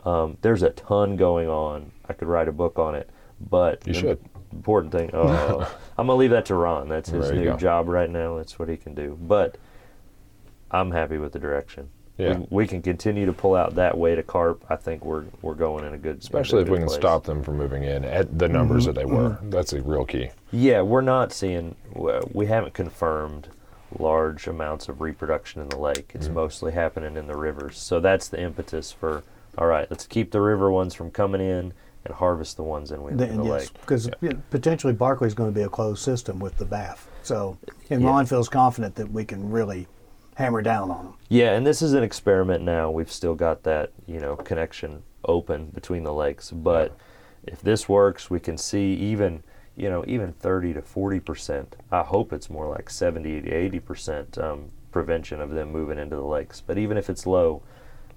um, 0.06 0.38
there's 0.42 0.62
a 0.64 0.70
ton 0.70 1.16
going 1.16 1.50
on. 1.50 1.92
I 2.08 2.14
could 2.14 2.28
write 2.28 2.48
a 2.48 2.52
book 2.54 2.78
on 2.80 2.94
it, 2.96 3.10
but 3.40 3.86
You 3.88 3.94
the 3.94 4.00
should. 4.00 4.20
important 4.54 4.92
thing. 4.94 5.10
Oh, 5.14 5.60
I'm 5.98 6.06
gonna 6.08 6.16
leave 6.18 6.32
that 6.32 6.46
to 6.46 6.56
Ron. 6.56 6.88
That's 6.88 7.10
his 7.10 7.32
new 7.32 7.44
go. 7.46 7.58
job 7.58 7.88
right 7.90 8.10
now. 8.10 8.38
That's 8.38 8.60
what 8.60 8.70
he 8.70 8.78
can 8.78 8.94
do. 8.94 9.18
But 9.20 9.58
I'm 10.72 10.92
happy 10.92 11.18
with 11.18 11.34
the 11.34 11.40
direction. 11.40 11.90
Yeah. 12.18 12.38
We, 12.38 12.48
we 12.50 12.68
can 12.68 12.82
continue 12.82 13.26
to 13.26 13.34
pull 13.34 13.56
out 13.56 13.76
that 13.76 13.98
way 13.98 14.14
to 14.14 14.24
carp. 14.24 14.66
I 14.70 14.76
think 14.76 15.06
we're 15.06 15.26
we're 15.42 15.56
going 15.56 15.86
in 15.86 15.94
a 15.94 15.98
good. 15.98 16.20
Especially 16.20 16.60
in 16.60 16.68
if 16.68 16.72
we 16.72 16.78
good 16.78 16.88
can 16.88 16.94
stop 16.94 17.24
them 17.24 17.42
from 17.42 17.58
moving 17.58 17.84
in 17.84 18.04
at 18.04 18.38
the 18.38 18.50
numbers 18.50 18.86
that 18.86 18.96
they 18.96 19.06
were. 19.06 19.40
That's 19.44 19.72
a 19.74 19.82
real 19.82 20.06
key. 20.06 20.32
Yeah, 20.52 20.82
we're 20.82 21.02
not 21.02 21.32
seeing. 21.32 21.76
We 22.34 22.46
haven't 22.46 22.74
confirmed 22.74 23.48
large 23.98 24.48
amounts 24.48 24.90
of 24.90 25.02
reproduction 25.02 25.62
in 25.62 25.70
the 25.70 25.78
lake. 25.78 26.10
Mm-hmm. 26.10 26.18
It's 26.18 26.28
mostly 26.28 26.74
happening 26.74 27.16
in 27.16 27.26
the 27.28 27.38
rivers. 27.38 27.78
So 27.78 28.00
that's 28.00 28.28
the 28.28 28.42
impetus 28.42 28.92
for. 28.92 29.24
All 29.58 29.68
right, 29.68 29.90
let's 29.90 30.06
keep 30.06 30.32
the 30.32 30.42
river 30.42 30.72
ones 30.72 30.94
from 30.94 31.12
coming 31.12 31.42
in 31.42 31.74
and 32.06 32.14
harvest 32.14 32.56
the 32.56 32.64
ones 32.64 32.92
in, 32.92 33.00
in 33.02 33.18
the 33.18 33.26
Then, 33.26 33.44
yes, 33.44 33.52
lake. 33.52 33.74
because 33.82 34.10
potentially 34.52 34.94
Barkley's 34.94 35.34
going 35.34 35.52
to 35.52 35.56
be 35.58 35.64
a 35.64 35.70
closed 35.70 36.02
system 36.02 36.40
with 36.40 36.58
the 36.58 36.66
BAF. 36.66 37.00
So, 37.24 37.58
and 37.90 38.02
Yeah. 38.02 38.08
Ron 38.08 38.26
feels 38.26 38.48
confident 38.48 38.96
that 38.96 39.12
we 39.12 39.26
can 39.26 39.50
really 39.50 39.88
hammer 40.40 40.62
down 40.62 40.90
on 40.90 41.04
them. 41.06 41.14
Yeah, 41.28 41.52
and 41.52 41.68
this 41.68 41.82
is 41.82 41.94
an 41.94 42.02
experiment 42.02 42.64
now. 42.64 42.90
We've 42.90 43.12
still 43.12 43.36
got 43.36 43.64
that, 43.64 43.92
you 44.08 44.20
know, 44.20 44.36
connection 44.38 45.04
open 45.26 45.68
between 45.68 46.04
the 46.04 46.14
lakes. 46.14 46.50
But 46.50 46.98
if 47.44 47.62
this 47.62 47.88
works, 47.90 48.30
we 48.30 48.40
can 48.40 48.58
see 48.58 48.94
even, 48.94 49.44
you 49.76 49.90
know, 49.90 50.04
even 50.08 50.32
30 50.32 50.74
to 50.76 50.82
40 50.82 51.20
percent. 51.20 51.76
I 51.92 52.02
hope 52.02 52.32
it's 52.34 52.50
more 52.50 52.68
like 52.70 52.90
70 52.90 53.42
to 53.42 53.52
80 53.52 53.80
percent 53.82 54.38
um, 54.38 54.70
prevention 54.92 55.42
of 55.42 55.52
them 55.52 55.72
moving 55.72 56.00
into 56.00 56.16
the 56.16 56.24
lakes. 56.26 56.64
But 56.66 56.78
even 56.78 56.98
if 56.98 57.10
it's 57.10 57.28
low, 57.28 57.62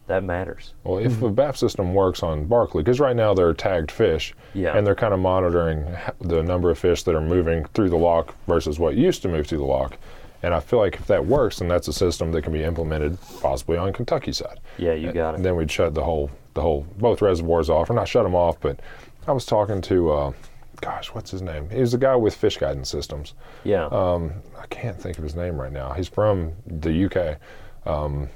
that 0.06 0.22
matters. 0.22 0.74
Well, 0.84 0.98
if 0.98 1.18
the 1.20 1.28
BAF 1.30 1.56
system 1.56 1.92
works 1.92 2.22
on 2.22 2.46
Barkley, 2.46 2.82
because 2.84 3.00
right 3.00 3.16
now 3.16 3.34
they're 3.34 3.52
tagged 3.52 3.90
fish, 3.90 4.32
Yeah. 4.54 4.76
and 4.76 4.86
they're 4.86 4.94
kind 4.94 5.12
of 5.14 5.18
monitoring 5.20 5.84
the 6.20 6.42
number 6.42 6.70
of 6.70 6.78
fish 6.78 7.02
that 7.02 7.14
are 7.16 7.20
moving 7.20 7.64
through 7.74 7.90
the 7.90 7.96
lock 7.98 8.36
versus 8.46 8.78
what 8.78 8.94
used 8.96 9.22
to 9.22 9.28
move 9.28 9.46
through 9.48 9.58
the 9.58 9.64
lock. 9.64 9.98
And 10.43 10.53
I 10.55 10.61
feel 10.61 10.78
like 10.80 10.97
if 10.97 11.07
that 11.07 11.24
works, 11.26 11.61
then 11.61 11.68
that's 11.68 11.86
a 11.88 11.93
system 11.93 12.32
that 12.32 12.43
can 12.43 12.53
be 12.53 12.64
implemented 12.64 13.16
possibly 13.40 13.76
on 13.78 13.93
Kentucky 13.93 14.32
side. 14.32 14.59
Yeah, 14.76 14.93
you 14.95 15.12
got 15.12 15.34
And 15.34 15.40
it. 15.40 15.49
then 15.49 15.57
we'd 15.57 15.70
shut 15.70 15.95
the 15.95 16.03
whole, 16.03 16.30
the 16.55 16.61
whole, 16.61 16.86
both 16.99 17.22
reservoirs 17.22 17.70
off, 17.70 17.90
or 17.90 17.95
not 17.95 18.09
shut 18.09 18.24
them 18.24 18.34
off, 18.34 18.59
but 18.61 18.80
I 19.28 19.32
was 19.32 19.47
talking 19.47 19.80
to, 19.82 20.11
uh, 20.11 20.32
gosh, 20.80 21.14
what's 21.14 21.30
his 21.30 21.43
name? 21.43 21.70
He 21.70 21.78
was 21.80 21.93
the 21.93 21.99
guy 21.99 22.16
with 22.16 22.34
fish 22.34 22.59
guidance 22.59 22.88
systems. 22.90 23.34
Yeah. 23.62 23.86
Um, 23.86 24.32
I 24.61 24.66
can't 24.66 25.01
think 25.01 25.16
of 25.16 25.22
his 25.22 25.36
name 25.36 25.61
right 25.61 25.72
now. 25.72 25.93
He's 25.93 26.09
from 26.09 26.55
the 26.66 27.05
UK. 27.07 27.38
Um, 27.86 28.28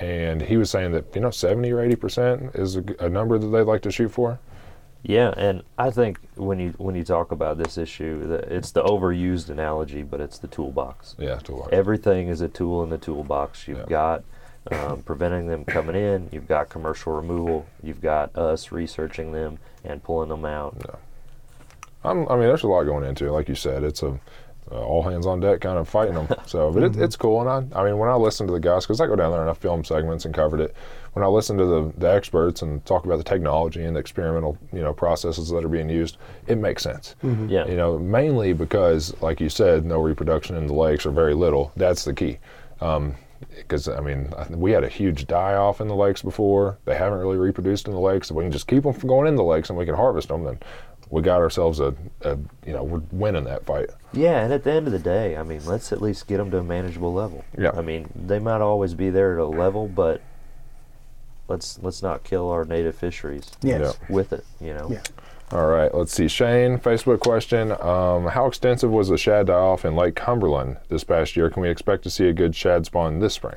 and 0.00 0.42
he 0.42 0.56
was 0.56 0.68
saying 0.70 0.92
that, 0.92 1.14
you 1.14 1.20
know, 1.22 1.30
70 1.30 1.70
or 1.72 1.76
80% 1.88 2.58
is 2.58 2.76
a 2.76 3.08
number 3.08 3.38
that 3.38 3.46
they'd 3.46 3.62
like 3.62 3.80
to 3.82 3.90
shoot 3.92 4.10
for. 4.10 4.38
Yeah, 5.06 5.34
and 5.36 5.62
I 5.76 5.90
think 5.90 6.18
when 6.34 6.58
you 6.58 6.72
when 6.78 6.94
you 6.94 7.04
talk 7.04 7.30
about 7.30 7.58
this 7.58 7.76
issue, 7.76 8.40
it's 8.48 8.70
the 8.70 8.82
overused 8.82 9.50
analogy, 9.50 10.02
but 10.02 10.18
it's 10.20 10.38
the 10.38 10.48
toolbox. 10.48 11.14
Yeah, 11.18 11.36
to 11.40 11.52
work. 11.52 11.68
Everything 11.72 12.28
is 12.28 12.40
a 12.40 12.48
tool 12.48 12.82
in 12.82 12.88
the 12.88 12.96
toolbox. 12.96 13.68
You've 13.68 13.78
Yeah. 13.80 13.84
got 13.86 14.24
um, 14.72 15.02
preventing 15.02 15.46
them 15.46 15.66
coming 15.66 15.94
in. 15.94 16.30
You've 16.32 16.48
got 16.48 16.70
commercial 16.70 17.12
removal. 17.12 17.66
You've 17.82 18.00
got 18.00 18.34
us 18.34 18.72
researching 18.72 19.32
them 19.32 19.58
and 19.84 20.02
pulling 20.02 20.30
them 20.30 20.46
out. 20.46 20.74
I'm, 22.02 22.26
I 22.28 22.36
mean, 22.36 22.46
there's 22.48 22.62
a 22.62 22.68
lot 22.68 22.84
going 22.84 23.04
into 23.04 23.26
it. 23.26 23.30
Like 23.30 23.48
you 23.50 23.54
said, 23.54 23.84
it's 23.84 24.02
a 24.02 24.18
uh, 24.70 24.82
all 24.82 25.02
hands 25.02 25.26
on 25.26 25.40
deck 25.40 25.60
kind 25.60 25.78
of 25.78 25.88
fighting 25.88 26.14
them. 26.14 26.28
So, 26.46 26.72
but 26.72 26.82
it, 26.82 26.96
it's 26.96 27.16
cool. 27.16 27.40
And 27.46 27.74
I, 27.74 27.80
I 27.80 27.84
mean, 27.84 27.98
when 27.98 28.08
I 28.08 28.14
listen 28.14 28.46
to 28.46 28.52
the 28.52 28.60
guys, 28.60 28.84
because 28.84 29.00
I 29.00 29.06
go 29.06 29.16
down 29.16 29.30
there 29.30 29.40
and 29.40 29.50
I 29.50 29.54
film 29.54 29.84
segments 29.84 30.24
and 30.24 30.34
covered 30.34 30.60
it. 30.60 30.74
When 31.12 31.22
I 31.24 31.28
listen 31.28 31.56
to 31.58 31.64
the, 31.64 31.92
the 31.96 32.12
experts 32.12 32.62
and 32.62 32.84
talk 32.86 33.04
about 33.04 33.18
the 33.18 33.24
technology 33.24 33.84
and 33.84 33.94
the 33.94 34.00
experimental, 34.00 34.58
you 34.72 34.80
know, 34.80 34.92
processes 34.92 35.48
that 35.50 35.64
are 35.64 35.68
being 35.68 35.88
used, 35.88 36.16
it 36.48 36.58
makes 36.58 36.82
sense. 36.82 37.14
Yeah. 37.22 37.68
You 37.68 37.76
know, 37.76 37.98
mainly 38.00 38.52
because, 38.52 39.14
like 39.22 39.40
you 39.40 39.48
said, 39.48 39.84
no 39.84 40.00
reproduction 40.00 40.56
in 40.56 40.66
the 40.66 40.74
lakes 40.74 41.06
or 41.06 41.12
very 41.12 41.34
little. 41.34 41.70
That's 41.76 42.04
the 42.04 42.14
key. 42.14 42.38
Because 43.56 43.86
I 43.86 44.00
mean, 44.00 44.32
we 44.50 44.72
had 44.72 44.82
a 44.82 44.88
huge 44.88 45.28
die 45.28 45.54
off 45.54 45.80
in 45.80 45.86
the 45.86 45.94
lakes 45.94 46.22
before. 46.22 46.78
They 46.84 46.96
haven't 46.96 47.18
really 47.18 47.36
reproduced 47.36 47.86
in 47.86 47.92
the 47.92 48.00
lakes. 48.00 48.30
If 48.30 48.36
we 48.36 48.42
can 48.42 48.50
just 48.50 48.66
keep 48.66 48.82
them 48.82 48.92
from 48.92 49.08
going 49.08 49.28
in 49.28 49.36
the 49.36 49.44
lakes 49.44 49.68
and 49.68 49.78
we 49.78 49.84
can 49.84 49.94
harvest 49.94 50.28
them, 50.28 50.42
then 50.42 50.58
we 51.10 51.22
got 51.22 51.40
ourselves 51.40 51.80
a, 51.80 51.94
a 52.22 52.36
you 52.66 52.72
know, 52.72 52.82
we're 52.82 53.02
winning 53.12 53.44
that 53.44 53.64
fight. 53.66 53.90
Yeah, 54.12 54.40
and 54.42 54.52
at 54.52 54.64
the 54.64 54.72
end 54.72 54.86
of 54.86 54.92
the 54.92 54.98
day, 54.98 55.36
I 55.36 55.42
mean, 55.42 55.64
let's 55.66 55.92
at 55.92 56.00
least 56.00 56.26
get 56.26 56.38
them 56.38 56.50
to 56.52 56.58
a 56.58 56.64
manageable 56.64 57.12
level. 57.12 57.44
Yeah. 57.58 57.72
I 57.74 57.82
mean, 57.82 58.10
they 58.14 58.38
might 58.38 58.60
always 58.60 58.94
be 58.94 59.10
there 59.10 59.34
at 59.34 59.38
a 59.40 59.46
level, 59.46 59.88
but 59.88 60.20
let's 61.48 61.78
let's 61.82 62.02
not 62.02 62.24
kill 62.24 62.48
our 62.50 62.64
native 62.64 62.94
fisheries 62.96 63.50
Yes. 63.62 63.98
with 64.08 64.32
it. 64.32 64.44
You 64.60 64.74
know. 64.74 64.88
Yeah. 64.90 65.02
All 65.52 65.66
right, 65.66 65.94
let's 65.94 66.12
see. 66.12 66.26
Shane, 66.26 66.78
Facebook 66.78 67.20
question: 67.20 67.72
um, 67.72 68.26
How 68.28 68.46
extensive 68.46 68.90
was 68.90 69.08
the 69.08 69.18
shad 69.18 69.46
die-off 69.48 69.84
in 69.84 69.94
Lake 69.94 70.16
Cumberland 70.16 70.78
this 70.88 71.04
past 71.04 71.36
year? 71.36 71.50
Can 71.50 71.62
we 71.62 71.68
expect 71.68 72.02
to 72.04 72.10
see 72.10 72.28
a 72.28 72.32
good 72.32 72.56
shad 72.56 72.86
spawn 72.86 73.20
this 73.20 73.34
spring? 73.34 73.56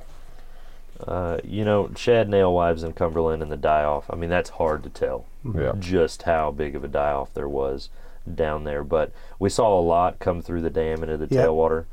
Uh, 1.05 1.37
you 1.43 1.63
know, 1.63 1.89
shad 1.95 2.27
nail 2.29 2.53
wives 2.53 2.83
in 2.83 2.93
Cumberland 2.93 3.41
and 3.43 3.51
the 3.51 3.57
die 3.57 3.83
off. 3.83 4.05
I 4.09 4.15
mean, 4.15 4.29
that's 4.29 4.49
hard 4.51 4.83
to 4.83 4.89
tell 4.89 5.25
Yeah. 5.55 5.73
just 5.79 6.23
how 6.23 6.51
big 6.51 6.75
of 6.75 6.83
a 6.83 6.87
die 6.87 7.11
off 7.11 7.33
there 7.33 7.47
was 7.49 7.89
down 8.33 8.63
there. 8.63 8.83
But 8.83 9.11
we 9.39 9.49
saw 9.49 9.79
a 9.79 9.81
lot 9.81 10.19
come 10.19 10.41
through 10.41 10.61
the 10.61 10.69
dam 10.69 11.03
into 11.03 11.17
the 11.17 11.27
Yeah. 11.33 11.43
tailwater. 11.45 11.85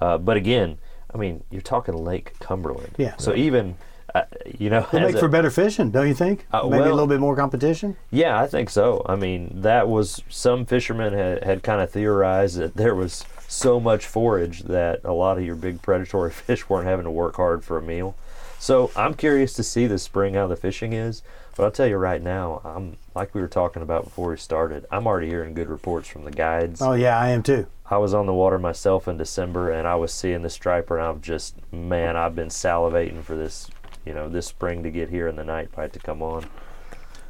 Uh, 0.00 0.18
but 0.18 0.36
again, 0.36 0.78
I 1.12 1.18
mean, 1.18 1.42
you're 1.50 1.60
talking 1.60 1.94
Lake 2.04 2.34
Cumberland. 2.38 2.94
Yeah. 2.96 3.14
So 3.18 3.34
even, 3.34 3.74
uh, 4.14 4.22
you 4.58 4.70
know, 4.70 4.86
It'll 4.92 5.00
as 5.00 5.06
make 5.08 5.16
a- 5.16 5.18
for 5.18 5.28
better 5.28 5.50
fishing, 5.50 5.90
don't 5.90 6.08
you 6.08 6.14
think? 6.14 6.46
Uh, 6.52 6.66
Maybe 6.68 6.84
a 6.84 6.90
little 6.90 7.06
bit 7.06 7.20
more 7.20 7.36
competition. 7.36 7.96
Yeah, 8.10 8.40
I 8.40 8.46
think 8.46 8.70
so. 8.70 9.02
I 9.06 9.16
mean, 9.16 9.60
that 9.62 9.88
was 9.88 10.22
some 10.28 10.64
fishermen 10.66 11.12
had, 11.12 11.42
had 11.44 11.62
kind 11.62 11.80
of 11.82 11.90
theorized 11.90 12.58
that 12.58 12.76
there 12.76 12.94
was 12.94 13.24
so 13.48 13.78
much 13.78 14.06
forage 14.06 14.62
that 14.62 15.00
a 15.04 15.12
lot 15.12 15.36
of 15.36 15.44
your 15.44 15.56
big 15.56 15.82
predatory 15.82 16.30
fish 16.30 16.68
weren't 16.70 16.86
having 16.86 17.04
to 17.04 17.10
work 17.10 17.36
hard 17.36 17.64
for 17.64 17.76
a 17.76 17.82
meal. 17.82 18.14
So 18.62 18.92
I'm 18.94 19.14
curious 19.14 19.54
to 19.54 19.64
see 19.64 19.88
this 19.88 20.04
spring 20.04 20.34
how 20.34 20.46
the 20.46 20.54
fishing 20.54 20.92
is. 20.92 21.24
But 21.56 21.64
I'll 21.64 21.72
tell 21.72 21.88
you 21.88 21.96
right 21.96 22.22
now, 22.22 22.60
I'm 22.64 22.96
like 23.12 23.34
we 23.34 23.40
were 23.40 23.48
talking 23.48 23.82
about 23.82 24.04
before 24.04 24.30
we 24.30 24.36
started. 24.36 24.86
I'm 24.88 25.04
already 25.04 25.26
hearing 25.26 25.52
good 25.52 25.68
reports 25.68 26.08
from 26.08 26.22
the 26.22 26.30
guides. 26.30 26.80
Oh 26.80 26.92
yeah, 26.92 27.18
I 27.18 27.30
am 27.30 27.42
too. 27.42 27.66
I 27.90 27.98
was 27.98 28.14
on 28.14 28.26
the 28.26 28.32
water 28.32 28.60
myself 28.60 29.08
in 29.08 29.16
December, 29.16 29.72
and 29.72 29.88
I 29.88 29.96
was 29.96 30.14
seeing 30.14 30.42
the 30.42 30.48
striper, 30.48 30.96
and 30.96 31.08
I'm 31.08 31.20
just 31.20 31.56
man, 31.72 32.16
I've 32.16 32.36
been 32.36 32.50
salivating 32.50 33.24
for 33.24 33.34
this, 33.34 33.68
you 34.06 34.14
know, 34.14 34.28
this 34.28 34.46
spring 34.46 34.84
to 34.84 34.92
get 34.92 35.10
here 35.10 35.26
and 35.26 35.36
the 35.36 35.42
night 35.44 35.72
bite 35.72 35.92
to 35.94 35.98
come 35.98 36.22
on. 36.22 36.46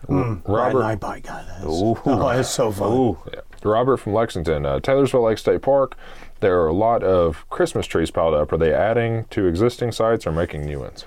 Right, 0.08 0.38
Robert, 0.44 0.80
night 0.80 1.00
bite 1.00 1.22
guy. 1.22 1.46
That's, 1.48 1.64
Ooh. 1.64 1.96
oh, 2.04 2.28
that's 2.28 2.50
so 2.50 2.70
fun. 2.70 2.92
Ooh, 2.92 3.18
yeah. 3.32 3.40
Robert 3.64 3.96
from 3.96 4.12
Lexington, 4.12 4.66
uh, 4.66 4.80
Taylorsville 4.80 5.22
Lake 5.22 5.38
State 5.38 5.62
Park. 5.62 5.96
There 6.40 6.60
are 6.60 6.68
a 6.68 6.74
lot 6.74 7.02
of 7.02 7.48
Christmas 7.48 7.86
trees 7.86 8.10
piled 8.10 8.34
up. 8.34 8.52
Are 8.52 8.58
they 8.58 8.74
adding 8.74 9.24
to 9.30 9.46
existing 9.46 9.92
sites 9.92 10.26
or 10.26 10.32
making 10.32 10.66
new 10.66 10.80
ones? 10.80 11.06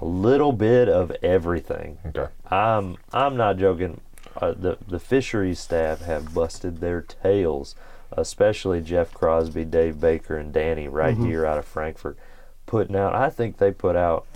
A 0.00 0.04
little 0.04 0.52
bit 0.52 0.88
of 0.88 1.10
everything. 1.22 1.98
Okay. 2.06 2.28
I'm 2.50 2.96
I'm 3.12 3.36
not 3.36 3.58
joking. 3.58 4.00
Uh, 4.36 4.52
the 4.52 4.78
the 4.86 4.98
fisheries 4.98 5.58
staff 5.58 6.00
have 6.02 6.34
busted 6.34 6.78
their 6.78 7.02
tails, 7.02 7.74
especially 8.12 8.80
Jeff 8.80 9.12
Crosby, 9.12 9.64
Dave 9.64 10.00
Baker, 10.00 10.36
and 10.36 10.52
Danny 10.52 10.88
right 10.88 11.16
here 11.16 11.44
out 11.44 11.58
of 11.58 11.64
Frankfort, 11.64 12.16
putting 12.66 12.96
out. 12.96 13.14
I 13.14 13.28
think 13.28 13.58
they 13.58 13.72
put 13.72 13.96
out 13.96 14.26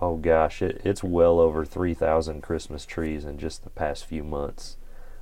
oh 0.00 0.16
gosh, 0.16 0.62
it, 0.62 0.80
it's 0.84 1.02
well 1.02 1.38
over 1.38 1.64
3,000 1.64 2.40
Christmas 2.40 2.86
trees 2.86 3.24
in 3.24 3.38
just 3.38 3.64
the 3.64 3.70
past 3.70 4.04
few 4.04 4.24
months. 4.24 4.76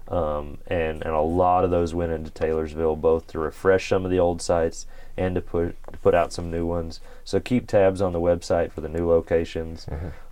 Um, 0.08 0.58
and, 0.68 1.02
and 1.04 1.14
a 1.14 1.20
lot 1.20 1.64
of 1.64 1.70
those 1.70 1.94
went 1.94 2.12
into 2.12 2.30
Taylorsville 2.30 2.96
both 2.96 3.26
to 3.28 3.38
refresh 3.38 3.88
some 3.88 4.04
of 4.06 4.10
the 4.10 4.18
old 4.18 4.40
sites 4.40 4.86
and 5.18 5.34
to 5.34 5.40
put 5.40 5.76
to 5.92 5.98
put 5.98 6.14
out 6.14 6.32
some 6.32 6.50
new 6.50 6.64
ones. 6.64 7.00
So 7.24 7.40
keep 7.40 7.66
tabs 7.66 8.00
on 8.00 8.12
the 8.14 8.20
website 8.20 8.72
for 8.72 8.80
the 8.80 8.88
new 8.88 9.06
locations. 9.06 9.86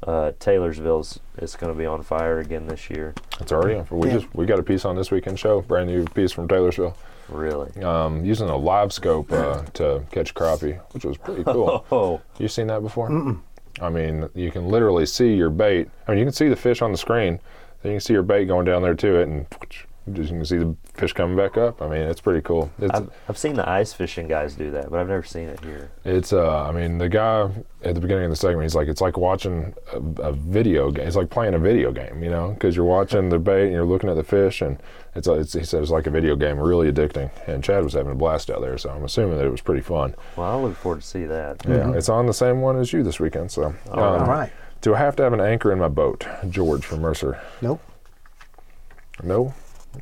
Uh, 0.07 0.33
Taylorsville's 0.39 1.21
is 1.39 1.57
going 1.57 1.73
to 1.73 1.79
be 1.79 1.85
on 1.85 2.03
fire 2.03 2.39
again 2.39 2.69
this 2.69 2.89
year. 2.89 3.15
It's 3.41 3.53
already. 3.53 3.75
on. 3.81 3.87
We 3.91 4.09
Yeah. 4.09 4.15
just 4.15 4.35
we 4.35 4.47
got 4.47 4.59
a 4.59 4.63
piece 4.63 4.85
on 4.87 4.97
this 4.97 5.11
weekend 5.11 5.39
show. 5.39 5.61
Brand 5.61 5.89
new 5.91 6.05
piece 6.07 6.33
from 6.33 6.49
Taylorsville. 6.49 6.97
Really. 7.29 7.83
Um, 7.83 8.25
using 8.25 8.49
a 8.49 8.53
LiveScope 8.53 9.33
uh, 9.33 9.63
to 9.75 10.05
catch 10.13 10.33
crappie, 10.33 10.81
which 10.93 11.05
was 11.05 11.17
pretty 11.19 11.43
cool. 11.45 11.85
Oh, 11.91 12.21
You 12.39 12.47
seen 12.49 12.69
that 12.69 12.81
before? 12.83 13.11
I 13.83 13.91
mean, 13.91 14.29
you 14.35 14.51
can 14.53 14.69
literally 14.69 15.05
see 15.05 15.35
your 15.35 15.51
bait. 15.51 15.91
I 16.07 16.13
mean, 16.13 16.21
you 16.21 16.25
can 16.25 16.33
see 16.33 16.49
the 16.49 16.57
fish 16.57 16.81
on 16.81 16.93
the 16.93 16.99
screen. 16.99 17.41
Then 17.87 17.93
you 17.93 17.99
can 17.99 18.05
see 18.05 18.15
your 18.15 18.25
bait 18.25 18.47
going 18.47 18.65
down 18.65 18.83
there 18.83 18.97
to 18.97 19.21
it, 19.21 19.29
and 19.29 19.47
just 20.13 20.33
you 20.33 20.39
can 20.39 20.45
see 20.45 20.59
the 20.59 20.75
fish 20.95 21.13
coming 21.13 21.37
back 21.37 21.57
up. 21.57 21.81
I 21.81 21.87
mean, 21.87 22.01
it's 22.01 22.21
pretty 22.21 22.41
cool. 22.41 22.69
It's 22.81 22.93
I've, 22.93 23.09
I've 23.29 23.39
seen 23.39 23.55
the 23.55 23.69
ice 23.69 23.93
fishing 23.93 24.27
guys 24.27 24.57
do 24.57 24.73
that, 24.73 24.91
but 24.91 24.99
I've 24.99 25.07
never 25.07 25.23
seen 25.23 25.49
it 25.49 25.63
here. 25.63 25.93
it's. 26.05 26.33
Uh, 26.33 26.65
I 26.65 26.73
mean, 26.73 26.99
the 26.99 27.09
guy 27.09 27.49
at 27.85 27.95
the 27.95 28.01
beginning 28.01 28.25
of 28.25 28.31
the 28.31 28.37
segment, 28.37 28.65
he's 28.65 28.75
like, 28.75 28.89
it's 28.89 29.01
like 29.01 29.17
watching 29.17 29.73
a, 29.93 29.99
a 30.23 30.33
video 30.33 30.91
game. 30.91 31.07
It's 31.07 31.15
like 31.15 31.31
playing 31.31 31.55
a 31.55 31.61
video 31.61 31.93
game, 31.93 32.25
you 32.25 32.31
know, 32.31 32.55
because 32.55 32.75
you're 32.75 32.85
watching 32.85 33.29
the 33.29 33.39
bait 33.39 33.67
and 33.67 33.73
you're 33.73 33.87
looking 33.87 34.11
at 34.11 34.17
the 34.17 34.25
fish, 34.25 34.63
and 34.63 34.83
it's, 35.15 35.29
it's. 35.29 35.53
He 35.53 35.63
said 35.63 35.81
it's 35.81 35.93
like 35.93 36.09
a 36.09 36.11
video 36.11 36.35
game, 36.35 36.59
really 36.59 36.91
addicting. 36.91 37.31
And 37.47 37.63
Chad 37.63 37.85
was 37.85 37.93
having 37.93 38.11
a 38.11 38.17
blast 38.17 38.51
out 38.51 38.63
there, 38.63 38.79
so 38.79 38.91
I'm 38.91 39.05
assuming 39.05 39.39
that 39.39 39.47
it 39.47 39.51
was 39.51 39.61
pretty 39.61 39.83
fun. 39.83 40.17
Well, 40.35 40.59
I 40.59 40.61
look 40.61 40.75
forward 40.75 41.03
to 41.03 41.07
see 41.07 41.23
that. 41.27 41.65
Yeah, 41.69 41.93
it's 41.93 42.09
on 42.09 42.27
the 42.27 42.35
same 42.35 42.63
one 42.63 42.77
as 42.81 42.93
you 42.93 43.05
this 43.05 43.21
weekend. 43.21 43.53
So, 43.53 43.67
um, 43.67 43.77
All 43.93 44.27
right. 44.27 44.51
Do 44.81 44.95
I 44.95 44.99
have 44.99 45.17
to 45.17 45.23
have 45.23 45.33
an 45.33 45.41
anchor 45.41 45.73
in 45.73 45.79
my 45.79 45.89
boat? 45.89 46.27
George 46.49 46.85
from 46.85 47.01
Mercer. 47.01 47.41
Nope. 47.61 47.81
No, 49.23 49.55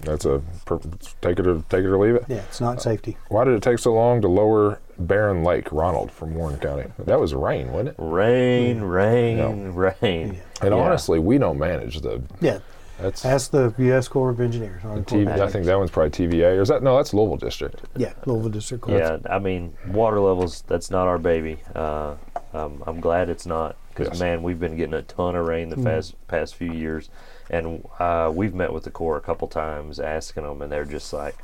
that's 0.02 0.24
a 0.24 0.42
per- 0.66 0.80
take 1.20 1.38
it 1.38 1.46
or 1.46 1.62
take 1.68 1.84
it 1.84 1.86
or 1.86 1.98
leave 1.98 2.16
it. 2.16 2.24
Yeah, 2.28 2.38
it's 2.38 2.60
not 2.60 2.82
safety. 2.82 3.16
Why 3.28 3.44
did 3.44 3.54
it 3.54 3.62
take 3.62 3.78
so 3.78 3.94
long 3.94 4.20
to 4.22 4.28
lower 4.28 4.80
Barren 4.98 5.44
Lake, 5.44 5.70
Ronald 5.70 6.10
from 6.10 6.34
Warren 6.34 6.58
County? 6.58 6.90
That 6.98 7.20
was 7.20 7.32
rain, 7.32 7.70
wasn't 7.72 7.90
it? 7.90 7.94
Rain, 7.98 8.80
rain, 8.82 9.38
Yeah. 9.38 9.70
rain. 9.72 10.40
And 10.60 10.74
Yeah. 10.74 10.80
honestly, 10.80 11.18
we 11.20 11.38
don't 11.38 11.58
manage 11.58 12.00
the. 12.00 12.22
Yeah. 12.40 12.58
That's 13.00 13.24
Ask 13.24 13.50
the 13.50 13.74
U.S. 13.78 14.06
Corps 14.06 14.30
of 14.30 14.40
Engineers. 14.40 14.80
Army 14.84 15.02
Corps 15.02 15.18
TV, 15.18 15.34
of 15.34 15.40
I 15.40 15.48
think 15.48 15.64
that 15.66 15.76
one's 15.76 15.90
probably 15.90 16.10
TVA, 16.10 16.56
or 16.58 16.62
is 16.62 16.68
that 16.68 16.80
no? 16.82 16.96
That's 16.96 17.12
Louisville 17.12 17.36
District. 17.36 17.80
Yeah, 17.96 18.12
Louisville 18.24 18.50
District 18.50 18.82
Court. 18.84 18.98
Yeah, 18.98 19.18
I 19.28 19.40
mean, 19.40 19.74
water 19.88 20.20
levels, 20.20 20.62
that's 20.68 20.92
not 20.92 21.08
our 21.08 21.18
baby. 21.18 21.58
Uh, 21.74 22.14
um, 22.52 22.84
I'm 22.86 23.00
glad 23.00 23.30
it's 23.30 23.46
not 23.46 23.74
because, 23.94 24.08
Yes. 24.14 24.20
man, 24.20 24.42
we've 24.42 24.58
been 24.60 24.76
getting 24.76 24.94
a 24.94 25.02
ton 25.02 25.36
of 25.36 25.46
rain 25.46 25.68
the 25.68 25.76
past, 25.76 26.14
past 26.28 26.54
few 26.56 26.72
years. 26.72 27.08
And 27.50 27.86
uh, 27.98 28.32
we've 28.34 28.54
met 28.54 28.72
with 28.72 28.84
the 28.84 28.90
Corps 28.90 29.16
a 29.16 29.20
couple 29.20 29.48
times 29.48 30.00
asking 30.00 30.42
them, 30.44 30.62
and 30.62 30.72
they're 30.72 30.84
just 30.84 31.12
like, 31.12 31.36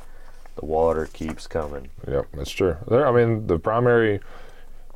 the 0.55 0.65
water 0.65 1.07
keeps 1.13 1.47
coming. 1.47 1.89
Yep, 2.07 2.27
that's 2.33 2.49
true. 2.51 2.75
There, 2.87 3.07
I 3.07 3.11
mean, 3.11 3.47
the 3.47 3.57
primary 3.59 4.19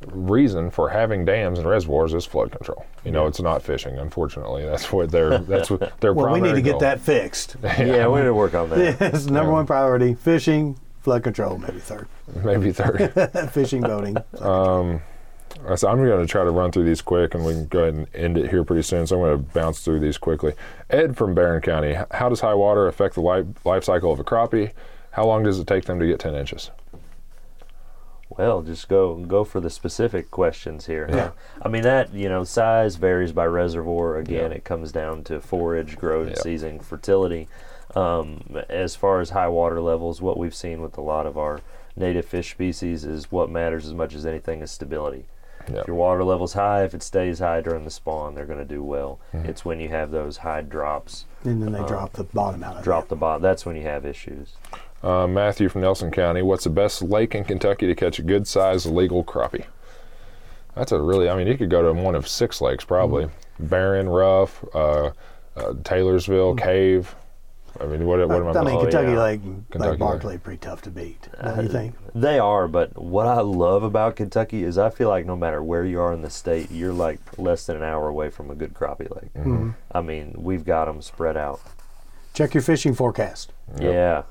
reason 0.08 0.70
for 0.70 0.90
having 0.90 1.24
dams 1.24 1.58
and 1.58 1.66
reservoirs 1.66 2.12
is 2.12 2.26
flood 2.26 2.50
control. 2.52 2.84
You 3.04 3.12
know, 3.12 3.26
it's 3.26 3.40
not 3.40 3.62
fishing. 3.62 3.96
Unfortunately, 3.98 4.64
that's 4.66 4.92
what 4.92 5.10
their 5.10 5.38
that's 5.38 5.70
what 5.70 5.98
their 6.00 6.12
Well, 6.14 6.32
we 6.32 6.40
need 6.40 6.54
to 6.54 6.60
get 6.60 6.80
that 6.80 7.00
fixed. 7.00 7.56
yeah, 7.62 8.06
we 8.08 8.18
need 8.20 8.26
to 8.26 8.34
work 8.34 8.54
on 8.54 8.68
that. 8.70 9.00
it's 9.14 9.24
number 9.26 9.50
Yeah. 9.50 9.54
one 9.54 9.66
priority. 9.66 10.12
Fishing, 10.14 10.78
flood 11.00 11.22
control, 11.24 11.56
maybe 11.56 11.78
third. 11.78 12.08
maybe 12.44 12.72
third. 12.72 13.50
Fishing, 13.52 13.80
boating. 13.80 14.16
Uh, 14.38 14.98
So 15.76 15.88
I'm 15.88 16.04
going 16.04 16.20
to 16.24 16.30
try 16.30 16.44
to 16.44 16.50
run 16.50 16.70
through 16.70 16.84
these 16.84 17.00
quick, 17.02 17.34
and 17.34 17.44
we 17.44 17.52
can 17.52 17.66
go 17.66 17.80
ahead 17.80 17.94
and 17.94 18.06
end 18.14 18.38
it 18.38 18.50
here 18.50 18.62
pretty 18.64 18.82
soon. 18.82 19.06
So 19.06 19.16
I'm 19.16 19.22
going 19.22 19.44
to 19.44 19.52
bounce 19.52 19.80
through 19.80 20.00
these 20.00 20.18
quickly. 20.18 20.52
Ed 20.90 21.16
from 21.16 21.34
Barren 21.34 21.60
County, 21.62 21.96
how 22.10 22.28
does 22.28 22.40
high 22.40 22.54
water 22.54 22.86
affect 22.86 23.14
the 23.14 23.20
life, 23.20 23.46
life 23.64 23.84
cycle 23.84 24.12
of 24.12 24.20
a 24.20 24.24
crappie? 24.24 24.72
How 25.12 25.26
long 25.26 25.42
does 25.42 25.58
it 25.58 25.66
take 25.66 25.86
them 25.86 25.98
to 25.98 26.06
get 26.06 26.20
10 26.20 26.34
inches? 26.34 26.70
Well, 28.28 28.62
just 28.62 28.88
go 28.88 29.14
go 29.14 29.44
for 29.44 29.60
the 29.60 29.70
specific 29.70 30.30
questions 30.30 30.86
here. 30.86 31.06
Yeah. 31.08 31.30
I 31.62 31.68
mean 31.68 31.82
that 31.84 32.12
you 32.12 32.28
know 32.28 32.42
size 32.44 32.96
varies 32.96 33.32
by 33.32 33.46
reservoir. 33.46 34.16
Again, 34.18 34.52
it 34.52 34.64
comes 34.64 34.90
down 34.92 35.22
to 35.24 35.40
forage, 35.40 35.96
growth, 35.96 36.28
Yeah. 36.30 36.34
season, 36.42 36.80
fertility. 36.80 37.48
Um, 37.94 38.42
as 38.68 38.94
far 38.96 39.20
as 39.20 39.30
high 39.30 39.48
water 39.48 39.80
levels, 39.80 40.20
what 40.20 40.36
we've 40.36 40.54
seen 40.54 40.82
with 40.82 40.98
a 40.98 41.00
lot 41.00 41.24
of 41.24 41.38
our 41.38 41.60
native 41.94 42.26
fish 42.26 42.50
species 42.50 43.04
is 43.04 43.30
what 43.32 43.48
matters 43.48 43.86
as 43.86 43.94
much 43.94 44.12
as 44.14 44.26
anything 44.26 44.60
is 44.60 44.70
stability. 44.72 45.24
Yeah. 45.72 45.80
If 45.80 45.86
your 45.86 45.96
water 45.96 46.22
level's 46.24 46.52
high, 46.52 46.84
if 46.84 46.94
it 46.94 47.02
stays 47.02 47.38
high 47.40 47.60
during 47.60 47.84
the 47.84 47.90
spawn, 47.90 48.34
they're 48.34 48.46
going 48.46 48.58
to 48.58 48.64
do 48.64 48.82
well. 48.82 49.18
Mm-hmm. 49.34 49.48
It's 49.48 49.64
when 49.64 49.80
you 49.80 49.88
have 49.88 50.10
those 50.10 50.38
high 50.38 50.62
drops, 50.62 51.24
And 51.44 51.62
then 51.62 51.72
they 51.72 51.84
drop 51.86 52.12
the 52.12 52.24
bottom 52.24 52.62
out 52.62 52.74
of 52.74 52.80
it. 52.80 52.84
drop 52.84 53.04
it. 53.04 53.08
the 53.10 53.16
bottom. 53.16 53.42
That's 53.42 53.66
when 53.66 53.76
you 53.76 53.82
have 53.82 54.06
issues. 54.06 54.54
Uh, 55.02 55.26
Matthew 55.26 55.68
from 55.68 55.82
Nelson 55.82 56.10
County, 56.10 56.42
what's 56.42 56.64
the 56.64 56.70
best 56.70 57.02
lake 57.02 57.34
in 57.34 57.44
Kentucky 57.44 57.86
to 57.86 57.94
catch 57.94 58.18
a 58.18 58.22
good 58.22 58.46
sized 58.46 58.86
legal 58.86 59.22
crappie? 59.24 59.66
That's 60.74 60.92
a 60.92 61.00
really, 61.00 61.28
I 61.28 61.36
mean, 61.36 61.46
you 61.46 61.56
could 61.56 61.70
go 61.70 61.82
to 61.82 61.92
one 62.00 62.14
of 62.14 62.28
six 62.28 62.60
lakes 62.60 62.84
probably. 62.84 63.28
Barren, 63.58 64.08
Rough, 64.08 64.64
uh, 64.74 65.10
uh, 65.56 65.74
Taylorsville, 65.84 66.54
Cave. 66.56 67.14
I 67.80 67.86
mean, 67.86 68.06
what, 68.06 68.18
what 68.28 68.36
am 68.38 68.48
I 68.48 68.60
I 68.60 68.64
mean, 68.64 68.76
Oh, 68.76 68.80
Kentucky 68.82 69.12
yeah. 69.12 69.22
Lake, 69.22 69.42
Kentucky 69.42 69.78
Lake 69.78 69.90
Lake. 69.90 69.98
Barkley, 69.98 70.38
pretty 70.38 70.58
tough 70.58 70.82
to 70.82 70.90
beat. 70.90 71.28
Don't 71.42 71.62
you 71.62 71.68
think? 71.68 71.94
They 72.14 72.38
are, 72.38 72.66
but 72.68 72.96
what 73.00 73.26
I 73.26 73.40
love 73.40 73.82
about 73.82 74.16
Kentucky 74.16 74.62
is 74.64 74.78
I 74.78 74.90
feel 74.90 75.08
like 75.08 75.26
no 75.26 75.36
matter 75.36 75.62
where 75.62 75.84
you 75.84 76.00
are 76.00 76.12
in 76.12 76.22
the 76.22 76.30
state, 76.30 76.70
you're 76.70 76.92
like 76.92 77.20
less 77.38 77.66
than 77.66 77.76
an 77.76 77.82
hour 77.82 78.08
away 78.08 78.30
from 78.30 78.50
a 78.50 78.54
good 78.54 78.74
crappie 78.74 79.10
lake. 79.14 79.32
Mm-hmm. 79.34 79.70
I 79.92 80.00
mean, 80.00 80.34
we've 80.36 80.64
got 80.64 80.86
them 80.86 81.02
spread 81.02 81.36
out. 81.36 81.60
Check 82.34 82.54
your 82.54 82.62
fishing 82.62 82.94
forecast. 82.94 83.52
Yeah. 83.80 84.22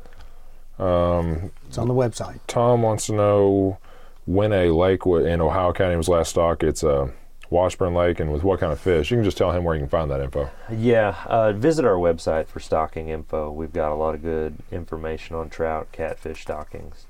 It's 0.77 1.77
on 1.77 1.87
the 1.87 1.93
website. 1.93 2.39
Tom 2.47 2.81
wants 2.81 3.07
to 3.07 3.13
know 3.13 3.77
when 4.25 4.51
a 4.53 4.71
lake 4.71 5.05
in 5.05 5.41
Ohio 5.41 5.71
County 5.73 5.95
was 5.95 6.09
last 6.09 6.29
stocked. 6.31 6.63
It's 6.63 6.83
uh, 6.83 7.09
Washburn 7.49 7.93
Lake, 7.93 8.19
and 8.19 8.31
with 8.31 8.43
what 8.43 8.59
kind 8.59 8.71
of 8.71 8.79
fish? 8.79 9.11
You 9.11 9.17
can 9.17 9.23
just 9.23 9.37
tell 9.37 9.51
him 9.51 9.63
where 9.63 9.75
you 9.75 9.81
can 9.81 9.89
find 9.89 10.09
that 10.11 10.21
info. 10.21 10.49
Yeah. 10.71 11.15
Uh, 11.25 11.53
visit 11.53 11.85
our 11.85 11.95
website 11.95 12.47
for 12.47 12.59
stocking 12.59 13.09
info. 13.09 13.51
We've 13.51 13.73
got 13.73 13.91
a 13.91 13.95
lot 13.95 14.15
of 14.15 14.21
good 14.21 14.55
information 14.71 15.35
on 15.35 15.49
trout, 15.49 15.91
catfish 15.91 16.41
stockings. 16.41 17.05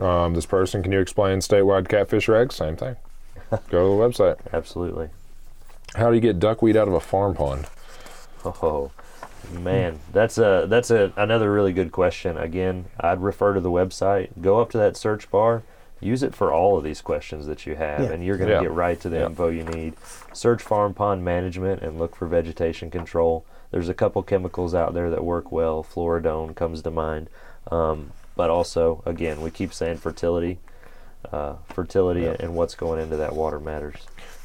Um, 0.00 0.34
this 0.34 0.46
person, 0.46 0.82
can 0.82 0.92
you 0.92 1.00
explain 1.00 1.38
statewide 1.38 1.88
catfish 1.88 2.26
regs? 2.26 2.52
Same 2.52 2.76
thing. 2.76 2.96
Go 3.50 3.58
to 3.58 3.68
the 3.68 4.24
website. 4.24 4.36
Absolutely. 4.52 5.08
How 5.96 6.10
do 6.10 6.14
you 6.14 6.20
get 6.20 6.38
duckweed 6.38 6.76
out 6.76 6.86
of 6.86 6.94
a 6.94 7.00
farm 7.00 7.34
pond? 7.34 7.66
Oh 8.44 8.92
man, 9.50 9.98
that's 10.12 10.38
a 10.38 10.66
that's 10.68 10.90
a 10.90 11.12
another 11.16 11.50
really 11.50 11.72
good 11.72 11.92
question. 11.92 12.36
Again, 12.36 12.86
I'd 13.00 13.20
refer 13.22 13.54
to 13.54 13.60
the 13.60 13.70
website. 13.70 14.30
Go 14.40 14.60
up 14.60 14.70
to 14.70 14.78
that 14.78 14.96
search 14.96 15.30
bar. 15.30 15.62
Use 16.00 16.22
it 16.22 16.34
for 16.34 16.52
all 16.52 16.78
of 16.78 16.84
these 16.84 17.00
questions 17.00 17.46
that 17.46 17.66
you 17.66 17.74
have, 17.74 18.00
Yeah. 18.00 18.10
and 18.10 18.24
you're 18.24 18.36
going 18.36 18.48
to 18.48 18.54
Yeah. 18.54 18.62
get 18.62 18.72
right 18.72 19.00
to 19.00 19.08
the 19.08 19.18
Yeah. 19.18 19.26
info 19.26 19.48
you 19.48 19.64
need. 19.64 19.94
Search 20.32 20.62
farm 20.62 20.94
pond 20.94 21.24
management 21.24 21.82
and 21.82 21.98
look 21.98 22.14
for 22.14 22.26
vegetation 22.26 22.90
control. 22.90 23.44
There's 23.70 23.88
a 23.88 23.94
couple 23.94 24.22
chemicals 24.22 24.74
out 24.74 24.94
there 24.94 25.10
that 25.10 25.24
work 25.24 25.50
well. 25.50 25.82
Fluridone 25.84 26.54
comes 26.54 26.82
to 26.82 26.90
mind, 26.90 27.28
um, 27.70 28.12
but 28.36 28.48
also 28.48 29.02
again, 29.04 29.40
we 29.40 29.50
keep 29.50 29.74
saying 29.74 29.96
fertility. 29.98 30.58
Uh, 31.32 31.54
fertility 31.74 32.24
and 32.26 32.54
what's 32.54 32.76
going 32.76 33.00
into 33.00 33.16
that 33.16 33.34
water 33.34 33.58
matters. 33.58 33.96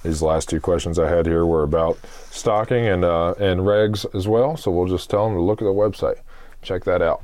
These 0.01 0.23
last 0.23 0.49
two 0.49 0.59
questions 0.59 0.97
I 0.97 1.07
had 1.07 1.27
here 1.27 1.45
were 1.45 1.61
about 1.61 1.97
stocking 2.31 2.87
and 2.87 3.05
uh, 3.05 3.35
and 3.39 3.61
regs 3.61 4.05
as 4.15 4.27
well. 4.27 4.57
So 4.57 4.71
we'll 4.71 4.87
just 4.87 5.07
tell 5.09 5.25
them 5.27 5.35
to 5.37 5.41
look 5.41 5.61
at 5.61 5.65
the 5.65 5.71
website, 5.71 6.17
check 6.63 6.83
that 6.85 7.01
out. 7.03 7.21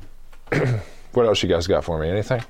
what 1.12 1.26
else 1.26 1.42
you 1.42 1.48
guys 1.48 1.66
got 1.66 1.82
for 1.84 1.98
me? 1.98 2.08
Anything? 2.08 2.42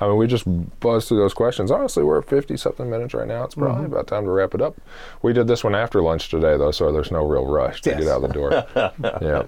I 0.00 0.06
mean, 0.08 0.16
we 0.16 0.26
just 0.26 0.44
buzzed 0.80 1.08
through 1.08 1.18
those 1.18 1.34
questions. 1.34 1.70
Honestly, 1.70 2.02
we're 2.02 2.20
at 2.20 2.28
50 2.28 2.56
something 2.56 2.88
minutes 2.88 3.12
right 3.12 3.28
now. 3.28 3.44
It's 3.44 3.54
probably 3.54 3.84
mm-hmm. 3.84 3.92
about 3.92 4.06
time 4.06 4.24
to 4.24 4.30
wrap 4.30 4.54
it 4.54 4.62
up. 4.62 4.80
We 5.20 5.34
did 5.34 5.46
this 5.46 5.62
one 5.62 5.74
after 5.74 6.00
lunch 6.00 6.30
today, 6.30 6.56
though, 6.56 6.70
so 6.70 6.90
there's 6.90 7.10
no 7.10 7.26
real 7.26 7.44
rush 7.44 7.82
to 7.82 7.90
Yes. 7.90 8.00
get 8.00 8.08
out 8.08 8.22
the 8.22 8.28
door. 8.28 8.50
yeah. 9.20 9.42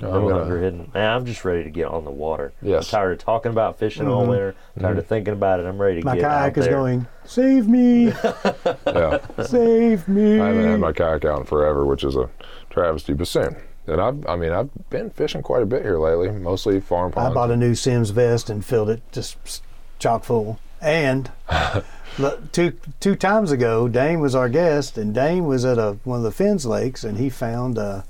No 0.00 0.12
I'm 0.12 0.28
gonna- 0.28 0.58
hidden. 0.58 0.90
Man, 0.94 1.16
I'm 1.16 1.26
just 1.26 1.44
ready 1.44 1.64
to 1.64 1.70
get 1.70 1.88
on 1.88 2.04
the 2.04 2.10
water. 2.10 2.52
Yes. 2.62 2.92
I'm 2.92 2.98
tired 2.98 3.12
of 3.12 3.18
talking 3.18 3.52
about 3.52 3.78
fishing 3.78 4.08
all 4.08 4.22
mm-hmm. 4.22 4.30
winter. 4.30 4.54
tired 4.80 4.96
of 4.96 5.04
mm-hmm. 5.04 5.08
thinking 5.08 5.34
about 5.34 5.60
it. 5.60 5.66
I'm 5.66 5.80
ready 5.80 6.00
to 6.00 6.06
My 6.06 6.16
get 6.16 6.24
out 6.24 6.30
there. 6.30 6.38
My 6.38 6.50
kayak 6.50 6.58
is 6.58 6.68
going, 6.68 7.06
save 7.24 7.68
me, 7.68 8.04
yeah. 8.86 9.18
save 9.44 10.08
me. 10.08 10.40
I 10.40 10.46
haven't 10.46 10.64
had 10.64 10.80
my 10.80 10.92
kayak 10.92 11.26
out 11.26 11.40
in 11.40 11.44
forever, 11.44 11.84
which 11.84 12.04
is 12.04 12.16
a 12.16 12.30
travesty, 12.70 13.12
but 13.12 13.28
soon. 13.28 13.54
And 13.86 14.00
I've, 14.00 14.26
I 14.26 14.36
mean, 14.36 14.52
I've 14.52 14.70
been 14.88 15.10
fishing 15.10 15.42
quite 15.42 15.62
a 15.62 15.66
bit 15.66 15.82
here 15.82 15.98
lately, 15.98 16.30
mostly 16.30 16.80
farm 16.80 17.12
ponds. 17.12 17.30
I 17.30 17.34
bought 17.34 17.50
a 17.50 17.56
new 17.56 17.74
Simms 17.74 18.10
vest 18.10 18.48
and 18.48 18.64
filled 18.64 18.88
it 18.88 19.02
just 19.10 19.62
chock 20.00 20.24
full. 20.24 20.58
And 20.80 21.30
two 22.52 22.72
two 22.98 23.14
times 23.14 23.52
ago, 23.52 23.86
Dane 23.86 24.20
was 24.20 24.34
our 24.34 24.48
guest, 24.48 24.98
and 24.98 25.14
Dane 25.14 25.44
was 25.44 25.64
at 25.64 25.78
a 25.78 25.98
one 26.04 26.18
of 26.18 26.24
the 26.24 26.32
FINs 26.32 26.66
lakes, 26.66 27.04
and 27.04 27.18
he 27.18 27.30
found 27.30 27.78
a, 27.78 28.04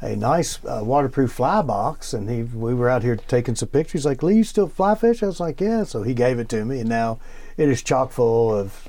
a 0.00 0.16
nice 0.16 0.58
uh, 0.64 0.82
waterproof 0.84 1.32
fly 1.32 1.62
box, 1.62 2.12
and 2.12 2.28
he 2.28 2.42
we 2.42 2.74
were 2.74 2.90
out 2.90 3.02
here 3.02 3.16
taking 3.16 3.54
some 3.54 3.68
pictures. 3.68 4.04
Like, 4.04 4.22
Lee, 4.22 4.36
you 4.36 4.44
still 4.44 4.68
fly 4.68 4.94
fish? 4.96 5.22
I 5.22 5.26
was 5.26 5.40
like, 5.40 5.60
yeah. 5.60 5.84
So 5.84 6.02
he 6.02 6.12
gave 6.12 6.38
it 6.38 6.48
to 6.50 6.64
me, 6.64 6.80
and 6.80 6.88
now 6.88 7.18
it 7.56 7.68
is 7.68 7.82
chock 7.82 8.10
full 8.10 8.54
of 8.54 8.88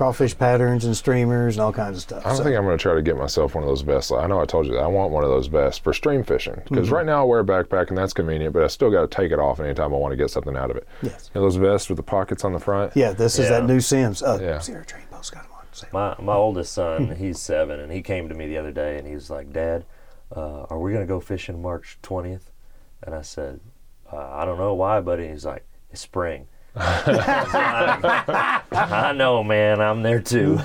crawfish 0.00 0.38
patterns 0.38 0.86
and 0.86 0.96
streamers 0.96 1.56
and 1.56 1.62
all 1.62 1.74
kinds 1.74 1.98
of 1.98 2.02
stuff. 2.02 2.24
I 2.24 2.30
don't 2.30 2.38
So, 2.38 2.44
think 2.44 2.56
I'm 2.56 2.64
going 2.64 2.78
to 2.78 2.80
try 2.82 2.94
to 2.94 3.02
get 3.02 3.18
myself 3.18 3.54
one 3.54 3.62
of 3.64 3.68
those 3.68 3.82
vests. 3.82 4.10
I 4.10 4.26
know 4.26 4.40
I 4.40 4.46
told 4.46 4.64
you 4.66 4.72
that. 4.72 4.78
I 4.80 4.86
want 4.86 5.10
one 5.12 5.24
of 5.24 5.28
those 5.28 5.46
vests 5.48 5.78
for 5.78 5.92
stream 5.92 6.24
fishing 6.24 6.54
because 6.64 6.86
Mm-hmm. 6.86 6.94
right 6.94 7.04
now 7.04 7.20
I 7.20 7.24
wear 7.24 7.40
a 7.40 7.44
backpack 7.44 7.88
and 7.90 7.98
that's 7.98 8.14
convenient, 8.14 8.54
but 8.54 8.62
I 8.62 8.68
still 8.68 8.90
got 8.90 9.02
to 9.02 9.08
take 9.14 9.30
it 9.30 9.38
off 9.38 9.60
anytime 9.60 9.92
I 9.92 9.98
want 9.98 10.12
to 10.12 10.16
get 10.16 10.30
something 10.30 10.56
out 10.56 10.70
of 10.70 10.78
it. 10.78 10.88
Yes. 11.02 11.30
You 11.34 11.38
know 11.40 11.44
those 11.46 11.56
vests 11.56 11.90
with 11.90 11.96
the 11.96 12.02
pockets 12.02 12.44
on 12.46 12.54
the 12.54 12.58
front? 12.60 12.96
yeah, 12.96 13.12
this 13.12 13.38
is 13.38 13.50
that 13.50 13.66
new 13.66 13.78
Simms. 13.80 14.22
Uh, 14.22 14.38
Yeah. 14.40 14.58
Sierra 14.60 14.86
Trading 14.86 15.08
Post 15.08 15.34
got 15.34 15.44
him 15.44 15.52
on. 15.52 15.64
Say, 15.72 15.86
My 15.92 16.16
my 16.18 16.32
oldest 16.34 16.72
son, 16.72 17.14
he's 17.18 17.38
seven, 17.38 17.78
and 17.78 17.92
he 17.92 18.00
came 18.00 18.26
to 18.30 18.34
me 18.34 18.46
the 18.46 18.56
other 18.56 18.72
day, 18.72 18.96
and 18.96 19.06
he 19.06 19.12
was 19.14 19.28
like, 19.28 19.52
"Dad, 19.52 19.84
uh, 20.34 20.62
are 20.70 20.78
we 20.78 20.94
gonna 20.94 21.04
go 21.04 21.20
fishing 21.20 21.60
March 21.60 21.98
20th?" 22.02 22.50
And 23.02 23.14
I 23.14 23.20
said, 23.20 23.60
uh, 24.10 24.16
"I 24.16 24.46
don't 24.46 24.56
know 24.58 24.72
why, 24.72 25.00
buddy." 25.02 25.28
He's 25.28 25.44
like, 25.44 25.66
"It's 25.90 26.00
spring." 26.00 26.48
I 26.76 28.62
know, 29.16 29.42
man. 29.42 29.80
I'm 29.80 30.02
there 30.02 30.20
too. 30.20 30.60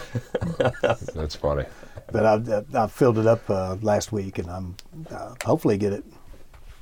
That's 1.13 1.35
funny. 1.35 1.65
But 2.11 2.25
I, 2.25 2.63
I 2.83 2.87
filled 2.87 3.17
it 3.17 3.25
up 3.25 3.49
uh, 3.49 3.77
last 3.81 4.11
week, 4.11 4.37
and 4.37 4.49
I'm 4.49 4.75
uh, 5.09 5.33
hopefully 5.43 5.77
get 5.77 5.93
it 5.93 6.03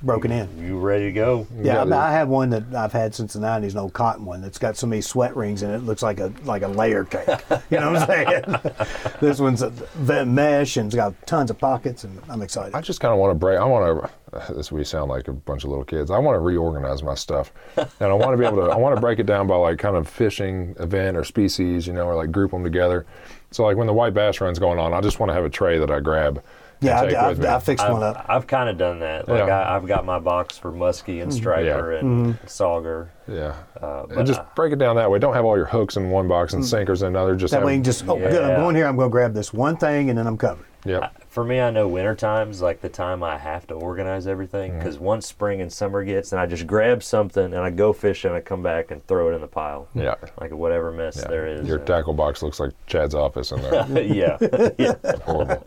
broken 0.04 0.30
in. 0.30 0.48
You 0.58 0.78
ready 0.78 1.06
to 1.06 1.12
go? 1.12 1.46
Yeah, 1.60 1.72
I, 1.72 1.74
got 1.76 1.86
it. 1.88 1.92
I 1.92 2.12
have 2.12 2.28
one 2.28 2.50
that 2.50 2.74
I've 2.74 2.92
had 2.92 3.14
since 3.14 3.32
the 3.32 3.40
'90s, 3.40 3.72
an 3.72 3.78
old 3.78 3.92
cotton 3.92 4.24
one 4.24 4.40
that's 4.40 4.58
got 4.58 4.76
so 4.76 4.86
many 4.86 5.00
sweat 5.00 5.36
rings 5.36 5.62
in 5.62 5.70
it. 5.70 5.76
It 5.76 5.82
looks 5.82 6.02
like 6.02 6.20
a 6.20 6.32
like 6.44 6.62
a 6.62 6.68
layer 6.68 7.04
cake. 7.04 7.28
You 7.70 7.80
know 7.80 7.92
what 7.92 8.08
I'm 8.08 8.26
saying? 8.26 9.16
this 9.20 9.40
one's 9.40 9.62
a 9.62 9.70
v- 9.70 10.24
mesh 10.24 10.76
and 10.76 10.86
it's 10.86 10.94
got 10.94 11.14
tons 11.26 11.50
of 11.50 11.58
pockets, 11.58 12.04
and 12.04 12.20
I'm 12.28 12.42
excited. 12.42 12.74
I 12.74 12.80
just 12.80 13.00
kind 13.00 13.12
of 13.12 13.18
want 13.18 13.30
to 13.30 13.34
break. 13.34 13.58
I 13.58 13.64
want 13.64 14.04
to. 14.04 14.54
This 14.54 14.70
we 14.70 14.84
sound 14.84 15.10
like 15.10 15.28
a 15.28 15.32
bunch 15.32 15.64
of 15.64 15.70
little 15.70 15.84
kids. 15.84 16.10
I 16.10 16.18
want 16.18 16.36
to 16.36 16.40
reorganize 16.40 17.02
my 17.02 17.14
stuff, 17.14 17.52
and 17.76 17.88
I 18.00 18.12
want 18.12 18.32
to 18.32 18.36
be 18.36 18.44
able 18.44 18.58
to. 18.66 18.72
I 18.72 18.76
want 18.76 18.94
to 18.94 19.00
break 19.00 19.18
it 19.18 19.26
down 19.26 19.46
by 19.46 19.56
like 19.56 19.78
kind 19.78 19.96
of 19.96 20.08
fishing 20.08 20.74
event 20.78 21.16
or 21.16 21.24
species, 21.24 21.86
you 21.86 21.92
know, 21.92 22.06
or 22.06 22.14
like 22.14 22.30
group 22.30 22.50
them 22.50 22.62
together. 22.62 23.06
So 23.50 23.64
like 23.64 23.76
when 23.76 23.86
the 23.86 23.92
white 23.92 24.14
bass 24.14 24.40
run's 24.40 24.58
going 24.58 24.78
on, 24.78 24.92
I 24.92 25.00
just 25.00 25.20
want 25.20 25.30
to 25.30 25.34
have 25.34 25.44
a 25.44 25.50
tray 25.50 25.78
that 25.78 25.90
I 25.90 26.00
grab. 26.00 26.42
And 26.86 27.00
yeah, 27.00 27.06
take 27.06 27.16
I, 27.16 27.28
with 27.30 27.44
I. 27.44 27.56
I 27.56 27.58
fixed 27.60 27.88
one 27.88 28.02
I've, 28.02 28.16
up. 28.16 28.26
I've 28.28 28.46
kind 28.46 28.68
of 28.68 28.78
done 28.78 29.00
that. 29.00 29.28
Like 29.28 29.46
Yeah. 29.46 29.58
I, 29.60 29.76
I've 29.76 29.86
got 29.86 30.04
my 30.04 30.18
box 30.18 30.56
for 30.58 30.72
muskie 30.72 31.22
and 31.22 31.32
striper 31.32 31.92
Yeah. 31.94 31.98
and 32.00 32.38
sauger. 32.42 33.08
yeah, 33.28 33.54
Uh, 33.82 34.04
and 34.04 34.14
but 34.14 34.26
just 34.26 34.40
I- 34.40 34.46
break 34.54 34.72
it 34.72 34.78
down 34.78 34.96
that 34.96 35.10
way. 35.10 35.18
Don't 35.18 35.34
have 35.34 35.44
all 35.44 35.56
your 35.56 35.66
hooks 35.66 35.96
in 35.96 36.10
one 36.10 36.28
box 36.28 36.52
and 36.54 36.64
sinkers 36.64 37.02
in 37.02 37.08
another. 37.08 37.36
Just 37.36 37.52
That 37.52 37.58
have, 37.58 37.66
way, 37.66 37.76
you 37.76 37.82
just 37.82 38.06
oh, 38.08 38.16
good. 38.16 38.42
I'm 38.42 38.56
going 38.60 38.76
here. 38.76 38.86
I'm 38.86 38.96
going 38.96 39.08
to 39.08 39.12
grab 39.12 39.34
this 39.34 39.52
one 39.52 39.76
thing, 39.76 40.10
and 40.10 40.18
then 40.18 40.26
I'm 40.26 40.36
covered. 40.36 40.66
yeah. 40.84 41.08
for 41.30 41.42
me, 41.44 41.58
I 41.60 41.70
know 41.70 41.88
winter 41.88 42.14
time's 42.14 42.60
like 42.60 42.80
the 42.82 42.88
time 42.90 43.22
I 43.22 43.38
have 43.38 43.66
to 43.68 43.74
organize 43.74 44.26
everything 44.26 44.70
Mm-hmm. 44.72 44.78
because 44.78 44.98
once 44.98 45.26
spring 45.26 45.62
and 45.62 45.72
summer 45.72 46.04
gets, 46.04 46.30
and 46.32 46.40
I 46.40 46.44
just 46.46 46.66
grab 46.66 47.02
something 47.02 47.42
and 47.44 47.56
I 47.56 47.70
go 47.70 47.92
fishing, 47.94 48.28
and 48.30 48.36
I 48.36 48.40
come 48.42 48.62
back 48.62 48.90
and 48.90 49.04
throw 49.06 49.30
it 49.30 49.34
in 49.34 49.40
the 49.40 49.46
pile. 49.48 49.88
Yeah. 49.94 50.14
Like 50.40 50.52
whatever 50.52 50.92
mess 50.92 51.16
Yeah. 51.16 51.28
there 51.28 51.46
is. 51.46 51.66
Your 51.66 51.78
tackle 51.78 52.12
box 52.12 52.42
looks 52.42 52.60
like 52.60 52.72
Chad's 52.86 53.14
office 53.14 53.50
in 53.52 53.62
there. 53.62 53.86
yeah. 54.02 54.36
yeah. 54.78 54.94
Horrible. 55.24 55.64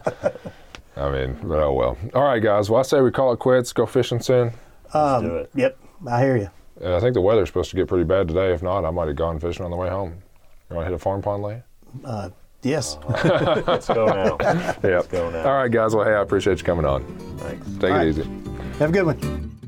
I 0.97 1.11
mean, 1.11 1.37
but 1.43 1.59
oh 1.59 1.73
well. 1.73 1.97
All 2.13 2.23
right, 2.23 2.41
guys. 2.41 2.69
Well, 2.69 2.79
I 2.79 2.83
say 2.83 3.01
we 3.01 3.11
call 3.11 3.31
it 3.33 3.37
quits. 3.39 3.71
Go 3.73 3.85
fishing 3.85 4.19
soon. 4.19 4.51
Let's 4.93 5.23
do 5.23 5.35
it. 5.37 5.51
Yep, 5.55 5.77
I 6.07 6.21
hear 6.21 6.37
you. 6.37 6.49
Uh, 6.83 6.97
I 6.97 6.99
think 6.99 7.13
the 7.13 7.21
weather's 7.21 7.49
supposed 7.49 7.69
to 7.71 7.75
get 7.75 7.87
pretty 7.87 8.03
bad 8.03 8.27
today. 8.27 8.53
If 8.53 8.61
not, 8.63 8.85
I 8.85 8.91
might 8.91 9.07
have 9.07 9.15
gone 9.17 9.39
fishing 9.39 9.65
on 9.65 9.71
the 9.71 9.77
way 9.77 9.89
home. 9.89 10.15
You 10.69 10.75
want 10.75 10.85
to 10.85 10.91
hit 10.91 10.95
a 10.95 10.99
farm 10.99 11.21
pond 11.21 11.43
lay? 11.43 11.63
Yes. 12.63 12.97
Let's 13.09 13.87
go 13.87 14.05
now. 14.07 14.37
Yeah. 14.83 15.01
go 15.09 15.29
now. 15.29 15.43
All 15.45 15.53
right, 15.53 15.71
guys. 15.71 15.95
Well, 15.95 16.05
hey, 16.05 16.13
I 16.13 16.21
appreciate 16.21 16.57
you 16.59 16.63
coming 16.65 16.85
on. 16.85 17.03
Thanks. 17.37 17.65
Take 17.75 17.83
All 17.83 17.89
it 17.89 17.91
right. 17.91 18.07
easy. 18.07 18.23
Have 18.79 18.89
a 18.89 18.93
good 18.93 19.05
one. 19.05 19.59